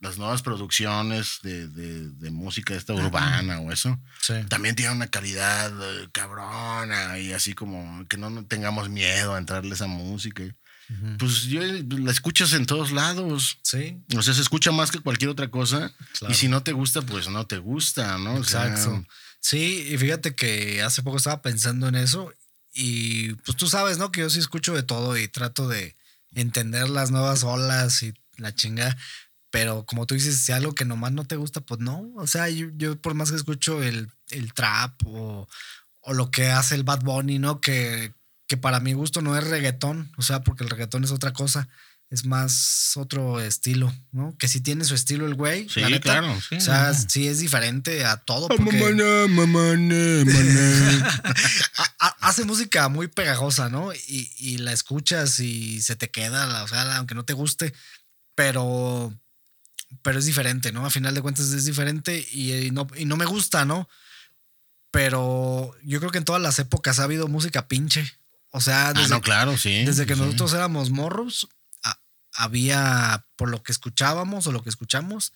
[0.01, 4.33] las nuevas producciones de, de- de música esta urbana o eso, Sí.
[4.49, 5.71] también tienen una calidad
[6.03, 10.43] eh, cabrona y así como que no, no tengamos miedo a entrarle a esa música.
[11.17, 13.57] Pues yo la escuchas en todos lados.
[13.63, 15.93] Sí, O sea, se escucha más que cualquier otra cosa.
[16.19, 16.33] Claro.
[16.33, 18.35] Y si no te gusta, pues no te gusta, ¿no?
[18.35, 19.05] O sea, exacto.
[19.39, 22.33] Sí, y fíjate que hace poco estaba pensando en eso
[22.73, 24.11] y pues tú sabes, ¿no?
[24.11, 25.95] Que yo sí escucho de todo y trato de
[26.33, 28.97] entender las nuevas olas y la chinga.
[29.51, 32.11] Pero como tú dices, si algo que nomás no te gusta, pues no.
[32.15, 35.47] O sea, yo, yo por más que escucho el, el trap o,
[36.01, 37.61] o lo que hace el Bad Bunny, ¿no?
[37.61, 38.13] Que,
[38.53, 40.11] que para mi gusto no es reggaetón.
[40.15, 41.67] O sea, porque el reggaetón es otra cosa.
[42.11, 44.35] Es más otro estilo, ¿no?
[44.37, 45.67] Que sí tiene su estilo el güey.
[45.69, 46.19] Sí, la neta.
[46.19, 47.05] claro, sí, o sea, no.
[47.09, 48.45] sí es diferente a todo.
[48.51, 51.23] Ah, Porque mamana, mamana, mamana.
[51.77, 53.91] ha- ha- hace música muy pegajosa, ¿no?
[53.93, 57.73] Y, y la escuchas y se te queda, o sea, aunque no te guste,
[58.35, 59.11] pero,
[60.03, 60.85] pero es diferente, ¿no?
[60.85, 63.89] A final de cuentas es diferente y, y no, y no me gusta, ¿no?
[64.91, 68.13] Pero yo creo que en todas las épocas ha habido música pinche.
[68.55, 69.83] O sea, ah, desde, no, claro, sí.
[69.83, 70.21] desde que sí.
[70.21, 71.47] nosotros éramos morros,
[71.83, 71.99] a-
[72.33, 75.33] había por lo que escuchábamos o lo que escuchamos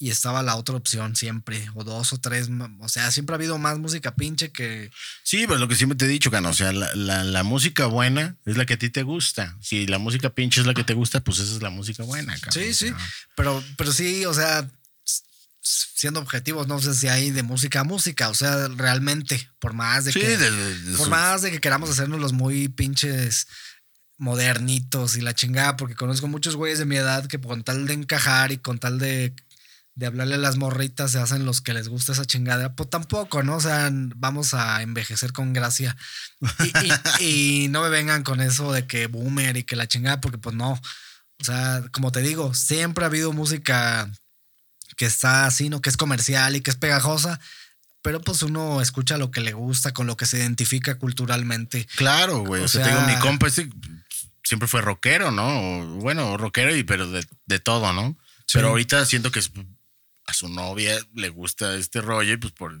[0.00, 3.58] y estaba la otra opción siempre, o dos o tres, o sea, siempre ha habido
[3.58, 4.92] más música pinche que...
[5.24, 6.50] Sí, pues lo que siempre te he dicho, Cano.
[6.50, 9.56] O sea, la, la- la música buena es la que a ti te gusta.
[9.60, 12.38] Si la música pinche es la que te gusta, pues esa es la música buena,
[12.38, 12.52] Cano.
[12.52, 12.92] Sí, sí.
[13.34, 14.70] Pero, pero sí, o sea,
[15.94, 20.04] siendo objetivos, no sé si hay de música a música, o sea, realmente, por más
[20.04, 23.46] de Sí, que, de- por más de que queramos hacernos los muy pinches
[24.16, 27.94] modernitos y la chingada, porque conozco muchos güeyes de mi edad que con tal de
[27.94, 29.32] encajar y con tal de,
[29.94, 33.42] de hablarle a las morritas se hacen los que les gusta esa chingada, pues tampoco,
[33.42, 33.56] ¿no?
[33.56, 35.96] O sea, vamos a envejecer con gracia.
[37.20, 40.20] Y, y- y no me vengan con eso de que boomer y que la chingada,
[40.20, 40.72] porque pues no.
[41.40, 44.10] O sea, como te digo, siempre ha habido música
[44.96, 45.80] que está así, ¿no?
[45.80, 47.38] Que es comercial y que es pegajosa,
[48.02, 51.86] pero pues uno escucha lo que le gusta, con lo que se identifica culturalmente.
[51.96, 52.62] Claro, güey.
[52.62, 53.68] O O, sea, te sea- digo, mi compa este
[54.44, 55.46] siempre fue rockero, ¿no?
[55.80, 58.16] O, bueno, rockero y pero de, de todo, ¿no?
[58.46, 58.52] Sí.
[58.54, 59.40] Pero ahorita siento que
[60.26, 62.78] a su novia le gusta este rollo y pues por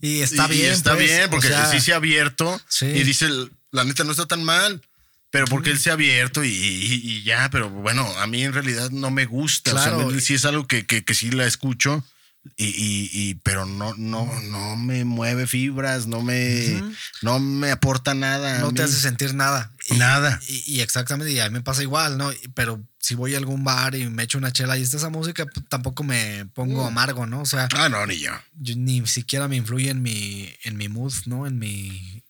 [0.00, 0.72] Y está y- y bien.
[0.72, 2.86] está pues, bien, o porque sea, sí se ha abierto Sí.
[2.86, 3.28] y dice,
[3.70, 4.82] la neta no está tan mal.
[5.34, 8.52] Pero porque él se ha abierto y, y- y ya, pero bueno, a mí en
[8.52, 9.72] realidad no me gusta.
[9.72, 10.06] Claro.
[10.06, 12.04] O sea, sí es algo que, que, que sí la escucho,
[12.56, 16.82] y, pero no, no, no me mueve fibras, no me,
[17.22, 18.58] no me aporta nada.
[18.60, 19.72] no te hace sentir nada.
[19.96, 20.40] Nada.
[20.48, 22.30] Y, exactamente, y a mí me pasa igual, ¿no?
[22.54, 25.46] Pero si voy a algún bar y me echo una chela y está esa música,
[25.46, 27.40] pues, tampoco me pongo amargo, ¿no?
[27.42, 28.30] O sea, Ah, no, ni yo.
[28.60, 31.46] yo ni siquiera me influye en mi, en mi mood, ¿no?
[31.46, 32.22] En mi,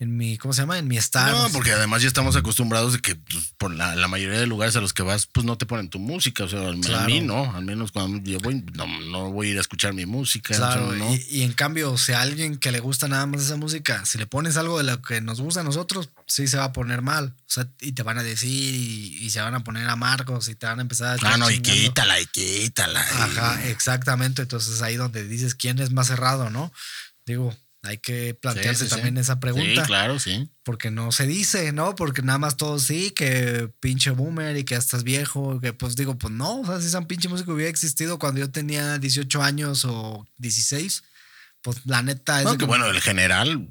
[0.00, 0.78] en mi, ¿cómo se llama?
[0.78, 1.42] En mi estado.
[1.42, 4.76] No, porque además ya estamos acostumbrados de que pues, por la, la mayoría de lugares
[4.76, 6.44] a los que vas, pues no te ponen tu música.
[6.44, 7.06] O sea, al- a Claro.
[7.06, 7.52] mí no.
[7.52, 10.54] Al menos cuando yo voy, no, no voy a ir a escuchar mi música.
[10.54, 11.12] Claro, o sea, no.
[11.14, 14.18] y, y en cambio, si a alguien que le gusta nada más esa música, si
[14.18, 17.02] le pones algo de lo que nos gusta a nosotros, sí se va a poner
[17.02, 17.34] mal.
[17.36, 20.54] O sea, y te van a decir y, y se van a poner amargos y
[20.54, 23.00] te van a empezar a Ah, no, y quítala, y quítala.
[23.00, 24.42] Ajá, exactamente.
[24.42, 26.72] Entonces ahí donde dices quién es más cerrado, ¿no?
[27.26, 27.52] Digo,
[27.82, 29.20] hay que plantearse Sí, sí, también sí.
[29.20, 29.82] esa pregunta.
[29.82, 30.50] Sí, claro, sí.
[30.64, 31.94] Porque no se dice, ¿no?
[31.94, 35.94] Porque nada más todos sí, que pinche boomer y que ya estás viejo, que pues
[35.96, 39.42] digo, pues no, o sea, si esa pinche música hubiera existido cuando yo tenía 18
[39.42, 41.04] años o 16,
[41.62, 43.68] pues la neta es No, que bueno, el general.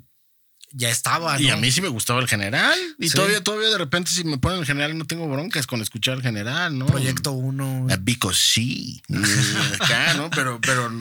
[0.72, 1.54] ya estaba, Y ¿no?
[1.54, 2.78] a mí sí me gustaba el general.
[3.00, 6.16] Y todavía, todavía de repente, si me ponen el general, no tengo broncas con escuchar
[6.18, 6.86] el general, ¿no?
[6.88, 7.88] Proyecto 1.
[7.92, 9.02] Ah, Because sí.
[9.10, 9.16] Y
[9.82, 10.30] Acá, ¿no?
[10.30, 10.92] Pero, pero,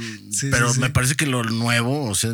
[0.51, 2.33] pero me parece que lo nuevo, o sea,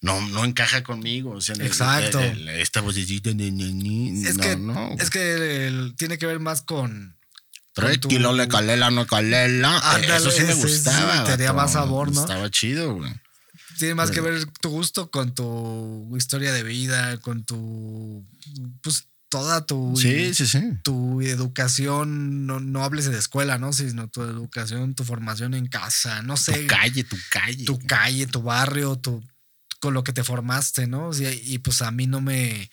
[0.00, 1.30] no, no encaja conmigo.
[1.32, 2.20] O sea, Exacto.
[2.20, 4.92] el- el- esta vocecita de ñañi, Es no, que, no.
[4.98, 7.16] es que tiene que ver más con.
[7.74, 9.78] Tres tu- kilos de calela, no calela.
[9.94, 11.24] Ándale, Eso sí me sí, sí, gustaba.
[11.24, 12.20] tenía más sabor, ¿no?
[12.20, 13.10] Estaba chido, güey.
[13.78, 18.26] Tiene más que ver tu gusto con tu historia de vida, con tu.
[18.82, 19.94] Pues toda tu.
[19.96, 20.60] Sí, sí, sí.
[20.84, 23.72] tu educación, no, no hables de escuela, ¿no?
[23.72, 27.64] Sino tu educación, tu formación en casa, no sé, Tu calle, tu calle.
[27.64, 29.24] tu calle, tu barrio, tu,
[29.82, 31.08] con lo que te formaste, ¿no?
[31.08, 32.70] O sea, y pues a mí no me,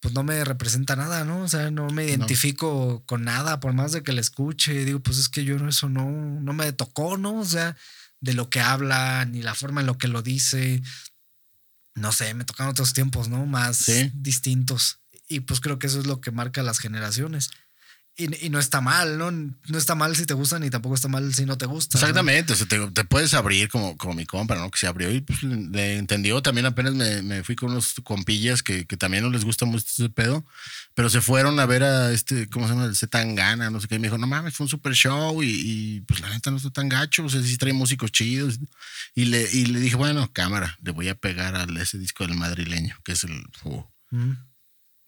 [0.00, 1.40] pues no me representa nada, ¿no?
[1.40, 5.16] O sea, no me identifico con nada, por más de que le escuche, digo, pues
[5.16, 7.40] es que yo eso no, no me tocó, ¿no?
[7.40, 7.78] O sea,
[8.20, 10.82] de lo que habla, ni la forma en lo que lo dice,
[11.94, 13.46] no sé, me tocan otros tiempos, ¿no?
[13.46, 14.12] Más Sí.
[14.14, 14.98] distintos.
[15.28, 17.48] Y pues creo que eso es lo que marca las generaciones.
[18.20, 19.30] Y, y no está mal, ¿no?
[19.30, 22.00] No está mal si te gustan y tampoco está mal si no te gustan.
[22.00, 22.04] ¿no?
[22.08, 24.68] Exactamente, o sea, te, te puedes abrir como, como mi compa, ¿no?
[24.72, 26.42] Que se abrió y pues, le, entendió.
[26.42, 29.86] También apenas me, me fui con unos compillas que, que también no les gusta mucho
[29.88, 30.44] ese pedo,
[30.94, 32.86] pero se fueron a ver a este, ¿cómo se llama?
[32.86, 33.94] El Zetangana, no sé qué.
[33.94, 36.56] Y me dijo, no mames, fue un super show y, y, pues la neta no
[36.56, 38.58] está tan gacho, o sea, sí trae músicos chidos.
[39.14, 42.36] Y le, y le dije, bueno, cámara, le voy a pegar a ese disco del
[42.36, 43.44] madrileño, que es el...
[43.62, 44.32] uh, Mm.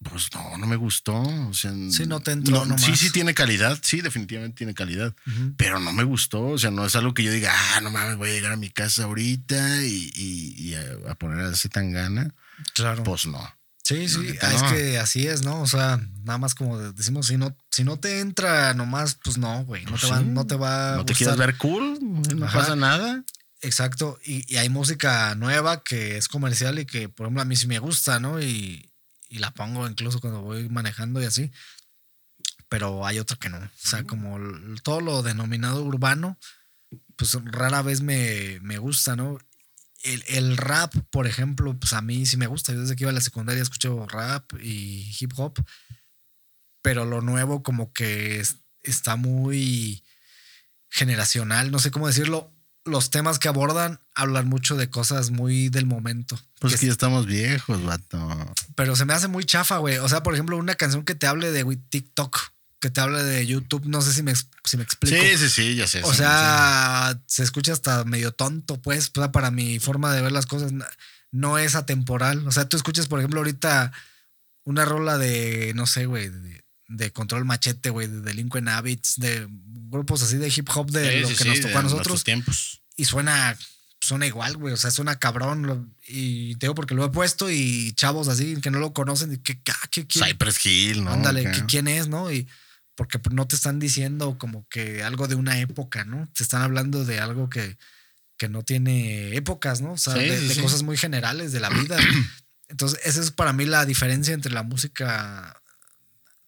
[0.03, 1.15] Pues no, no me gustó.
[1.21, 2.65] O sea, Sí, no te entró.
[2.79, 3.79] Sí, sí tiene calidad.
[3.83, 5.15] Sí, definitivamente tiene calidad.
[5.57, 6.43] Pero no me gustó.
[6.47, 8.57] O sea, no es algo que yo diga, ah, no mames, voy a llegar a
[8.57, 12.35] mi casa ahorita y, y- y a, a poner a ese tan gana.
[12.75, 13.03] Claro.
[13.05, 13.41] Pues no.
[13.83, 15.61] Sí, sí, ah, es que así es, ¿no?
[15.63, 19.65] O sea, nada más como decimos, si no, si no te entra nomás, pues no,
[19.65, 20.25] güey, no, Pues te va, sí.
[20.27, 21.99] no te va a No te quieres ver cool,
[22.37, 22.59] no Ajá.
[22.61, 23.25] pasa nada.
[23.63, 27.57] Exacto, y, y hay música nueva que es comercial y que, por ejemplo, a mí
[27.57, 28.41] sí me gusta, ¿no?
[28.41, 28.90] Y,
[29.31, 31.51] y la pongo incluso cuando voy manejando y así,
[32.69, 33.59] pero hay otra que no.
[33.59, 34.39] O sea, como
[34.83, 36.39] todo lo denominado urbano,
[37.17, 39.39] pues rara vez me, me gusta, ¿no?
[40.03, 42.73] El, el rap, por ejemplo, pues a mí sí me gusta.
[42.73, 45.63] Yo desde que iba a la secundaria escucho rap y hip hop,
[46.83, 50.03] pero lo nuevo como que es- está muy
[50.89, 52.53] generacional, no sé cómo decirlo.
[52.85, 56.41] Los temas que abordan hablan mucho de cosas muy del momento.
[56.59, 58.55] Pues Que que ya estamos viejos, vato.
[58.75, 59.99] pero se me hace muy chafa, güey.
[59.99, 62.39] O sea, por ejemplo, una canción que te hable de güey, TikTok,
[62.81, 65.15] que te hable de YouTube, no sé si me, si me explico.
[65.17, 66.03] Sí, sí, sí, ya sé.
[66.03, 70.23] O sí, sea, se escucha hasta medio tonto, pues, o sea, para mi forma de
[70.23, 70.73] ver las cosas,
[71.31, 72.47] no es atemporal.
[72.49, 73.93] O sea, tú escuchas, por ejemplo, ahorita
[74.65, 76.60] una rola de, no sé, güey, de,
[76.91, 79.47] de Control Machete, güey, de Delinquent Habits, de
[79.89, 82.25] grupos así de hip hop de sí, lo sí, que sí, nos tocó a nosotros
[82.25, 82.83] tiempos.
[82.97, 83.57] y suena,
[84.01, 84.75] suena igual, güey.
[84.75, 85.63] O sea, suena cabrón.
[85.67, 89.33] lo- y te digo porque lo he puesto y chavos así que no lo conocen
[89.35, 91.13] y que, ah, ¿qué, quién- Cypress Hill, ¿no?
[91.13, 91.45] ándale.
[91.51, 92.31] ¿qué- ¿quién es, no?
[92.33, 92.49] Y
[92.97, 96.29] porque no te están diciendo como que algo de una época, ¿no?
[96.35, 97.79] Te están hablando de algo que,
[98.37, 99.93] que no tiene épocas, ¿no?
[99.93, 101.97] O sea, de, de cosas muy generales de la vida.
[102.69, 105.60] Entonces, esa es para mí la diferencia entre la música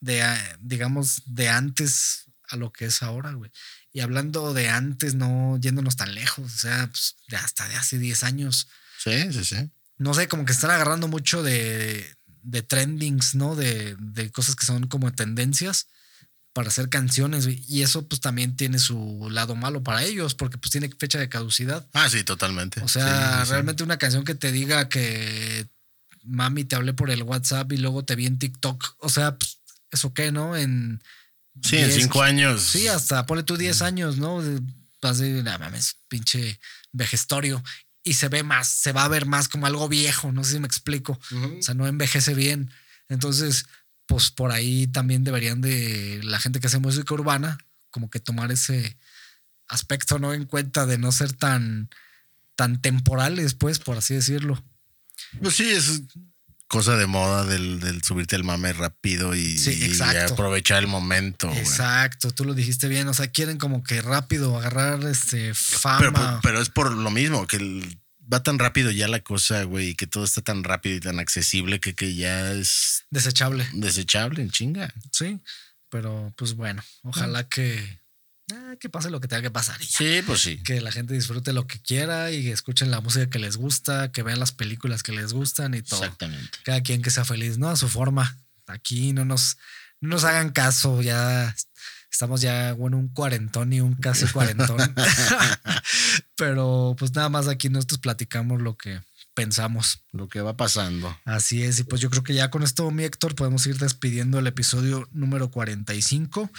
[0.03, 0.21] de,
[0.59, 3.51] digamos, de antes a lo que es ahora, güey.
[3.91, 7.97] Y hablando de antes, no yéndonos tan lejos, o sea, pues, de hasta de hace
[7.99, 8.67] 10 años,
[8.97, 9.69] Sí, sí, sí.
[9.97, 12.05] no sé, como que están agarrando mucho de,
[12.41, 13.55] de trendings, ¿no?
[13.55, 15.87] De, de cosas que son como tendencias
[16.53, 17.45] para hacer canciones.
[17.45, 17.63] güey.
[17.67, 21.29] Y eso pues también tiene su lado malo para ellos, porque pues tiene fecha de
[21.29, 21.87] caducidad.
[21.93, 22.81] Ah, sí, totalmente.
[22.81, 23.51] O sea, Sí, sí, sí.
[23.51, 25.67] realmente una canción que te diga que
[26.23, 28.95] mami te hablé por el WhatsApp y luego te vi en TikTok.
[28.99, 29.52] O sea, pues,
[29.93, 30.57] ¿eso qué, no?
[30.57, 31.01] En
[31.61, 32.61] Sí, en 10, cinco años.
[32.61, 34.41] Sí, hasta ponle tú 10 años, ¿no?
[35.01, 36.59] Vas de, "Nah, mames, pinche
[36.91, 37.63] vejestorio.
[38.03, 40.59] Y se ve más, se va a ver más como algo viejo, no sé si
[40.59, 41.19] me explico.
[41.31, 42.71] O sea, no envejece bien.
[43.07, 43.65] Entonces,
[44.07, 47.57] pues por ahí también deberían de la gente que hace música urbana,
[47.91, 48.97] como que tomar ese
[49.67, 50.33] aspecto, ¿no?
[50.33, 51.89] En cuenta de no ser tan,
[52.55, 54.61] tan temporales, pues, por así decirlo.
[55.41, 56.01] Pues sí, es,
[56.67, 60.33] cosa de moda del, del subirte al mame rápido y, Sí, y exacto.
[60.33, 61.51] aprovechar el momento.
[61.53, 63.07] Exacto, tú lo dijiste bien.
[63.07, 65.99] O sea, quieren como que rápido agarrar este fama.
[65.99, 67.99] Pero, pero, es por lo mismo, que el-
[68.31, 71.19] va tan rápido ya la cosa, güey, y que todo está tan rápido y tan
[71.19, 73.67] accesible que, que ya es desechable.
[73.73, 74.93] desechable en chinga.
[75.11, 75.39] Sí.
[75.89, 77.99] Pero pues bueno, ojalá que,
[78.51, 79.79] ah, que pase lo que tenga que pasar.
[79.79, 79.85] ya.
[79.85, 80.61] Sí, pues sí.
[80.63, 84.23] Que la gente disfrute lo que quiera y escuchen la música que les gusta, que
[84.23, 86.03] vean las películas que les gustan y todo.
[86.03, 86.57] Exactamente.
[86.63, 87.69] Cada quien que sea feliz, ¿no?
[87.69, 88.37] A su forma.
[88.67, 89.57] Aquí no nos,
[89.99, 91.55] no nos hagan caso, ya
[92.13, 94.77] estamos ya, bueno, un cuarentón y un casi cuarentón.
[96.37, 99.01] Pero pues nada más aquí nosotros platicamos lo que
[99.33, 100.03] pensamos.
[100.11, 101.17] Lo que va pasando.
[101.25, 104.39] Así es, y pues yo creo que ya con esto, mi Héctor, podemos ir despidiendo
[104.39, 106.49] el episodio número 45.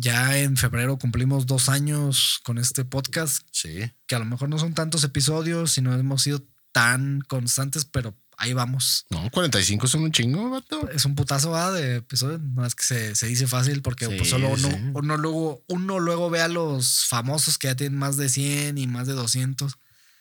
[0.00, 3.90] Ya en febrero cumplimos dos años con este podcast, Sí.
[4.06, 8.16] que a lo mejor no son tantos episodios y no hemos sido tan constantes, pero
[8.36, 9.06] ahí vamos.
[9.10, 10.88] No, 45 son un chingo, vato.
[10.90, 11.72] Es un putazo ¿va?
[11.72, 14.76] de episodios, no es que se, se dice fácil porque Sí, pues solo uno, sí.
[14.94, 18.86] uno luego, uno luego ve a los famosos que ya tienen más de 100 y
[18.86, 19.74] más de 200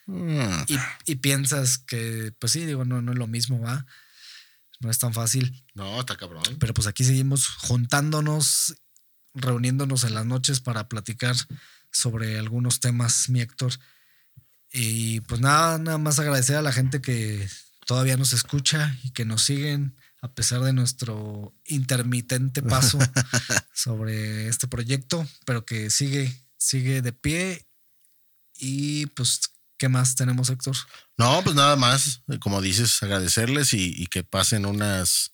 [0.10, 0.64] Mm.
[0.70, 0.78] y,
[1.12, 3.86] y piensas que, pues sí, digo, no, no es lo mismo, va.
[4.80, 5.66] No es tan fácil.
[5.76, 6.44] No, está cabrón.
[6.60, 8.76] Pero pues aquí seguimos juntándonos,
[9.34, 11.36] reuniéndonos en las noches para platicar
[11.92, 13.74] sobre algunos temas, mi Héctor.
[14.72, 17.48] Y pues nada, nada más agradecer a la gente que
[17.86, 22.98] todavía nos escucha y que nos siguen a pesar de nuestro intermitente paso
[23.74, 27.68] sobre este proyecto, pero que sigue, sigue de pie.
[28.58, 29.42] Y pues,
[29.78, 30.76] ¿qué más tenemos, Héctor?
[31.18, 35.32] No, pues nada más, como dices, agradecerles y, y que pasen unas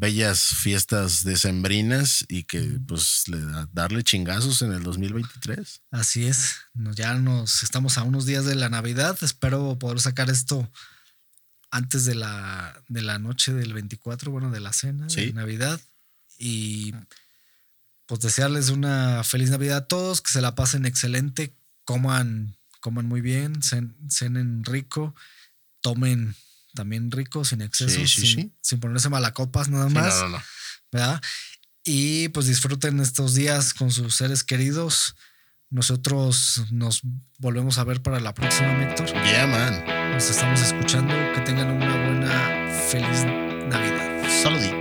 [0.00, 5.82] bellas fiestas decembrinas y que pues le da- darle chingazos en el 2023.
[5.90, 6.56] Así es,
[6.94, 9.18] ya nos estamos a unos días de la Navidad.
[9.20, 10.70] Espero poder sacar esto
[11.70, 15.26] antes de la, de la noche del 24, bueno, de la cena Sí.
[15.26, 15.78] de Navidad.
[16.38, 16.94] Y
[18.06, 21.54] pues desearles una feliz Navidad a todos, que se la pasen excelente,
[21.84, 25.14] coman, coman muy bien, cen- cenen rico,
[25.82, 26.34] tomen
[26.74, 28.52] también rico, sin exceso, Sí, sí, sin, sí.
[28.60, 30.14] sin ponerse malacopas nada más.
[30.16, 30.42] no, no, no.
[30.92, 31.20] ¿verdad?
[31.84, 35.14] Y pues disfruten estos días con sus seres queridos.
[35.70, 37.00] Nosotros nos
[37.38, 39.06] volvemos a ver para la próxima, Héctor.
[39.24, 40.12] Yeah, man.
[40.12, 41.14] Nos estamos escuchando.
[41.34, 43.24] Que tengan una buena, feliz
[43.68, 44.42] Navidad.
[44.42, 44.79] Saluditos.